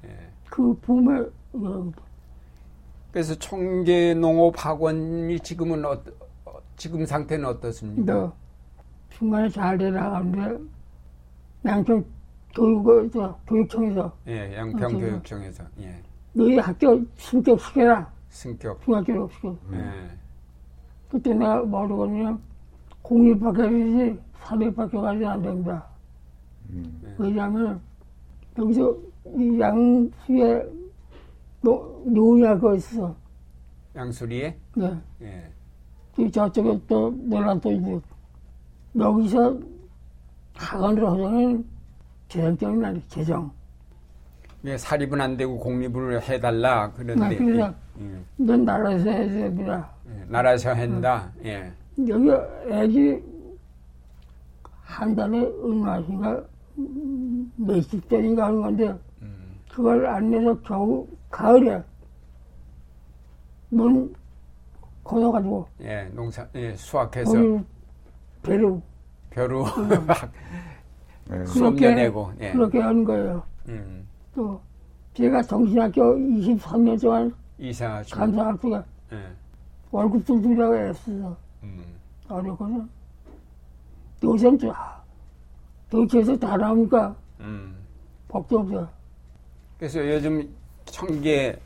예. 0.05 0.17
그 0.51 0.75
붐에 0.75 1.21
어, 1.55 1.91
그래서 3.13 3.35
청계 3.37 4.15
농업 4.15 4.55
학원이 4.57 5.41
지금은 5.41 5.85
어, 5.85 5.93
어, 6.45 6.53
지금 6.77 7.07
상태는 7.07 7.47
어떻습니까? 7.47 8.13
너 8.13 8.33
중간에 9.11 9.49
잘 9.49 9.79
되나가는데 9.79 10.63
양평 11.65 12.05
교육 12.55 12.85
교육청에서 13.47 14.13
예, 14.27 14.57
양평 14.57 14.97
어, 14.97 14.99
교육청에서 14.99 15.65
예. 15.81 16.03
너희 16.33 16.59
학교 16.59 17.05
승격시켜라 17.17 18.11
승격. 18.29 18.81
중학교로 18.83 19.29
시켜 19.31 19.57
예. 19.73 20.11
그때 21.09 21.35
내가 21.35 21.63
뭐라고 21.63 22.05
하냐면 22.05 22.41
공립밖에 23.03 23.69
되지 23.69 24.21
사립밖에 24.41 24.97
가지 24.97 25.25
안 25.27 25.43
된다 25.43 25.87
음. 26.71 27.17
왜냐하면 27.19 27.81
여기서 28.57 28.97
이 29.37 29.59
양수에 29.59 30.67
노, 31.63 32.03
노약가 32.07 32.75
있어 32.77 33.15
양수리에 33.97 34.57
네. 34.77 34.99
예. 35.23 35.51
그 36.15 36.31
저쪽에 36.31 36.81
또또 36.87 37.73
이제 37.73 38.01
여기서 38.97 39.59
학원을 40.55 41.07
하자면 41.07 41.65
재정적인 42.29 42.81
날 42.81 43.03
재정 43.09 43.51
예, 44.65 44.77
사립은 44.77 45.21
안 45.21 45.37
되고 45.37 45.59
공립을 45.59 46.23
해달라 46.23 46.93
그런데 46.95 47.25
아, 47.25 47.29
그래서 47.39 47.75
예, 48.01 48.45
넌 48.45 48.65
나라에서 48.65 49.11
해야 49.11 49.29
됩니다 49.29 49.91
예, 50.09 50.25
나라에서 50.29 50.73
한다. 50.75 51.33
예. 51.45 51.73
여기 52.09 52.31
애기 52.71 53.23
한 54.83 55.15
달에 55.15 55.41
얼마인가 55.63 56.43
몇십 57.57 58.09
전인가 58.09 58.47
하는 58.47 58.61
건데 58.61 58.95
음. 59.23 59.57
그걸 59.71 60.07
안 60.07 60.31
내서 60.31 60.59
겨우 60.61 61.07
가을에 61.31 61.83
눈 63.71 64.13
걷어가지고 65.05 65.67
예, 65.83 66.11
농사 66.13 66.47
예, 66.55 66.75
수확해서 66.75 67.33
배로 68.43 68.83
벼루 69.31 69.65
네. 71.31 71.45
수업료 71.47 71.91
내고 71.95 72.33
예. 72.41 72.53
그렇게 72.53 72.81
하는 72.81 73.05
거예요. 73.05 73.43
음. 73.69 74.07
또 74.35 74.61
제가 75.15 75.43
정신학교 75.43 76.03
23년 76.17 77.01
동안 77.01 77.35
이사하시고 77.59 78.17
감사학교가 78.19 78.85
예. 79.13 79.27
월급도 79.91 80.41
주려고 80.41 80.77
애써서 80.77 81.37
음. 81.63 81.85
어렵거든. 82.29 82.89
요새는 84.23 84.59
또 84.59 84.73
도대체에서 85.91 86.37
다 86.39 86.57
나오니까 86.57 87.15
음. 87.41 87.75
걱정 88.29 88.61
없어. 88.61 88.89
그래서 89.79 90.09
요즘 90.09 90.49
청계 90.85 91.59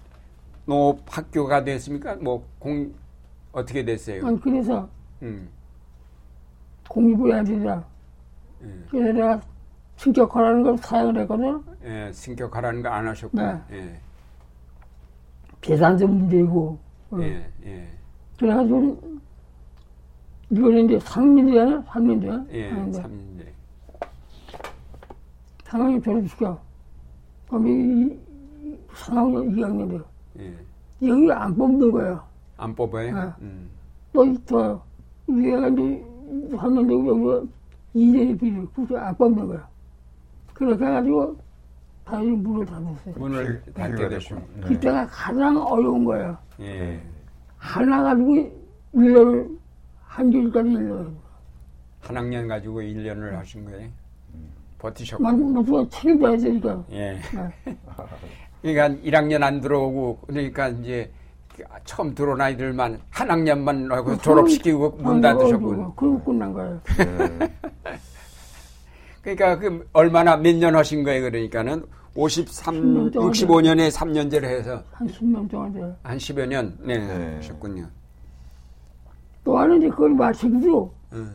농업 0.67 1.01
학교가 1.07 1.63
됐습니까? 1.65 2.15
뭐 2.17 2.43
공 2.59 2.93
어떻게 3.53 3.85
됐어요? 3.85 4.27
아니, 4.27 4.41
그래서 4.41 4.89
음. 5.23 5.49
공립을 6.89 7.35
해야 7.35 7.45
되잖아. 7.45 7.85
예. 8.65 8.85
그래서 8.91 9.13
내가 9.13 9.41
승격하라는 9.97 10.63
걸 10.63 10.79
사용을 10.79 11.21
했거든. 11.23 11.63
예, 11.85 12.11
승격하라는 12.13 12.83
거 12.83 12.89
안 12.89 13.07
하셨고. 13.09 13.37
네. 13.37 13.61
예. 13.73 14.01
계산도 15.61 16.07
문제고. 16.07 16.79
어. 17.11 17.19
예. 17.21 17.47
예. 17.65 17.89
그래가지고 18.39 19.01
이거는 20.51 20.85
이제 20.87 20.99
3년제야? 20.99 21.85
3년제야? 21.87 22.47
예. 22.53 22.71
3년제. 22.73 23.47
상황이 25.65 26.01
졸업시켜. 26.03 26.59
그럼 27.49 27.67
이, 27.69 28.19
상황이 28.95 29.37
2학년 29.49 29.89
돼요. 29.91 30.05
예. 30.41 30.55
여기 31.09 31.33
안 31.33 31.55
뽑는 31.57 31.91
거예요. 31.93 32.23
안 32.57 32.75
뽑아요? 32.75 33.15
네. 33.15 33.33
음. 33.41 33.69
또, 34.13 34.35
더, 34.45 34.83
위에가 35.27 35.69
이제 35.69 36.05
3년 36.53 36.89
되고 36.89 37.09
여기가 37.09 37.53
2년이 37.97 38.39
필요, 38.41 38.69
그래서 38.75 38.97
안 38.99 39.17
뽑는 39.17 39.47
거야. 39.49 39.69
그렇게 40.55 40.85
해가지고 40.85 41.37
다시 42.05 42.27
문을 42.27 42.67
닫았어요. 42.67 43.15
문을 43.17 43.63
닫게 43.75 44.09
되시고. 44.09 44.41
네. 44.57 44.67
그때가 44.69 45.07
가장 45.07 45.57
어려운 45.59 46.05
거예요. 46.05 46.37
예. 46.61 47.01
하나 47.59 48.03
가지고 48.03 48.35
1년을, 48.95 49.59
한 50.05 50.31
줄까지 50.31 50.69
1년. 50.69 51.15
한 52.01 52.17
학년 52.17 52.47
가지고 52.47 52.81
1년을 52.81 53.33
하신 53.33 53.65
거예요? 53.65 53.89
버티셨고. 54.79 55.23
만두가 55.23 55.87
책임 55.91 56.21
져야 56.21 56.37
되니까. 56.37 56.85
예. 56.93 57.19
네. 57.65 57.77
그러니까 58.63 59.03
1학년 59.03 59.43
안 59.43 59.61
들어오고 59.61 60.21
그러니까 60.27 60.69
이제 60.69 61.11
처음 61.85 62.15
들어온 62.15 62.41
아이들만 62.41 63.01
한 63.11 63.31
학년만 63.31 63.91
하고 63.91 64.17
졸업시키고 64.19 64.91
문 64.99 65.21
닫으셨고. 65.21 65.95
그러고 65.95 66.23
끝난 66.23 66.53
거예요. 66.53 66.81
그러니까 69.25 69.59
그 69.59 69.89
얼마나 69.93 70.37
몇 70.37 70.55
년 70.57 70.77
하신 70.77 71.03
거예요 71.03 71.23
그러니까는 71.31 71.85
53, 72.15 72.75
10년 72.75 73.13
동안 73.13 73.33
65년에 73.33 73.91
3년제를 73.91 74.45
해서 74.45 74.83
한 74.93 75.09
10년 75.09 75.51
동안 75.51 75.73
돼요. 75.73 75.97
한 76.03 76.17
10여 76.17 76.47
년 76.47 76.77
네, 76.81 76.97
네. 76.99 77.35
하셨군요. 77.37 77.89
또 79.43 79.59
하나 79.59 79.75
이제 79.77 79.89
그걸 79.89 80.11
마치고도 80.11 80.95
응. 81.15 81.35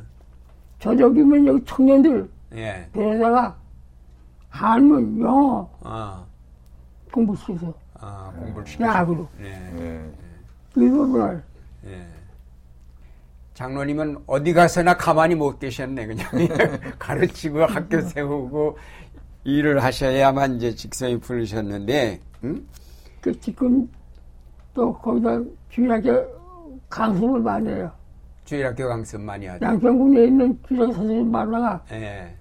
저녁이면 0.80 1.46
여기 1.48 1.66
청년들 1.66 2.30
예. 2.56 2.88
데려다가 2.94 3.58
한문, 4.50 5.20
영어 5.20 5.70
아, 5.84 6.24
공부시켜서 7.12 7.74
아 7.96 8.32
공부를 8.40 8.66
시켜. 8.66 8.86
야구로 8.86 9.28
네. 9.38 9.74
예. 9.80 10.82
일본말 10.82 11.44
예. 11.88 12.08
장로님은 13.60 14.20
어디 14.26 14.54
가서나 14.54 14.96
가만히 14.96 15.36
못 15.36 15.60
계셨네 15.60 16.08
그냥 16.08 16.26
가르치고 16.98 17.66
학교 17.66 18.00
세우고 18.00 18.78
일을 19.44 19.84
하셔야만 19.84 20.56
이제 20.56 20.74
직성이 20.74 21.20
풀리셨는데 21.20 22.22
응? 22.46 22.66
그 23.20 23.38
지금 23.42 23.86
또 24.74 24.94
거기다 24.94 25.42
주일학교 25.68 26.26
강습을 26.90 27.42
많이 27.42 27.68
해요. 27.68 27.92
주일학교 28.46 28.88
강습 28.88 29.20
많이 29.20 29.46
하죠. 29.48 29.66
양평군에 29.66 30.24
있는 30.24 30.58
주일학교 30.66 30.94
선생님 30.94 31.30
만나가 31.30 31.84
예. 31.92 32.34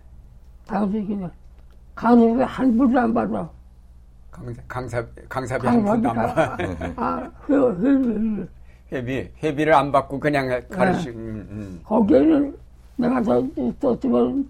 강습이기는 0.69 1.29
강습에 1.97 2.45
한 2.45 2.77
분도 2.79 3.01
안 3.01 3.13
받아. 3.13 3.51
강사, 4.31 4.63
강사, 4.69 5.05
강사비 5.29 5.67
한 5.67 5.85
푼도 5.85 6.11
안 6.11 6.15
받아. 6.15 6.57
아, 6.95 7.31
회, 7.51 7.57
회, 7.57 7.61
회, 7.61 8.41
회. 8.41 8.58
회비, 8.93 9.31
회비를 9.43 9.75
안 9.75 9.93
받고 9.93 10.19
그냥 10.19 10.63
가르치, 10.71 11.11
음, 11.11 11.47
음. 11.51 11.81
거기에는 11.85 12.57
내가 12.97 13.23
저, 13.23 13.45
썼지만 13.81 14.49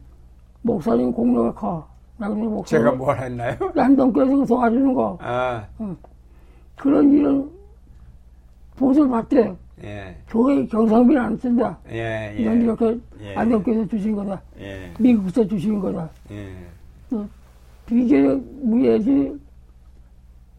목사님 0.63 1.13
공로가 1.13 1.53
커. 1.53 1.89
나 2.17 2.29
그래서 2.29 2.49
목사님 2.49 2.85
제가 2.85 2.97
뭘 2.97 3.19
했나요? 3.19 3.57
양동교에서 3.77 4.45
도와주는 4.45 4.95
거 4.95 5.19
아, 5.21 5.65
그런 6.77 7.13
일은 7.13 7.51
보수를 8.77 9.09
받대. 9.09 9.55
예, 9.85 10.17
교회 10.29 10.67
경상비는 10.67 11.23
안 11.23 11.37
쓴다. 11.37 11.79
예, 11.91 12.35
예, 12.37 12.43
이렇게 12.43 12.99
예. 13.21 13.35
안동교에서 13.37 13.87
주신 13.87 14.17
거다. 14.17 14.41
예, 14.59 14.93
미국에서 14.99 15.47
주신 15.47 15.79
거다. 15.79 16.09
예, 16.33 16.53
비계 17.87 18.23
무예지 18.63 19.39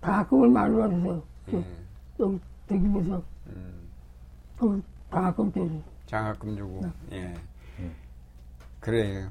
장학금을 0.01 0.49
많이 0.49 0.77
받아서 0.77 1.21
예. 1.53 1.63
여기 2.19 2.39
대기부에서 2.67 3.21
음, 4.61 4.73
여기 4.73 4.83
장학금 5.11 5.51
때지. 5.51 5.83
장학금 6.07 6.57
주고, 6.57 6.81
네. 7.09 7.33
예. 7.81 7.91
그래요. 8.79 9.29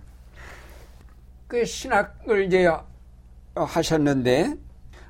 그 1.47 1.65
신학을 1.65 2.47
이제 2.47 2.67
어, 2.67 2.85
하셨는데, 3.55 4.55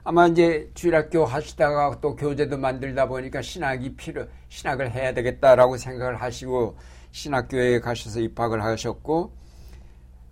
아마 0.05 0.27
이제 0.27 0.71
주일학교 0.75 1.25
하시다가 1.25 1.99
또 2.01 2.17
교재도 2.17 2.57
만들다 2.59 3.09
보니까 3.09 3.43
신학이 3.43 3.97
필요, 3.97 4.27
신학을 4.49 4.93
해야 4.93 5.13
되겠다라고 5.13 5.77
생각을 5.77 6.21
하시고 6.23 6.77
신학교에 7.11 7.81
가셔서 7.81 8.21
입학을 8.21 8.63
하셨고, 8.63 9.33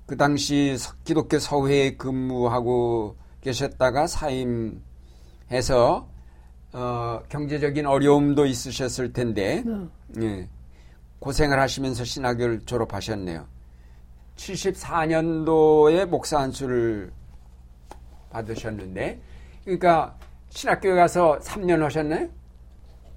그 0.06 0.16
당시 0.16 0.78
서- 0.78 0.94
기독교 1.04 1.38
서회에 1.38 1.96
근무하고 1.96 3.16
계셨다가 3.42 4.06
사임해서 4.06 6.08
어, 6.76 7.22
경제적인 7.30 7.86
어려움도 7.86 8.44
있으셨을 8.44 9.14
텐데 9.14 9.64
네. 9.64 10.22
예, 10.22 10.48
고생을 11.20 11.58
하시면서 11.58 12.04
신학교를 12.04 12.66
졸업하셨네요. 12.66 13.46
74년도에 14.36 16.04
목사 16.04 16.38
안수를 16.38 17.10
받으셨는데 18.28 19.18
그러니까 19.64 20.14
신학교에 20.50 20.94
가서 20.94 21.38
3년 21.38 21.80
하셨나요? 21.80 22.28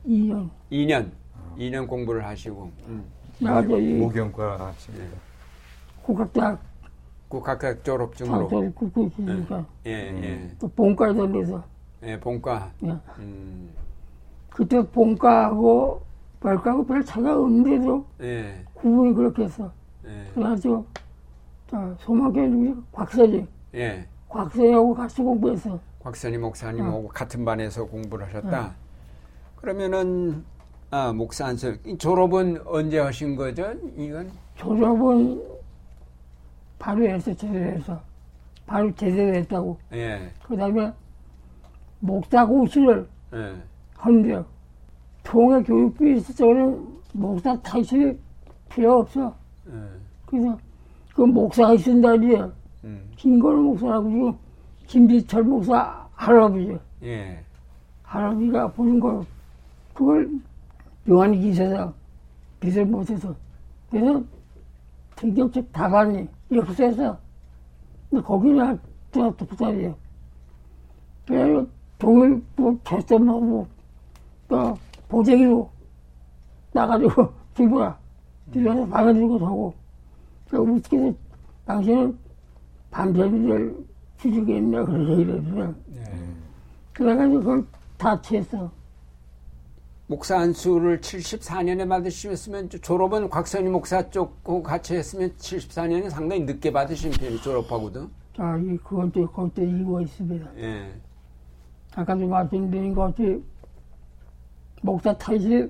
2년. 0.08 0.50
2년 0.72 1.12
2년 1.58 1.86
공부를 1.86 2.26
하시고 2.26 2.72
음, 2.88 3.04
내가 3.40 3.62
저기 3.62 3.94
모경과 3.96 4.68
하십니다. 4.68 5.18
국학대학 6.04 6.62
국학학 7.28 7.84
졸업 7.84 8.16
중으로 8.16 8.72
있으니까 8.96 9.66
예, 9.86 9.92
예, 9.92 10.56
또 10.58 10.70
본과에 10.70 11.14
들려서 11.14 11.62
예, 12.04 12.20
본과 12.20 12.72
예. 12.84 12.98
음, 13.20 13.70
그때 14.50 14.82
본과하고 14.82 16.02
벌과하고 16.40 16.86
별 16.86 17.04
차이가 17.04 17.38
없는데도 17.38 18.06
예, 18.22 18.64
구분이 18.74 19.14
그렇게 19.14 19.44
했어. 19.44 19.72
예, 20.06 20.32
그래가지고 20.34 20.86
자, 21.70 21.96
소망교회? 22.00 22.74
곽선이. 22.92 23.48
예. 23.76 24.08
곽선이하고 24.30 24.94
같이 24.94 25.22
공부했어. 25.22 25.80
곽선희 26.00 26.38
목사님하고 26.38 27.08
같은 27.10 27.44
반에서 27.44 27.86
공부를 27.86 28.26
하셨다. 28.28 28.74
그러면은 29.58 30.44
아 30.92 31.12
목사 31.12 31.48
안수 31.48 31.78
졸업은 31.98 32.62
언제 32.66 33.00
하신 33.00 33.36
거죠? 33.36 33.74
이건 33.98 34.32
졸업은 34.56 35.44
바로 36.80 37.06
했어, 37.06 37.34
제대로 37.34 37.66
해서. 37.72 38.02
바로 38.66 38.94
제대로 38.96 39.36
했다고. 39.36 39.78
예, 39.94 40.32
그 40.48 40.56
다음에 40.56 40.94
목사 42.00 42.46
고시를 42.46 43.08
예, 43.34 43.56
하는데 43.96 44.44
통해 45.24 45.62
교육비 45.64 46.18
있어서는 46.18 46.88
목사 47.14 47.60
타이틀이 47.62 48.18
필요 48.70 49.00
없어. 49.00 49.36
예, 49.68 49.74
그래서 50.26 50.58
그 51.14 51.22
목사가 51.22 51.74
있은다니 51.74 52.36
음, 52.84 53.12
김건우 53.16 53.62
목사라고 53.62 54.10
지금 54.10 54.38
김비철 54.88 55.44
목사 55.44 56.08
할아버지. 56.14 56.78
예, 57.04 57.44
할아버지가 58.04 58.72
보는 58.72 59.00
걸 59.00 59.26
그걸 59.94 60.30
병원이 61.06 61.40
기세서 61.40 61.94
빚을 62.60 62.86
못해서. 62.86 63.36
그래서 63.90 64.24
등격책 65.16 65.72
다반이 65.74 66.28
역수해서 66.52 67.18
근데 68.10 68.24
거기는 68.24 68.80
제가 69.12 69.32
독살이에요. 69.36 69.96
그래서 71.28 71.68
종일 72.00 72.42
뭐 72.56 72.78
개점하고 72.84 73.68
또 74.48 74.78
보재기로 75.10 75.70
나가지고 76.74 77.32
집어라 77.56 77.98
집에서 78.54 78.86
방에 78.88 79.14
들고 79.14 79.40
자고 79.40 79.74
그 80.50 80.58
우스키서 80.58 81.14
당신은 81.66 82.18
밤새를 82.90 83.78
주시겠냐 84.18 84.86
그래서 84.86 85.14
이랬어요. 85.14 85.76
예. 85.96 86.04
그래가지고 86.94 87.40
그걸 87.40 87.66
다 87.98 88.22
취했어. 88.22 88.72
목사 90.08 90.40
안수를 90.40 91.02
74년에 91.02 91.88
받으셨으면 91.88 92.70
졸업은 92.70 93.30
곽선희 93.30 93.70
목사 93.70 94.10
쪽하고 94.10 94.64
같이 94.64 94.96
했으면 94.96 95.32
74년에 95.38 96.10
상당히 96.10 96.42
늦게 96.44 96.72
받으신 96.72 97.12
편이 97.12 97.42
졸업하고도. 97.44 98.10
자, 98.36 98.58
이, 98.58 98.76
그건 98.78 99.12
또, 99.12 99.28
그것도 99.28 99.64
이유가 99.64 100.02
있습니다. 100.02 100.50
예, 100.58 100.92
아까도 102.00 102.28
말씀드린 102.28 102.94
것 102.96 103.02
같이, 103.16 103.44
목사 104.82 105.18
타이틀이 105.18 105.70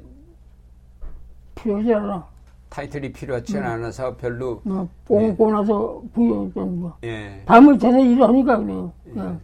필요하지 1.56 1.94
않아. 1.94 2.28
타이틀이 2.70 3.12
필요하지 3.12 3.54
는 3.54 3.64
않아서 3.64 4.16
별로 4.16 4.62
뭐, 4.64 4.88
뽕고 5.06 5.52
나서 5.52 6.04
부여했던 6.14 6.82
거. 6.82 6.98
예, 7.04 7.42
밤을 7.46 7.80
새서 7.80 8.00
일하니까 8.00 8.60
그래요. 8.60 8.94
예. 9.16 9.38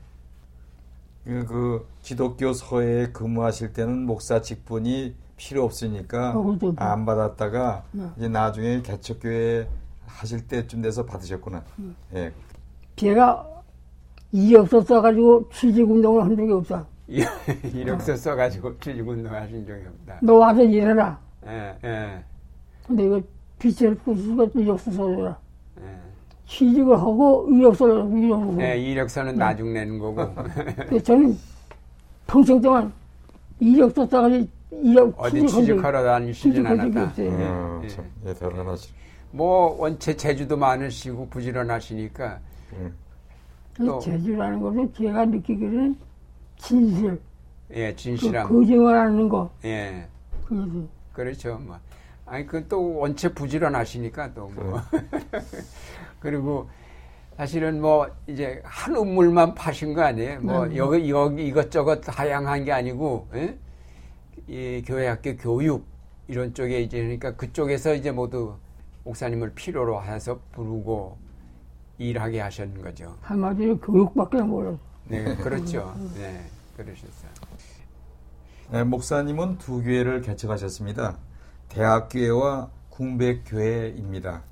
그, 1.25 1.45
그 1.47 1.87
기독교 2.03 2.53
서회에 2.53 3.07
근무하실 3.07 3.73
때는 3.73 4.05
목사 4.05 4.41
직분이 4.41 5.15
필요 5.37 5.63
없으니까 5.63 6.37
어, 6.37 6.43
그렇죠. 6.43 6.73
안 6.77 7.05
받았다가 7.05 7.83
네. 7.93 8.05
이제 8.17 8.27
나중에 8.27 8.83
개척교회 8.83 9.67
하실 10.05 10.47
때쯤 10.47 10.83
돼서 10.83 11.03
받으셨구나. 11.03 11.63
음. 11.79 11.95
예. 12.13 12.31
일 13.01 13.19
이 14.31 14.55
없었어가지고 14.55 15.49
취직운동을 15.49 16.23
한 16.23 16.35
적이 16.35 16.51
없어. 16.53 16.85
이력서 17.73 18.15
써가지고 18.15 18.79
취직운동 18.79 19.33
하신 19.33 19.65
적이 19.65 19.81
없다. 19.87 20.19
너 20.21 20.33
와서 20.35 20.63
일해라. 20.63 21.19
예, 21.47 21.75
예, 21.83 22.23
근데 22.87 23.05
이거 23.05 23.21
빚을 23.59 23.95
꾸시고 23.99 24.49
이력서 24.55 24.91
써줘라. 24.91 25.37
예. 25.81 25.83
취직을 26.47 26.97
하고 26.97 27.47
이력서를 27.51 28.17
이러고. 28.17 28.61
예, 28.61 28.77
이력서는 28.77 29.35
나중 29.35 29.73
내는 29.73 29.99
거고. 29.99 30.27
저는 31.03 31.37
평생 32.27 32.59
동안 32.61 32.91
이력서 33.59 34.05
써가지고 34.07 34.47
이력 34.71 35.13
어디 35.17 35.45
취직하러 35.47 36.03
다니시진 36.03 36.65
않았다. 36.65 37.03
없어요. 37.03 37.29
어, 37.31 37.81
예. 37.83 37.87
참, 37.87 38.05
예, 38.25 38.33
대단하시. 38.33 38.89
뭐 39.31 39.75
원체 39.79 40.15
재주도 40.15 40.57
많으시고 40.57 41.27
부지런하시니까 41.29 42.39
또- 43.77 43.99
재주라는 43.99 44.61
것은 44.61 44.93
제가 44.93 45.25
느끼기로는 45.25 45.95
진실, 46.57 47.19
예, 47.71 47.89
그 47.91 47.95
진실함. 47.95 48.47
거짓말하는 48.47 49.27
거, 49.29 49.49
예. 49.65 50.07
그거지. 50.45 50.87
그렇죠. 51.13 51.57
뭐. 51.59 51.77
아니, 52.25 52.45
그 52.45 52.67
또 52.67 52.95
원체 52.97 53.31
부지런하시니까 53.33 54.33
또 54.33 54.47
뭐. 54.49 54.79
그리고 56.19 56.67
사실은 57.37 57.81
뭐 57.81 58.07
이제 58.27 58.61
한 58.63 58.95
우물만 58.95 59.53
파신 59.55 59.93
거 59.93 60.01
아니에요. 60.01 60.39
뭐 60.41 60.65
네. 60.65 60.77
여기 60.77 61.09
여기 61.09 61.47
이것저것 61.47 62.01
다양한 62.01 62.63
게 62.63 62.71
아니고 62.71 63.27
예? 63.35 63.57
이 64.47 64.81
교회학교 64.85 65.35
교육 65.37 65.85
이런 66.27 66.53
쪽에 66.53 66.81
이제 66.81 66.99
그러니까 67.01 67.35
그쪽에서 67.35 67.93
이제 67.93 68.11
모두 68.11 68.55
목사님을 69.03 69.51
필요로 69.53 70.01
해서 70.03 70.39
부르고 70.53 71.17
일하게 71.97 72.41
하셨는 72.41 72.81
거죠. 72.81 73.15
한마디로 73.21 73.79
교육밖에 73.79 74.41
몰라요. 74.41 74.79
네, 75.07 75.35
그렇죠. 75.37 75.93
네, 76.15 76.45
그러셨어요. 76.75 77.31
네, 78.71 78.83
목사님은 78.83 79.57
두 79.59 79.81
교회를 79.83 80.21
개척하셨습니다. 80.21 81.17
대학교회와 81.69 82.69
궁백교회입니다. 82.89 84.43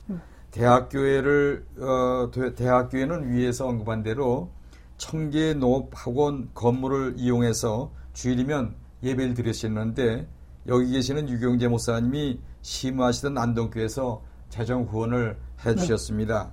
대학교회를 0.52 1.66
어, 1.80 2.30
대- 2.32 2.54
대학교회는 2.54 3.32
위에서 3.32 3.68
언급한 3.68 4.04
대로 4.04 4.52
청계 4.98 5.56
농업학원 5.56 6.52
건물을 6.54 7.16
이용해서 7.18 7.92
주일이면 8.14 8.76
예배를 9.02 9.34
드리시는데 9.34 10.28
여기 10.68 10.92
계시는 10.92 11.28
유경재 11.28 11.68
목사님이 11.68 12.40
심하시던 12.62 13.38
안동교회에서 13.38 14.22
재정 14.50 14.84
후원을 14.84 15.38
해주셨습니다. 15.66 16.52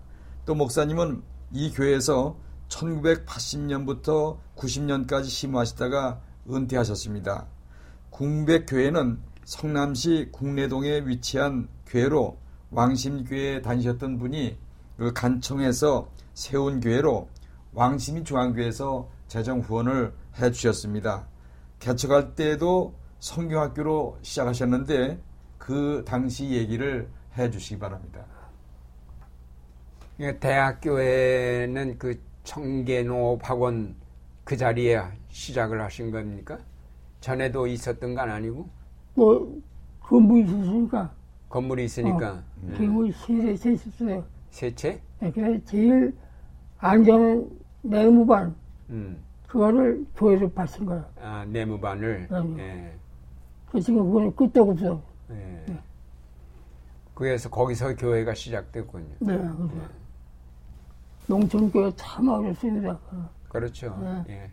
또 0.50 0.56
목사님은 0.56 1.22
이 1.52 1.70
교회에서 1.70 2.36
1980년부터 2.68 4.38
90년까지 4.56 5.26
심하시다가 5.26 6.20
은퇴하셨습니다. 6.50 7.46
궁백교회는 8.10 9.20
성남시 9.44 10.28
국내동에 10.32 11.06
위치한 11.06 11.68
교회로 11.86 12.36
왕심교회에 12.72 13.62
다니셨던 13.62 14.18
분이 14.18 14.58
그 14.96 15.12
간청에서 15.12 16.10
세운 16.34 16.80
교회로 16.80 17.28
왕심이 17.72 18.24
중앙교회에서 18.24 19.08
재정 19.28 19.60
후원을 19.60 20.12
해 20.40 20.50
주셨습니다. 20.50 21.28
개척할 21.78 22.34
때도 22.34 22.96
성경학교로 23.20 24.18
시작하셨는데 24.22 25.22
그 25.58 26.02
당시 26.04 26.50
얘기를 26.50 27.08
해 27.38 27.52
주시기 27.52 27.78
바랍니다. 27.78 28.26
예, 30.20 30.38
대학교에는 30.38 31.96
그 31.96 32.20
청계농업학원 32.44 33.94
그 34.44 34.54
자리에 34.54 35.00
시작을 35.30 35.80
하신 35.80 36.10
겁니까? 36.10 36.58
전에도 37.20 37.66
있었던 37.66 38.14
건 38.14 38.30
아니고 38.30 38.68
뭐, 39.14 39.60
건부 40.00 40.38
있었으니까, 40.38 41.10
건물이 41.48 41.84
있으니까 41.86 42.42
예. 42.70 42.76
기물 42.76 43.10
세대 43.12 43.56
세 43.56 43.72
있었어요. 43.72 44.24
세 44.50 44.74
채? 44.74 45.00
네, 45.20 45.32
그래서 45.32 45.64
제일 45.64 46.14
안전 46.78 47.50
내무반, 47.80 48.54
음. 48.90 49.22
그거를 49.46 50.04
교회로 50.16 50.50
바친 50.50 50.84
거야. 50.84 51.08
아, 51.18 51.46
내무반을 51.46 52.28
음. 52.30 52.58
예. 52.58 52.92
그 53.70 53.80
지금 53.80 54.04
그거는 54.04 54.36
끄떡 54.36 54.68
없어. 54.68 55.02
예. 55.30 55.64
그래서 57.14 57.48
거기서 57.48 57.96
교회가 57.96 58.34
시작됐군요. 58.34 59.14
네, 59.20 59.38
그죠. 59.38 59.99
농촌교회 61.26 61.92
참 61.96 62.28
어렵습니다. 62.28 62.98
그렇죠. 63.48 63.96
네. 64.00 64.24
예. 64.34 64.50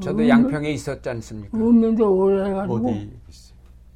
저도 0.00 0.22
음. 0.22 0.28
양평에 0.28 0.70
있었지 0.70 1.08
않습니까? 1.08 1.56
읍면도 1.56 2.16
오래 2.16 2.48
해가지고. 2.48 2.74
어디 2.88 3.18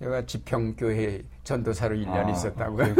제가 0.00 0.26
지평교회 0.26 1.22
전도사로 1.44 1.94
1년 1.96 2.08
아, 2.26 2.30
있었다고요. 2.30 2.94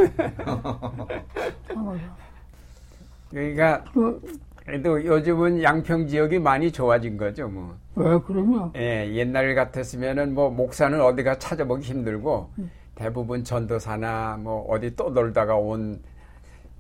참 1.67 1.87
어려워. 1.89 1.99
그러니까 3.31 3.83
그, 3.93 4.39
그래도 4.65 5.05
요즘은 5.05 5.63
양평 5.63 6.07
지역이 6.07 6.39
많이 6.39 6.71
좋아진 6.71 7.17
거죠, 7.17 7.49
뭐. 7.49 7.75
왜 7.97 8.19
그러면? 8.25 8.71
예, 8.77 9.11
옛날 9.15 9.55
같았으면은 9.55 10.35
뭐 10.35 10.51
목사는 10.51 11.01
어디가 11.01 11.39
찾아보기 11.39 11.83
힘들고 11.83 12.51
대부분 12.95 13.43
전도사나 13.43 14.39
뭐 14.41 14.65
어디 14.71 14.95
떠돌다가 14.95 15.57
온 15.57 16.01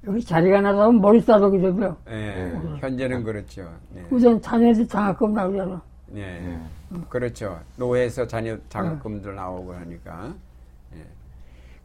여기 0.06 0.24
자리가 0.24 0.60
나가면 0.60 1.00
머리 1.00 1.20
싸르게 1.20 1.58
되고요. 1.60 1.96
예, 2.08 2.52
현재는 2.80 3.22
그렇죠. 3.22 3.68
예, 3.96 4.04
우선 4.10 4.40
자녀들 4.40 4.86
장학금 4.88 5.32
나오잖아. 5.32 5.80
예, 6.16 6.58
그렇죠. 7.08 7.58
노회에서 7.76 8.26
자녀 8.26 8.56
장학금도 8.68 9.32
나오고 9.32 9.72
하니까. 9.74 10.34
예. 10.96 11.06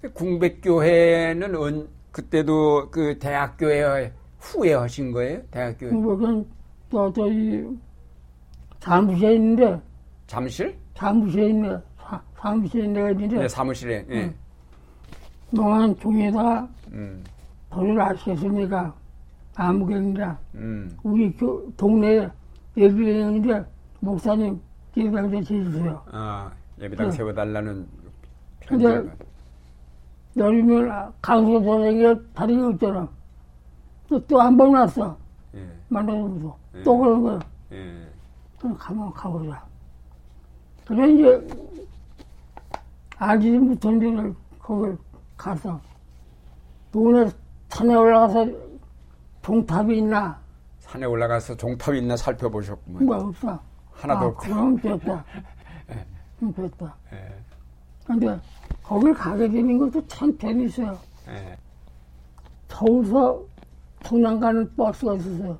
그 0.01 0.11
궁백교회는 0.13 1.55
은, 1.55 1.87
그때도 2.11 2.89
그 2.89 3.17
대학교회 3.19 4.11
후에 4.39 4.73
하신 4.73 5.11
거예요? 5.11 5.41
대학교회 5.51 5.91
그건 5.91 6.45
또 6.89 7.13
저기 7.13 7.63
사무실에 8.79 9.35
있는데 9.35 9.79
잠실? 10.25 10.75
사무실에 10.95 11.49
있네. 11.49 11.77
사, 11.99 12.21
사무실에 12.39 12.87
내가 12.87 13.11
있는데 13.11 13.37
네, 13.37 13.47
사무실에. 13.47 14.05
예. 14.09 14.33
농한 15.51 15.95
종에다가 15.99 16.67
음, 16.91 17.23
벌을 17.69 17.99
아시겠습니까? 17.99 18.93
아무개입니다. 19.55 20.37
음, 20.55 20.95
우리 21.03 21.35
교, 21.35 21.71
동네에 21.75 22.29
예비행인데 22.75 23.65
목사님 23.99 24.59
예배당에 24.95 25.41
주세요. 25.41 26.01
아, 26.11 26.51
예배당 26.79 27.09
네. 27.09 27.15
세워달라는 27.15 27.87
편지가. 28.61 29.03
여름에 30.37 30.91
강서 31.21 31.63
선생이 31.63 32.15
다른 32.35 32.61
거 32.61 32.71
있잖아. 32.71 33.07
또 34.27 34.39
한 34.39 34.55
번 34.55 34.73
왔어. 34.75 35.17
예, 35.55 35.67
만나면서 35.89 36.57
네. 36.73 36.83
또 36.83 36.97
그런 36.97 37.23
거야. 37.23 37.39
예. 37.71 38.07
그럼 38.59 38.75
가만 38.77 39.11
가보자. 39.11 39.65
그래 40.85 41.09
이제 41.11 41.47
못한 43.57 43.99
데를 43.99 44.33
거길 44.59 44.95
가서 45.35 45.79
동네 46.91 47.27
산에 47.69 47.93
올라가서 47.93 48.47
동탑이 49.41 49.97
있나 49.97 50.39
산에 50.79 51.05
올라가서 51.05 51.57
종탑이 51.57 51.99
있나 51.99 52.15
살펴보셨구만. 52.15 53.05
뭐 53.05 53.17
없어. 53.17 53.59
하나도 53.91 54.25
아, 54.25 54.27
없다. 54.29 54.47
그럼 54.47 54.77
됐다. 54.77 55.25
음, 56.41 56.53
됐다. 56.53 56.95
예, 57.13 57.33
근데 58.05 58.39
거길 58.83 59.13
가게 59.13 59.49
되는 59.49 59.77
것도 59.77 60.05
참 60.07 60.37
재밌어요. 60.37 60.97
예. 61.29 61.57
서울서 62.69 63.41
성남 64.03 64.39
가는 64.39 64.75
버스가 64.75 65.15
있었어요. 65.15 65.57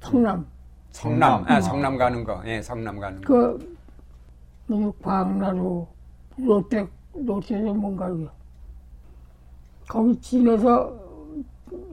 성남. 0.00 0.46
성남, 0.90 1.44
아, 1.46 1.60
성남 1.60 1.96
가는 1.96 2.24
거. 2.24 2.42
예, 2.46 2.62
성남 2.62 2.98
가는 2.98 3.20
거. 3.20 3.26
그, 3.26 3.76
그 4.66 4.92
광나루, 5.02 5.86
롯데, 6.38 6.88
롯데에서 7.12 7.74
뭔가, 7.74 8.08
이게. 8.10 8.28
거기 9.88 10.18
진에서 10.20 11.03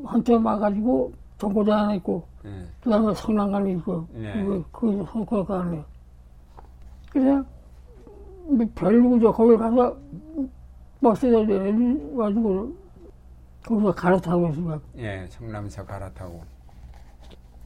한참 0.05 0.45
와가지고 0.45 1.13
정거장 1.37 1.79
하나 1.79 1.93
있고, 1.95 2.23
예, 2.45 2.65
그 2.83 2.89
다음에 2.89 3.13
성남 3.15 3.51
가는 3.51 3.77
있고, 3.77 4.05
네. 4.13 4.43
그, 4.43 4.63
거기서 4.71 5.05
성과 5.11 5.43
가네. 5.43 5.83
그래서, 7.11 7.43
뭐 8.47 8.65
별로죠. 8.75 9.31
거기 9.33 9.57
가서 9.57 9.95
버스에 11.01 11.43
내려가지고, 11.45 12.75
거기서 13.65 13.91
갈아타고 13.93 14.49
있어요. 14.49 14.81
예, 14.97 15.27
성남에서 15.29 15.85
갈아타고. 15.85 16.41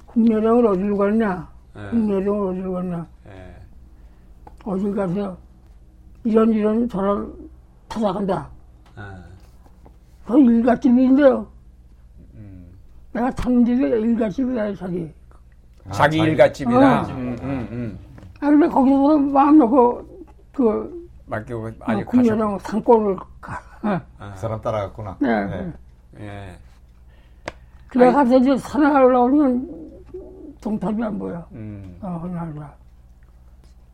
국내령을 0.06 0.68
어디로 0.68 0.98
갔냐? 0.98 1.50
예, 1.78 1.90
국내령을 1.90 2.52
어디로 2.52 2.72
갔냐? 2.74 3.08
예, 3.28 3.56
어디 4.64 4.92
가서 4.92 5.38
이런 6.24 6.52
이런 6.52 6.88
저런 6.88 7.50
찾아간다. 7.90 8.50
아, 8.96 9.24
그 10.26 10.40
일갓집인데요. 10.40 11.48
음. 13.16 13.20
내가 13.20 13.32
집이 13.32 13.72
일갓집이야, 13.82 14.76
자기. 14.76 15.12
자기 15.92 16.18
자기- 16.18 16.32
일갓집이다. 16.32 17.02
어. 17.02 17.06
음, 17.12 17.38
음, 17.42 17.68
음. 17.72 18.00
아, 18.42 18.50
근데 18.50 18.68
거기서 18.68 19.18
마음 19.18 19.58
놓고, 19.58 20.26
그, 20.54 21.10
맡기고 21.28 21.68
아직 21.82 22.06
가셨. 22.06 22.06
국내령 22.12 22.60
산골을 22.60 23.16
가. 23.42 23.60
어. 23.84 24.00
그 24.34 24.38
사람 24.40 24.62
따라갔구나. 24.62 25.18
네. 25.20 25.46
네. 25.46 25.74
예, 26.20 26.58
그래 27.88 28.12
가서 28.12 28.38
이제 28.38 28.56
산에 28.58 28.88
올라오면 28.88 29.70
동탑이 30.62 31.04
안 31.04 31.18
보여. 31.18 31.46
음. 31.54 31.98
어, 32.02 32.24
나라. 32.32 32.74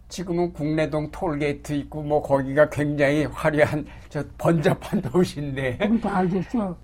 지금은 0.09 0.51
궁내동 0.53 1.09
톨게이트 1.11 1.71
있고 1.73 2.03
뭐 2.03 2.21
거기가 2.21 2.69
굉장히 2.69 3.25
화려한 3.25 3.85
저 4.09 4.21
번잡한 4.37 5.01
도시인데 5.01 5.77
그럼 5.77 5.99
다 6.01 6.17
알겠어. 6.17 6.75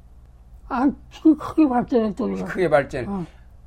아, 0.70 0.90
그 1.24 1.36
크게 1.36 1.68
발전했더니. 1.68 2.44
크게 2.44 2.70
발전. 2.70 3.08
어. 3.08 3.26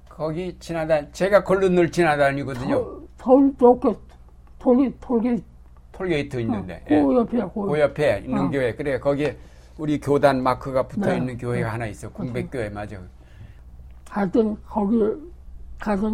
거기 0.09 0.57
지나다 0.59 1.11
제가 1.13 1.43
걸로 1.45 1.69
늘 1.69 1.91
지나다니거든요. 1.91 3.01
서울 3.17 3.55
쪽에 3.59 3.95
톨게 4.59 4.93
톨게 5.01 5.39
톨게이트 5.93 6.41
있는데 6.41 6.83
그 6.87 6.95
예. 6.95 6.99
옆에 7.01 7.39
그 7.39 7.67
그 7.67 7.81
옆에 7.81 8.19
있는 8.25 8.39
어. 8.47 8.51
교회 8.51 8.75
그래 8.75 8.99
거기 8.99 9.33
우리 9.79 9.99
교단 9.99 10.43
마크가 10.43 10.83
붙어 10.89 11.11
네. 11.11 11.17
있는 11.17 11.39
교회가 11.39 11.73
하나 11.73 11.87
있어 11.87 12.11
공백교회 12.11 12.69
맞아. 12.69 13.01
하여튼 14.11 14.57
거기 14.67 14.99
가서 15.79 16.11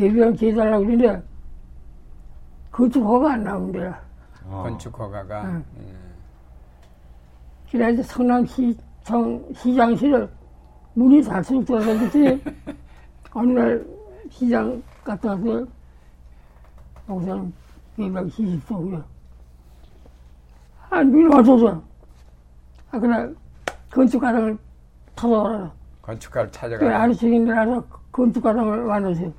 예배를 0.00 0.32
기다려고 0.34 0.84
그러는데 0.84 1.22
건축 2.72 3.04
허가 3.04 3.34
안 3.34 3.44
나온대요. 3.44 3.94
어. 4.46 4.62
건축 4.64 4.98
허가가 4.98 5.44
응. 5.44 5.64
음. 5.76 6.14
그래서 7.70 8.02
성남시 8.02 8.76
청 9.04 9.44
시장실을 9.54 10.28
문이 10.94 11.22
닫힐 11.22 11.64
때였는데 11.64 12.40
어느 13.34 13.52
날 13.52 13.86
시장 14.30 14.82
갔다 15.04 15.36
와서 17.06 17.46
예방 17.98 18.28
시집소고요. 18.28 19.04
아, 20.90 21.02
문이 21.02 21.32
없어져. 21.34 21.82
아, 22.90 22.98
그날 22.98 23.34
건축가랑을 23.90 24.56
찾아와라. 25.14 25.72
건축가를 26.02 26.50
그 26.50 26.52
찾아가. 26.52 27.02
아르치인들라서 27.02 27.84
건축가랑을 28.10 28.84
만나세요. 28.84 29.32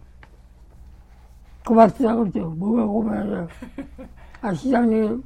고맙다 1.66 2.16
그러죠. 2.16 2.50
뭐가 2.52 2.86
고마워요. 2.86 3.48
아, 4.42 4.54
시장님 4.54 5.24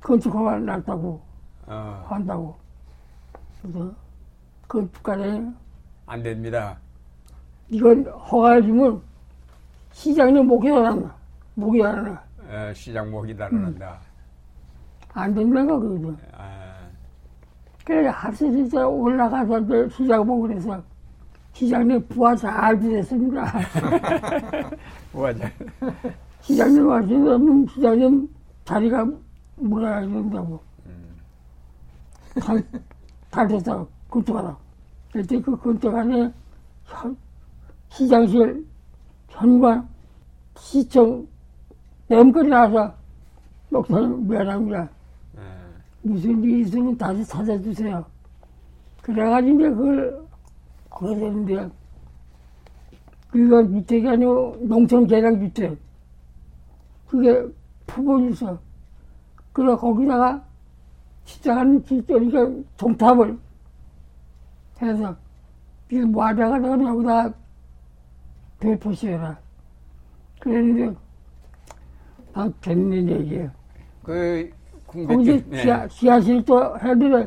건축허가 0.00 0.58
났다고. 0.60 1.20
어, 1.66 2.04
한다고. 2.08 2.63
그래서 3.64 3.94
건축가에 4.68 5.42
안 6.06 6.22
됩니다. 6.22 6.76
이건 7.70 8.04
허가해 8.06 8.60
주면 8.62 9.00
시장님 9.92 10.46
목이 10.46 10.68
나나 10.68 11.14
목이 11.54 11.78
나나 11.80 12.22
어, 12.46 12.72
시장 12.74 13.10
목이 13.10 13.32
음. 13.32 13.36
달아난다. 13.38 13.98
안 15.14 15.34
된다가 15.34 15.78
그거죠. 15.78 16.14
아, 16.32 16.74
그래 17.84 18.08
하루 18.08 18.36
진짜 18.36 18.86
올라가서 18.86 19.88
시장 19.88 20.26
보고 20.26 20.42
그래서 20.42 20.82
시장님 21.54 22.06
부하 22.08 22.36
잘 22.36 22.78
지냈습니다. 22.78 23.44
맞아. 25.14 25.50
시장님 26.42 26.90
하시면 26.90 27.66
시장님 27.68 28.28
자리가 28.66 29.06
물어야 29.56 30.00
된다고. 30.02 30.60
잘, 32.42 32.62
잘 33.34 33.48
됐다. 33.48 33.84
건축하라. 34.08 34.56
그때 35.12 35.40
그 35.40 35.56
건축 35.56 35.92
안에 35.92 36.32
현- 36.84 37.16
시장실, 37.88 38.64
현관, 39.28 39.88
시청, 40.56 41.26
램거리 42.08 42.48
나와서 42.48 42.94
목사님 43.70 44.28
미안합니다. 44.28 44.88
예. 45.36 45.40
무슨 46.02 46.44
일이 46.44 46.60
있으면 46.60 46.96
다시 46.96 47.24
찾아주세요. 47.24 48.04
그래가지고 49.02 49.58
이제 49.58 49.70
그걸 49.70 50.26
하게 50.90 51.14
되는데, 51.16 51.70
그거 53.32 53.66
주택이 53.66 54.08
아니고 54.08 54.58
농촌 54.60 55.08
계량 55.08 55.40
주택. 55.40 55.76
그게 57.08 57.44
있어. 58.30 58.58
그래, 59.52 59.74
거기다가 59.74 60.43
시작하는 61.24 61.84
진짜니까 61.84 62.50
종탑을 62.76 63.38
해서, 64.82 65.16
이게 65.90 66.04
뭐 66.04 66.24
하다가 66.26 66.58
내가 66.58 66.90
여기다가 66.90 67.32
배포시해라. 68.60 69.38
그랬는데, 70.40 70.96
아, 72.34 72.50
됐는 72.60 73.08
얘기예요. 73.08 73.50
그 74.02 74.50
거기 74.86 75.42
네. 75.48 75.62
지하, 75.62 75.88
지하실도 75.88 76.78
해드려 76.78 77.26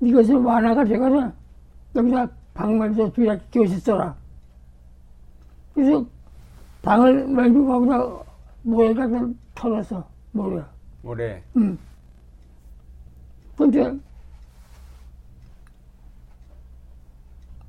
이것을 0.00 0.36
완화가 0.36 0.84
돼가서 0.84 1.32
여기다 1.94 2.28
방만서 2.54 3.12
주야 3.12 3.38
교실 3.52 3.78
써라. 3.80 4.14
그래서 5.74 6.04
방을 6.82 7.28
만들고 7.28 7.66
거기다 7.66 8.24
모래가 8.62 9.08
좀 9.08 9.38
털었어, 9.54 10.04
모래. 10.32 10.62
올해 11.02 11.42
응. 11.56 11.78
근데 13.56 13.98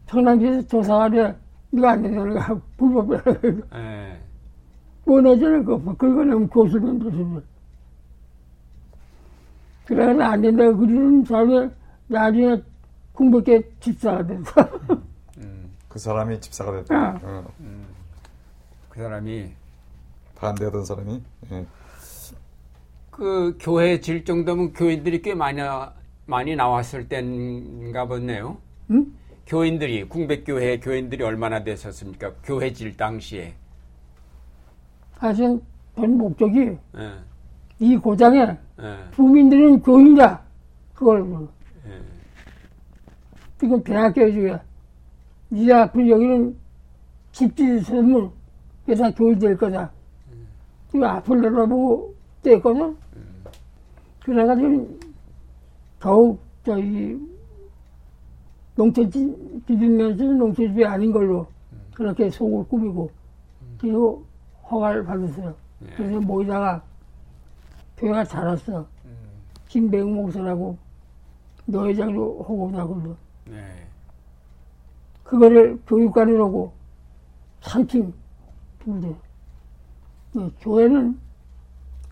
성남시에서 0.08 1.10
돼, 1.10 1.36
이거 1.72 1.88
안 1.88 2.02
되는 2.02 2.34
거야. 2.34 2.62
불법이야. 2.78 3.22
예. 3.76 4.20
원하지는 5.06 5.64
거 5.64 5.76
없어. 5.76 5.94
그거는 5.96 6.48
교수님 6.50 7.00
교수님. 7.00 7.42
그래서 9.86 10.22
안 10.22 10.42
된다. 10.42 10.64
그러는 10.64 11.24
사람이 11.24 11.70
나중에 12.08 12.62
공백계 13.14 13.70
집사가 13.80 14.26
돼서. 14.26 14.44
음, 15.38 15.72
그 15.88 15.98
사람이 15.98 16.40
집사가 16.42 16.72
됐다. 16.72 16.96
아. 16.96 17.20
어, 17.24 17.46
그 18.90 19.02
사람이 19.02 19.52
반대하던 20.36 20.86
사람이. 20.86 21.24
예. 21.52 21.66
그 23.18 23.58
교회 23.60 24.00
질 24.00 24.24
정도면 24.24 24.74
교인들이 24.74 25.24
꽤 25.24 25.34
많이 25.34 25.60
많이 26.28 26.56
나왔을 26.56 27.10
때인가 27.10 28.06
보네요. 28.06 28.58
응? 28.92 29.12
교인들이 29.48 30.04
궁백교회 30.04 30.80
교인들이 30.80 31.24
얼마나 31.24 31.64
되셨습니까? 31.64 32.34
교회 32.44 32.72
질 32.72 32.96
당시에. 32.96 33.56
사실 35.18 35.60
본 35.96 36.18
목적이 36.20 36.78
예. 36.96 37.12
이 37.80 37.98
고장에 37.98 38.56
예. 38.80 38.98
주민들은 39.16 39.82
교인이다. 39.82 40.42
그걸. 40.94 41.48
예. 41.88 42.00
지금 43.60 43.84
대학교에 43.84 44.32
주야. 44.32 44.62
네 45.50 45.74
앞으로 45.74 46.08
여기는 46.08 46.56
집지 47.32 47.78
있으면 47.78 48.30
그다 48.86 49.10
교인 49.10 49.40
될 49.40 49.58
거다. 49.58 49.90
그 50.92 51.04
앞을 51.04 51.42
내다보고 51.42 52.17
떼거든. 52.42 52.98
그래가지고 54.24 55.00
더욱 56.00 56.40
저희 56.66 57.20
농촌집 58.76 59.66
비빔면서 59.66 60.24
농촌집이 60.24 60.86
아닌 60.86 61.12
걸로 61.12 61.48
그렇게 61.94 62.30
속을 62.30 62.68
꾸미고 62.68 63.10
그리고 63.80 64.24
허가를 64.70 65.04
받았어요. 65.04 65.56
예. 65.84 65.88
그래서 65.96 66.20
모이다가 66.20 66.84
교회가 67.98 68.24
자랐어. 68.26 68.86
김배웅 69.68 70.14
목사라고 70.14 70.78
노회장도 71.66 72.40
하고 72.42 72.72
나고 72.72 73.16
네. 73.46 73.88
그거를 75.24 75.80
교육관이라고 75.88 76.72
3층 77.62 78.14
부대. 78.80 79.14
네, 80.34 80.52
교회는 80.62 81.20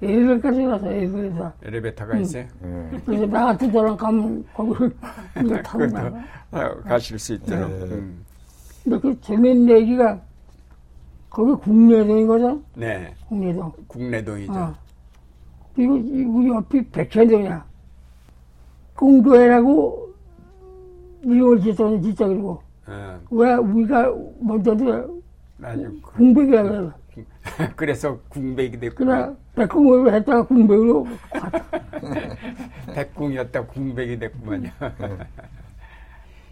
에이블까지 0.02 0.64
가서 0.66 0.92
에이블에서. 0.92 1.54
엘리베이터가 1.64 2.18
있어요. 2.18 2.44
예. 2.64 3.00
그래서 3.06 3.26
나 3.28 3.46
같은 3.46 3.72
사람 3.72 3.96
가면 3.96 4.46
거기를 4.54 4.96
이거 5.44 5.62
타고 5.62 5.86
나가. 5.88 6.24
아, 6.52 6.76
가실 6.82 7.18
수 7.18 7.34
있도록. 7.34 7.70
네. 7.70 7.96
음. 7.96 8.26
근데 8.84 9.00
그 9.00 9.22
재밌는 9.22 9.70
얘기가 9.78 10.20
거기 11.30 11.54
국내동이거든. 11.64 12.64
네. 12.76 13.14
국내동. 13.28 13.72
국내동이죠. 13.88 14.54
어. 14.54 14.76
그리고 15.76 15.98
이 15.98 16.24
우리 16.24 16.50
옆이 16.50 16.90
백현동이야. 16.92 17.66
공교회라고 18.96 20.14
이름을 21.24 21.62
짓었는 21.62 22.02
진짜 22.02 22.28
그리고 22.28 22.62
어, 22.88 23.20
왜 23.32 23.54
우리가 23.56 24.14
먼저도 24.40 25.22
아주 25.62 26.00
공백이라 26.02 26.64
그래. 26.64 26.90
그래서 27.76 28.20
궁백이 28.30 28.80
됐고 28.80 29.04
그래 29.04 29.34
백공을 29.56 30.14
했다가 30.14 30.44
공백으로 30.44 31.08
갔다. 31.32 31.64
백궁이었다 32.94 33.66
궁백이 33.66 34.20
됐구만요. 34.20 34.70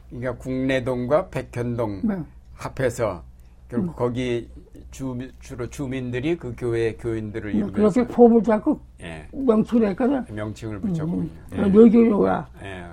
그러니까 0.10 0.36
국내동과 0.38 1.30
백현동 1.30 2.02
네. 2.04 2.16
합해서 2.54 3.24
결국 3.70 3.96
거기 3.96 4.50
주, 4.92 5.18
주로 5.40 5.68
주민들이 5.70 6.38
그 6.38 6.54
교회 6.56 6.94
교인들을 6.94 7.56
이루면서 7.56 8.04
그렇게 8.04 8.14
포부 8.14 8.44
잡고 8.44 8.80
예, 9.02 9.28
명칭을 9.32 9.88
했거든. 9.90 10.24
명칭을 10.30 10.80
붙였군요. 10.82 11.30
여기는 11.58 12.12
거야. 12.12 12.48
예. 12.62 12.86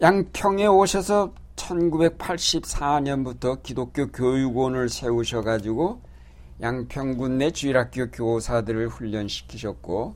양평에 0.00 0.66
오셔서 0.66 1.32
1984년부터 1.56 3.62
기독교 3.62 4.06
교육원을 4.08 4.88
세우셔가지고 4.88 6.00
양평군 6.60 7.38
내 7.38 7.50
주일학교 7.52 8.10
교사들을 8.10 8.88
훈련시키셨고 8.88 10.14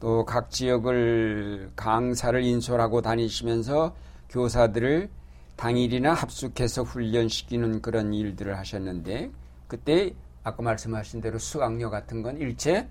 또 0.00 0.24
각 0.24 0.50
지역을 0.50 1.70
강사를 1.76 2.42
인솔하고 2.42 3.02
다니시면서 3.02 3.94
교사들을 4.28 5.08
당일이나 5.56 6.12
합숙해서 6.12 6.82
훈련시키는 6.82 7.82
그런 7.82 8.12
일들을 8.12 8.58
하셨는데 8.58 9.30
그때 9.68 10.12
아까 10.42 10.60
말씀하신 10.62 11.20
대로 11.20 11.38
수강료 11.38 11.88
같은 11.88 12.22
건 12.22 12.36
일체 12.38 12.88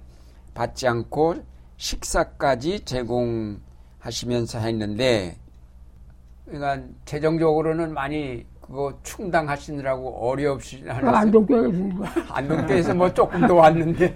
받지 0.53 0.87
않고 0.87 1.43
식사까지 1.75 2.85
제공하시면서 2.85 4.59
했는데 4.59 5.37
그러니까 6.45 6.87
재정적으로는 7.03 7.93
많이 7.93 8.45
그거 8.71 8.93
충당하시느라고 9.03 10.29
어려없이 10.29 10.81
그 10.81 10.89
안동교에 10.89 11.67
있습니다. 11.67 12.09
안동교에서 12.33 12.95
뭐 12.95 13.13
조금 13.13 13.45
더 13.45 13.55
왔는데 13.55 14.13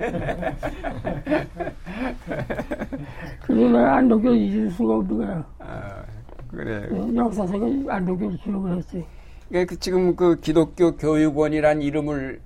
그래서 3.42 3.68
내가 3.68 3.98
안동교 3.98 4.34
잊을 4.34 4.72
수가 4.72 4.96
없는 4.96 5.18
거야. 5.18 5.46
아, 5.60 6.04
그래. 6.50 6.88
예, 6.90 7.16
역사책에 7.18 7.84
안동교 7.90 8.30
기록을 8.30 8.78
했지. 8.78 9.06
그러니까 9.50 9.74
그 9.74 9.80
지금 9.80 10.16
그 10.16 10.40
기독교 10.40 10.96
교육원이란 10.96 11.82
이름을 11.82 12.40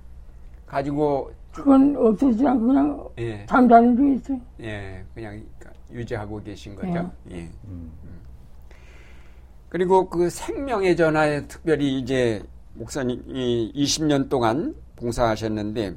가지고 0.66 1.32
그건 1.54 1.96
없어지지 1.96 2.48
않고 2.48 2.66
그냥 2.66 3.08
예, 3.20 3.46
잠자는 3.46 3.96
중에 3.96 4.14
있어. 4.16 4.34
예, 4.62 5.04
그냥 5.14 5.44
유지하고 5.92 6.42
계신 6.42 6.76
거죠. 6.76 7.12
예. 7.30 7.48
그리고 9.70 10.10
그 10.10 10.30
생명의 10.30 10.96
전화에 10.98 11.46
특별히 11.48 12.00
이제 12.00 12.42
목사님이 12.74 13.72
20년 13.76 14.30
동안 14.30 14.76
봉사하셨는데 14.96 15.94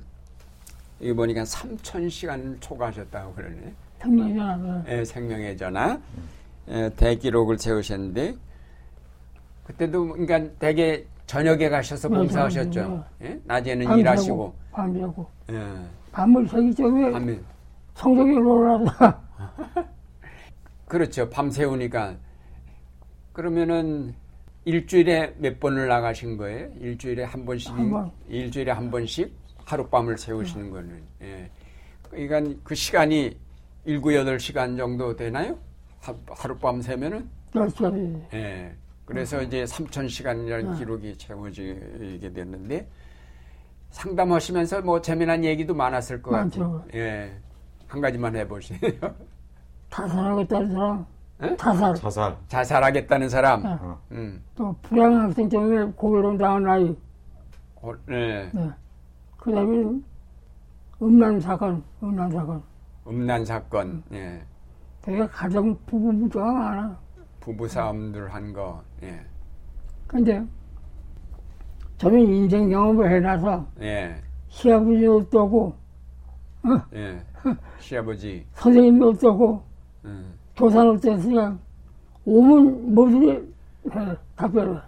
여기 1.01 1.13
보니까 1.15 1.43
3천 1.43 2.09
시간을 2.09 2.59
초과하셨다고 2.61 3.35
그러네. 3.35 3.75
생명이잖아. 4.01 4.85
예, 4.89 5.05
생명의 5.05 5.57
전화 5.57 5.99
예, 6.69 6.91
대기록을 6.97 7.59
세우셨는데 7.59 8.35
그때도 9.65 10.09
그러니까 10.09 10.53
대개 10.59 11.05
저녁에 11.27 11.69
가셔서 11.69 12.09
네, 12.09 12.17
봉사하셨죠. 12.19 12.73
저녁에. 12.73 13.03
예? 13.23 13.41
낮에는 13.45 13.87
밤새고, 13.87 14.01
일하시고. 14.01 14.55
밤새고. 14.73 15.27
예. 15.51 15.67
밤을 16.13 16.47
새기 16.47 16.75
전에 16.75 17.11
밤에 17.11 17.41
성적이 17.95 18.33
올라다 18.37 19.21
그렇죠. 20.87 21.29
밤새우니까 21.31 22.17
그러면은 23.33 24.15
일주일에 24.65 25.35
몇 25.39 25.59
번을 25.59 25.89
나가신 25.89 26.37
거예요? 26.37 26.71
일주일에 26.79 27.25
한 27.25 27.45
번씩 27.45 27.73
한 27.73 27.91
번. 27.91 28.11
일주일에 28.29 28.71
한 28.71 28.91
번씩 28.91 29.33
하룻밤을 29.65 30.19
세우시는 30.19 30.71
거는 30.71 31.03
예. 31.23 31.51
그러니까 32.11 32.61
그 32.63 32.75
시간이 32.75 33.37
일구 33.85 34.15
여덟 34.15 34.39
시간 34.39 34.77
정도 34.77 35.17
되나요? 35.17 35.59
하, 36.01 36.15
하룻밤 36.29 36.81
세면은 36.83 37.29
열시간이 37.55 38.23
예. 38.35 38.73
그래서 39.05 39.43
이제 39.43 39.65
3천 39.65 40.09
시간이라는 40.09 40.77
기록이 40.77 41.17
채워지게 41.19 42.33
됐는데 42.33 42.89
상담하시면서 43.91 44.81
뭐 44.83 45.01
재미난 45.01 45.45
얘기도 45.45 45.75
많았을 45.75 46.23
것 46.23 46.31
같아요. 46.31 46.85
예. 46.95 47.33
한 47.89 48.01
가지만 48.01 48.35
해보세요. 48.37 48.79
타살하겠다는 49.91 50.73
사람, 50.73 51.07
에? 51.43 51.57
타살, 51.57 51.95
자살. 51.97 52.37
자살하겠다는 52.49 53.29
사람. 53.29 53.67
어. 53.67 53.99
음. 54.13 54.43
또 54.55 54.75
불량 54.83 55.21
학생 55.23 55.49
때문에 55.49 55.93
고혈압 55.97 56.39
당한 56.39 56.67
아이, 56.69 56.97
어, 57.77 57.93
네. 58.07 58.49
네. 58.53 58.71
그 59.37 59.53
다음에 59.53 60.01
음란 61.03 61.41
사건, 61.41 61.83
음란 62.03 62.31
사건. 62.31 62.63
음란 63.09 63.45
사건. 63.45 64.03
예. 64.13 64.41
되게 65.01 65.27
가정 65.27 65.77
부부 65.87 66.13
문제가 66.13 66.53
많아. 66.53 66.97
부부 67.41 67.67
싸움들 67.67 68.33
한 68.33 68.53
거. 68.53 68.81
예. 69.03 69.21
근데 70.07 70.45
저는 71.97 72.21
인생 72.21 72.71
경험을 72.71 73.11
해놔서 73.11 73.67
예. 73.81 74.15
시아버지도 74.49 75.41
없고 75.41 75.75
예. 76.95 77.21
시아버지. 77.81 78.47
선생님도 78.53 79.09
없고 79.31 79.65
음. 80.05 80.35
교사는 80.57 80.91
없었으니까 80.93 81.57
오면 82.25 82.95
뭐든지 82.95 83.31
해, 83.93 84.17
답변을. 84.37 84.81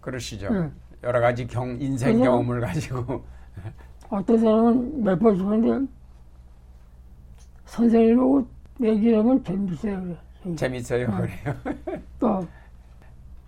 그러시죠. 0.00 0.48
예. 0.52 0.70
여러 1.02 1.20
가지 1.20 1.46
경, 1.46 1.76
인생 1.80 2.18
경험을 2.22 2.60
가지고. 2.60 3.22
어떤 4.08 4.38
사람은 4.38 5.02
몇 5.02 5.18
번씩 5.18 5.44
하는데 5.44 5.92
선생님하고 7.64 8.46
얘기하면 8.80 9.42
재밌어요. 9.42 10.02
그래. 10.02 10.54
재밌어요. 10.56 11.08
네. 11.08 11.16
그래요. 11.16 12.02
또 12.20 12.46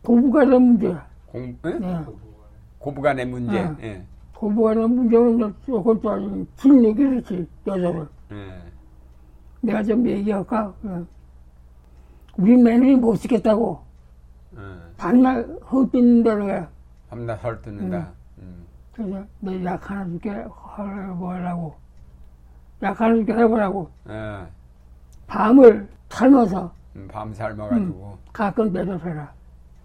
고부간의 0.03 0.59
문제. 0.59 0.97
공, 1.27 1.57
예? 1.67 1.71
네. 1.71 2.05
고부간의 2.79 3.27
문제. 3.27 3.63
네. 3.63 3.77
예. 3.83 4.03
고부간의 4.35 4.89
문제는 4.89 5.55
조금 5.67 6.01
또 6.01 6.11
아주 6.11 6.47
긴 6.57 6.85
얘기 6.85 7.05
그렇지 7.05 7.47
여자를. 7.67 8.09
예. 8.33 8.63
내가 9.61 9.83
좀 9.83 10.09
얘기할까? 10.09 10.75
예. 10.87 11.05
우리 12.39 12.57
며느리 12.57 12.95
못 12.97 13.17
쓰겠다고 13.17 13.83
예. 14.57 14.61
반날 14.97 15.45
헛듣는다는 15.71 16.47
거야. 16.47 16.69
밤낮 17.11 17.35
헐뜯는다. 17.43 18.13
음. 18.39 18.65
그래서 18.95 19.25
내약 19.41 19.91
하나 19.91 20.05
줄게 20.07 20.31
해보라고. 20.31 21.75
약 22.83 23.01
하나 23.01 23.15
줄게 23.15 23.33
해보라고. 23.33 23.91
예. 24.09 24.47
밤을 25.27 25.89
삶아서 26.09 26.73
음, 26.97 27.09
밤 27.11 27.35
삶아가지고 27.35 28.19
가끔 28.33 28.73
대접해라. 28.73 29.33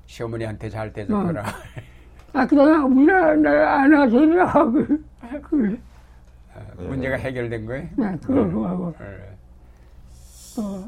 시어머니한테 0.05 0.69
잘 0.69 0.93
대접해라. 0.93 1.43
아, 2.33 2.45
그다음에 2.45 2.77
우리가 2.77 3.35
내안 3.35 3.93
하시라. 3.93 4.53
그, 4.71 5.05
그, 5.41 5.79
예. 6.79 6.83
문제가 6.83 7.15
해결된 7.15 7.65
거예요? 7.65 7.87
네, 7.97 8.17
그러고 8.23 8.67
하고. 8.67 8.95
예. 9.01 9.35
또, 10.55 10.87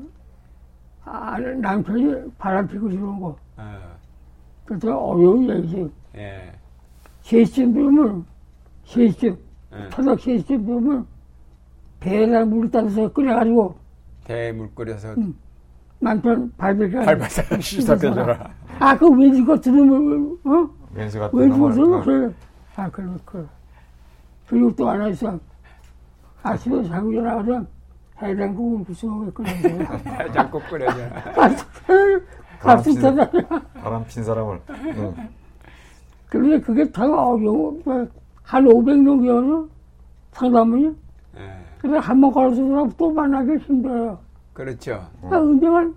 아, 1.06 1.38
남편이 1.40 2.32
바람 2.38 2.68
피고 2.68 2.90
싶은 2.90 3.20
거. 3.20 3.38
어. 3.58 3.96
그래서 4.66 4.98
어려운 4.98 5.48
얘기지. 5.50 5.92
예. 6.18 6.52
세시쯤 7.22 8.26
예. 9.74 9.90
토닥 9.90 10.20
세시쯤 10.20 10.66
되면, 10.66 11.06
배에다 12.00 12.46
물 12.46 12.70
따라서 12.72 13.12
끓여가지고, 13.12 13.76
대물 14.24 14.74
끓여서 14.74 15.14
음. 15.14 15.36
남편 16.00 16.52
발베개. 16.58 16.98
발바닥 17.06 17.62
씻어대줘라. 17.62 18.50
아, 18.80 18.98
그 18.98 19.08
외지고 19.10 19.60
들으면, 19.60 20.38
어? 20.44 20.70
왼수 20.94 21.20
같은 21.20 21.38
외지고 21.38 21.72
들으면. 21.72 22.04
그래. 22.04 22.34
아, 22.76 22.90
그래, 22.90 23.08
그래. 23.26 23.44
그리고 24.48 24.76
또 24.76 24.90
하나 24.90 25.08
있어. 25.10 25.40
아침에 26.44 26.84
자고 26.88 27.12
일어나면 27.12 27.68
해장국을 28.22 28.86
구수하게 28.86 29.32
끓여줘요. 29.32 30.00
해장국 30.22 30.64
끓여줘라. 30.70 31.24
값이 32.62 32.96
터져. 33.00 33.28
바람 33.76 34.06
핀 34.06 34.24
사람을. 34.24 34.62
응. 34.70 35.30
그런데 36.30 36.60
그게 36.62 36.90
다 36.92 37.04
어려워. 37.04 37.78
한 38.42 38.64
500명 38.66 39.26
이어서 39.26 39.68
상담원이. 40.32 40.96
예. 41.38 41.66
그래서 41.80 42.00
한번 42.00 42.32
걸어서 42.32 42.62
그러면 42.64 42.92
또 42.98 43.12
만나기 43.12 43.58
힘들어요. 43.58 44.18
그렇죠. 44.54 45.06
아, 45.24 45.38
은정은, 45.38 45.94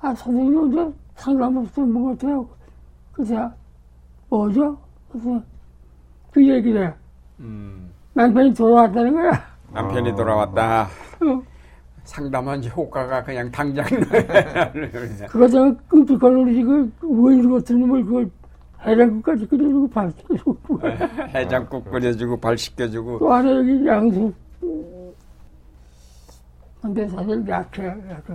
아, 0.00 0.14
선생님 0.14 0.58
어제 0.58 0.92
상담원 1.16 1.66
쓴것 1.66 2.18
같아요. 2.18 2.48
그래서, 3.12 3.52
뭐죠? 4.28 4.78
그래서 5.10 5.42
그 6.32 6.48
얘기를 6.48 6.88
해. 6.88 6.94
음. 7.40 7.90
남편이 8.14 8.54
돌아왔다는 8.54 9.12
거야. 9.12 9.51
남편이 9.72 10.10
아. 10.10 10.14
돌아왔다. 10.14 10.82
어. 10.84 11.42
상담한 12.04 12.64
효과가 12.64 13.22
그냥 13.22 13.50
당장 13.50 13.84
그거 15.28 15.48
저 15.48 15.74
끔찍거리지, 15.88 16.62
그, 16.64 16.92
왜 17.02 17.38
이거 17.38 17.60
드는 17.60 17.88
걸, 17.88 18.04
그, 18.04 18.30
해장국까지 18.84 19.46
끓여주고 19.46 19.88
밥시켜주고. 19.90 20.80
해장국 21.32 21.90
끓여주고 21.90 22.36
발 22.38 22.58
씻겨주고 22.58 23.20
또 23.20 23.32
하나 23.32 23.56
여기 23.56 23.86
양수. 23.86 24.32
근데 26.80 27.06
사실 27.08 27.44
약해, 27.48 27.86
약해. 27.86 28.34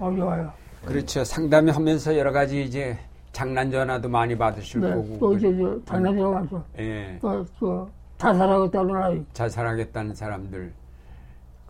어려워요. 0.00 0.52
그렇죠. 0.84 1.22
상담을 1.22 1.74
하면서 1.74 2.16
여러 2.18 2.32
가지 2.32 2.64
이제 2.64 2.98
장난 3.30 3.70
전화도 3.70 4.08
많이 4.08 4.36
받으실 4.36 4.80
네, 4.80 4.90
거고 4.90 5.18
또 5.20 5.34
이제 5.34 5.56
저 5.56 5.80
장난감 5.84 6.32
와서 6.34 6.64
예. 6.78 7.16
또, 7.22 7.46
그, 7.60 7.86
자살하겠다는 8.18 8.96
아이. 8.96 9.24
자살하겠다는 9.32 10.14
사람들 10.14 10.72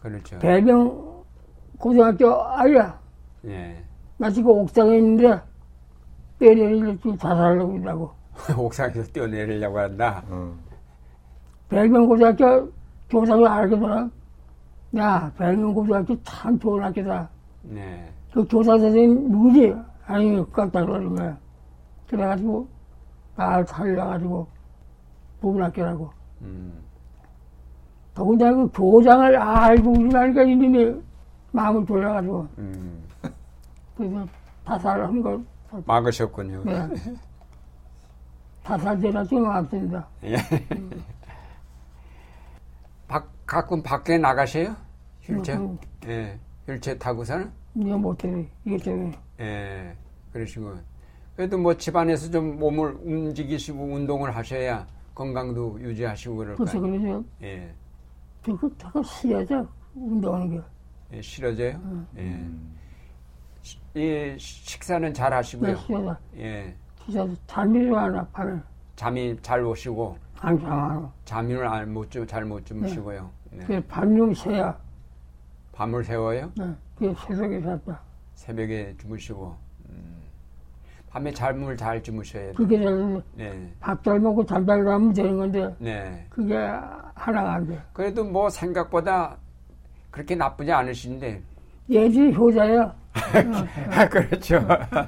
그렇죠. 0.01 0.39
대병 0.39 1.25
고등학교 1.79 2.43
아이야. 2.45 2.99
예. 3.47 3.83
나 4.17 4.31
지금 4.31 4.51
옥상에 4.51 4.97
있는데 4.99 5.41
지금 6.39 7.17
자살하려고 7.19 7.77
있다고. 7.79 8.11
옥상에서 8.57 9.03
뛰어내리려고 9.13 9.79
한다. 9.79 10.23
응. 10.31 10.55
백명 11.69 12.07
고등학교 12.07 12.71
교장을 13.11 13.47
알거든. 13.47 14.11
야, 14.97 15.33
백명 15.37 15.75
고등학교 15.75 16.21
참 16.23 16.59
좋은 16.59 16.83
학교다. 16.83 17.29
네. 17.63 18.13
그 18.33 18.47
교사 18.47 18.79
선생님 18.79 19.31
누구지? 19.31 19.75
아니, 20.07 20.53
깜짝 20.53 20.85
놀란 20.85 21.15
거야. 21.15 21.39
그래가지고 22.09 22.69
날 23.37 23.67
살려가지고 23.67 24.47
부분학교라고. 25.41 26.11
음. 26.45 26.73
더군다나 28.15 28.55
그 28.57 28.69
교장을 28.73 29.37
알고 29.37 29.91
우리나니까 29.91 30.43
이놈이 30.43 31.03
마음을 31.53 31.85
졸여가지고 31.87 32.49
음. 32.59 33.03
그래서 33.97 34.27
타살한 34.65 35.23
걸 35.23 35.41
막으셨군요. 35.87 36.63
네. 36.65 36.89
타살죄나 38.63 39.25
지금 39.25 39.45
없습니다. 39.47 40.07
예. 40.25 40.37
밖- 43.09 43.29
가끔 43.47 43.83
밖에 43.83 44.17
나가세요? 44.19 44.75
휠체어? 45.23 45.57
음, 45.57 45.79
예. 46.07 46.39
휠체어 46.67 46.95
타고서는? 46.97 47.51
이거 47.77 47.99
못해 47.99 48.47
이것 48.65 48.83
때문에 48.83 49.13
예. 49.41 49.97
그러시고. 50.33 50.75
그래도 51.37 51.59
뭐 51.59 51.75
집안에서 51.77 52.31
좀 52.31 52.59
몸을 52.59 52.97
움직이시고 53.03 53.83
운동을 53.85 54.35
하셔야 54.37 54.87
건강도 55.15 55.79
유지하시고 55.81 56.37
그럴 56.37 56.57
거예요. 56.57 56.81
그래서 56.81 57.25
예. 57.43 57.73
그거 58.45 58.69
자꾸 58.77 59.03
싫어져 59.03 59.67
운동하는 59.95 60.51
게. 60.51 60.61
예. 61.13 61.23
싫어져요? 61.23 61.77
음. 61.77 62.07
예. 62.19 62.47
시- 63.63 63.79
예. 63.97 64.37
식사는 64.39 65.15
잘 65.15 65.33
하시고요. 65.33 65.71
네, 65.73 65.77
싫어져. 65.77 66.17
예. 66.37 66.75
진짜 67.05 67.27
잠이 67.47 67.87
안 67.97 68.15
와, 68.15 68.27
밤에. 68.33 68.61
잠이 68.97 69.37
잘 69.41 69.65
오시고 69.65 70.17
와. 70.43 71.11
잠을 71.25 71.67
안- 71.67 71.93
못 71.93 72.11
주, 72.11 72.27
잘못 72.27 72.67
주무시고요. 72.67 73.31
네. 73.53 73.65
그 73.67 73.81
밤중 73.87 74.35
새야. 74.35 74.77
밤을 75.73 76.05
새워요? 76.05 76.51
네. 76.57 76.75
그 76.97 77.15
새벽에 77.27 77.61
잤다. 77.63 78.01
새벽에 78.35 78.95
주무시고. 78.99 79.57
음. 81.15 81.23
밤에 81.23 81.33
잠을 81.33 81.77
잘 81.77 82.03
주무셔야 82.03 82.43
돼요. 82.43 82.55
그게 82.57 82.83
잘, 82.83 83.23
네. 83.35 83.73
밥잘 83.81 84.19
먹고 84.19 84.45
잠잘 84.45 84.85
자면 84.85 85.13
되는 85.13 85.37
건데, 85.37 85.75
네. 85.79 86.27
그게 86.29 86.57
하나가 87.15 87.55
안 87.55 87.67
돼. 87.67 87.79
그래도 87.93 88.25
뭐 88.25 88.51
생각보다 88.51 89.37
그렇게 90.11 90.35
나쁘지 90.35 90.73
않으신데. 90.73 91.43
얘들이 91.91 92.35
효자야. 92.35 92.95
그렇죠. 94.11 94.57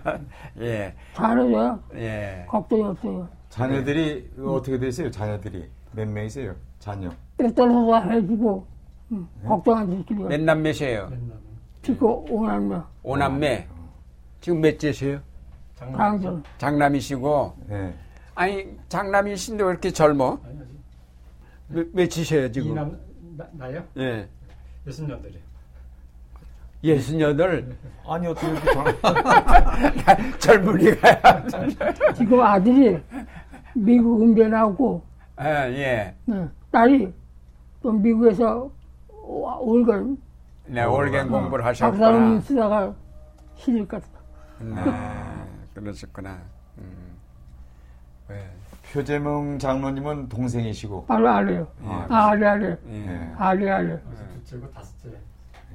예. 0.61 0.95
잘해줘요. 1.15 1.81
예. 1.97 2.45
걱정이 2.49 2.83
없어요. 2.85 3.29
자녀들이 3.49 4.31
어떻게 4.45 4.79
되세요? 4.79 5.11
자녀들이 5.11 5.69
몇 5.93 6.07
명이세요? 6.09 6.55
자녀. 6.79 7.11
떨어서 7.57 8.01
해주고, 8.09 8.67
응. 9.13 9.27
걱정 9.47 9.79
안 9.79 9.91
시키고. 9.99 10.29
몇 10.29 10.41
남매세요? 10.41 11.11
피고 11.83 12.25
오남매, 12.31 12.77
오남매. 13.03 13.67
지금 14.41 14.61
몇째세요? 14.61 15.21
당전. 15.77 16.43
장남이시고. 16.59 17.55
네. 17.69 17.95
아니, 18.35 18.77
장남이신데 18.89 19.65
왜 19.65 19.71
이렇게 19.71 19.91
젊어? 19.91 20.39
아니 20.45 20.61
아직 20.61 20.77
몇, 21.69 21.87
몇이세요, 21.93 22.53
지금? 22.53 22.71
이남 22.71 22.99
나, 23.37 23.47
나요? 23.53 23.83
예. 23.97 24.29
예순 24.87 25.09
년들이 25.09 25.41
예순 26.85 27.21
여덟. 27.21 27.77
아니 28.07 28.27
어떻게 28.27 28.49
이렇게 28.49 28.73
장... 28.73 30.39
젊은이가야. 30.39 31.47
지금 32.15 32.41
아들이 32.41 32.99
미국 33.75 34.23
음대 34.23 34.47
나오고, 34.49 35.03
아, 35.37 35.69
예. 35.69 36.15
네. 36.25 36.49
딸이 36.71 37.13
또 37.83 37.93
미국에서 37.93 38.71
올걸 39.09 40.17
네, 40.67 40.85
올겐 40.85 41.29
공부를 41.29 41.65
박사님 41.65 42.03
하셨구나. 42.03 42.41
쓰다가 42.41 42.95
시집 43.57 43.89
갔어. 43.89 44.07
네, 44.61 44.75
그러셨구나. 45.81 46.39
음. 46.79 47.17
네. 48.29 48.49
표재몽 48.93 49.59
장로님은 49.59 50.29
동생이시고. 50.29 51.07
바로 51.07 51.29
아래요. 51.29 51.67
아, 51.85 52.07
아, 52.09 52.31
아래, 52.31 52.47
아래. 52.47 52.77
예. 52.89 53.33
아래, 53.37 53.71
아래. 53.71 54.01
그래서 54.05 54.25
둘째고 54.33 54.71
다섯째 54.73 55.11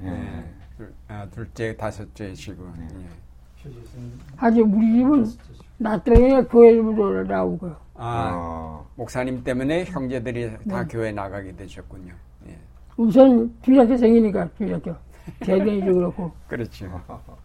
예. 0.02 0.08
예. 0.08 0.44
둘, 0.76 0.94
아, 1.08 1.26
둘째, 1.30 1.76
다섯째시고. 1.76 2.64
예. 2.78 3.62
표지신 3.62 4.12
아주 4.38 4.60
우리 4.62 4.92
집은 4.92 5.24
다섯째시고 5.24 5.64
나 5.78 5.98
때문에 6.02 6.42
교회로 6.44 7.24
나오고요. 7.24 7.76
아, 7.94 8.30
어. 8.34 8.90
목사님 8.96 9.44
때문에 9.44 9.84
형제들이 9.84 10.46
네. 10.50 10.58
다 10.68 10.86
교회 10.86 11.12
나가게 11.12 11.54
되셨군요. 11.54 12.12
예. 12.48 12.58
우선 12.96 13.54
주일학교 13.62 13.96
생기니까 13.96 14.48
주일학교. 14.56 14.94
대전이도 15.40 15.94
그렇고. 15.94 16.32
그렇죠. 16.48 17.00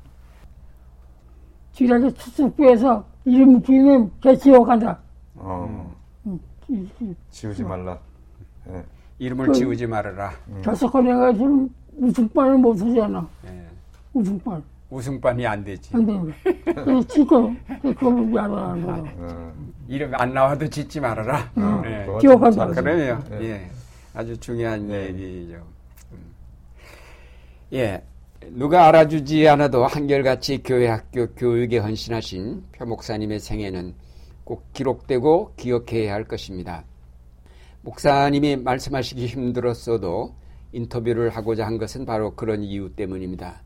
주일학교 1.78 2.10
축구에서 2.12 3.06
이름 3.24 3.60
붙이면 3.62 4.12
개치고 4.20 4.64
간다. 4.64 4.98
어. 5.36 5.96
이- 6.70 6.90
이- 7.00 7.16
지우지 7.30 7.64
말라. 7.64 8.00
예. 8.70 8.84
이름을 9.20 9.46
그- 9.48 9.54
지우지 9.54 9.86
말아라. 9.86 10.32
결석헌해가 10.64 11.34
지금 11.34 11.70
우승반을 12.00 12.58
못 12.58 12.82
하잖아. 12.82 13.28
예. 13.46 13.64
우승반. 14.14 14.64
우승반이 14.90 15.46
안 15.46 15.64
되지. 15.64 15.92
안 15.96 16.04
되는 16.04 16.22
거야. 16.24 17.02
지금 17.08 17.56
그걸 17.80 18.32
거야. 18.32 19.06
어. 19.20 19.54
이름 19.88 20.12
안 20.16 20.34
나와도 20.34 20.68
짓지 20.70 21.00
말아라. 21.00 21.52
음. 21.58 21.84
예. 21.86 22.06
그거 22.08 22.18
기억한다. 22.18 22.72
예. 22.92 23.18
예. 23.44 23.70
아주 24.16 24.36
중요한 24.40 24.88
네. 24.88 25.10
얘기죠. 25.10 25.58
음. 26.12 26.18
예. 27.74 28.04
누가 28.46 28.88
알아주지 28.88 29.48
않아도 29.50 29.86
한결같이 29.86 30.62
교회 30.64 30.88
학교 30.88 31.28
교육에 31.34 31.80
헌신하신 31.80 32.64
표 32.72 32.86
목사님의 32.86 33.40
생애는 33.40 33.96
꼭 34.44 34.72
기록되고 34.74 35.54
기억해야 35.58 36.14
할 36.14 36.24
것입니다. 36.24 36.86
목사님이 37.82 38.58
말씀하시기 38.58 39.26
힘들었어도 39.26 40.36
인터뷰를 40.72 41.30
하고자 41.30 41.66
한 41.66 41.78
것은 41.78 42.06
바로 42.06 42.36
그런 42.36 42.64
이유 42.64 42.94
때문입니다. 42.96 43.62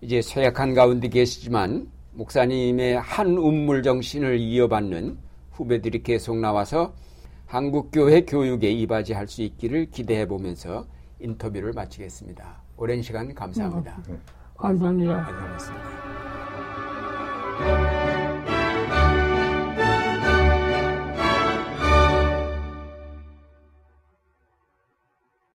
이제 0.00 0.22
쇠약한 0.22 0.74
가운데 0.74 1.08
계시지만 1.08 1.90
목사님의 2.12 3.00
한 3.00 3.36
운물 3.36 3.82
정신을 3.82 4.38
이어받는 4.38 5.18
후배들이 5.52 6.02
계속 6.02 6.38
나와서 6.38 6.94
한국교회 7.46 8.22
교육에 8.22 8.70
이바지할 8.70 9.28
수 9.28 9.42
있기를 9.42 9.90
기대해 9.90 10.26
보면서 10.26 10.86
인터뷰를 11.20 11.72
마치겠습니다. 11.72 12.59
오랜 12.80 13.02
시간 13.02 13.34
감사합니다. 13.34 13.98
감사합니다. 14.56 15.26
고맙습니다. 15.26 16.00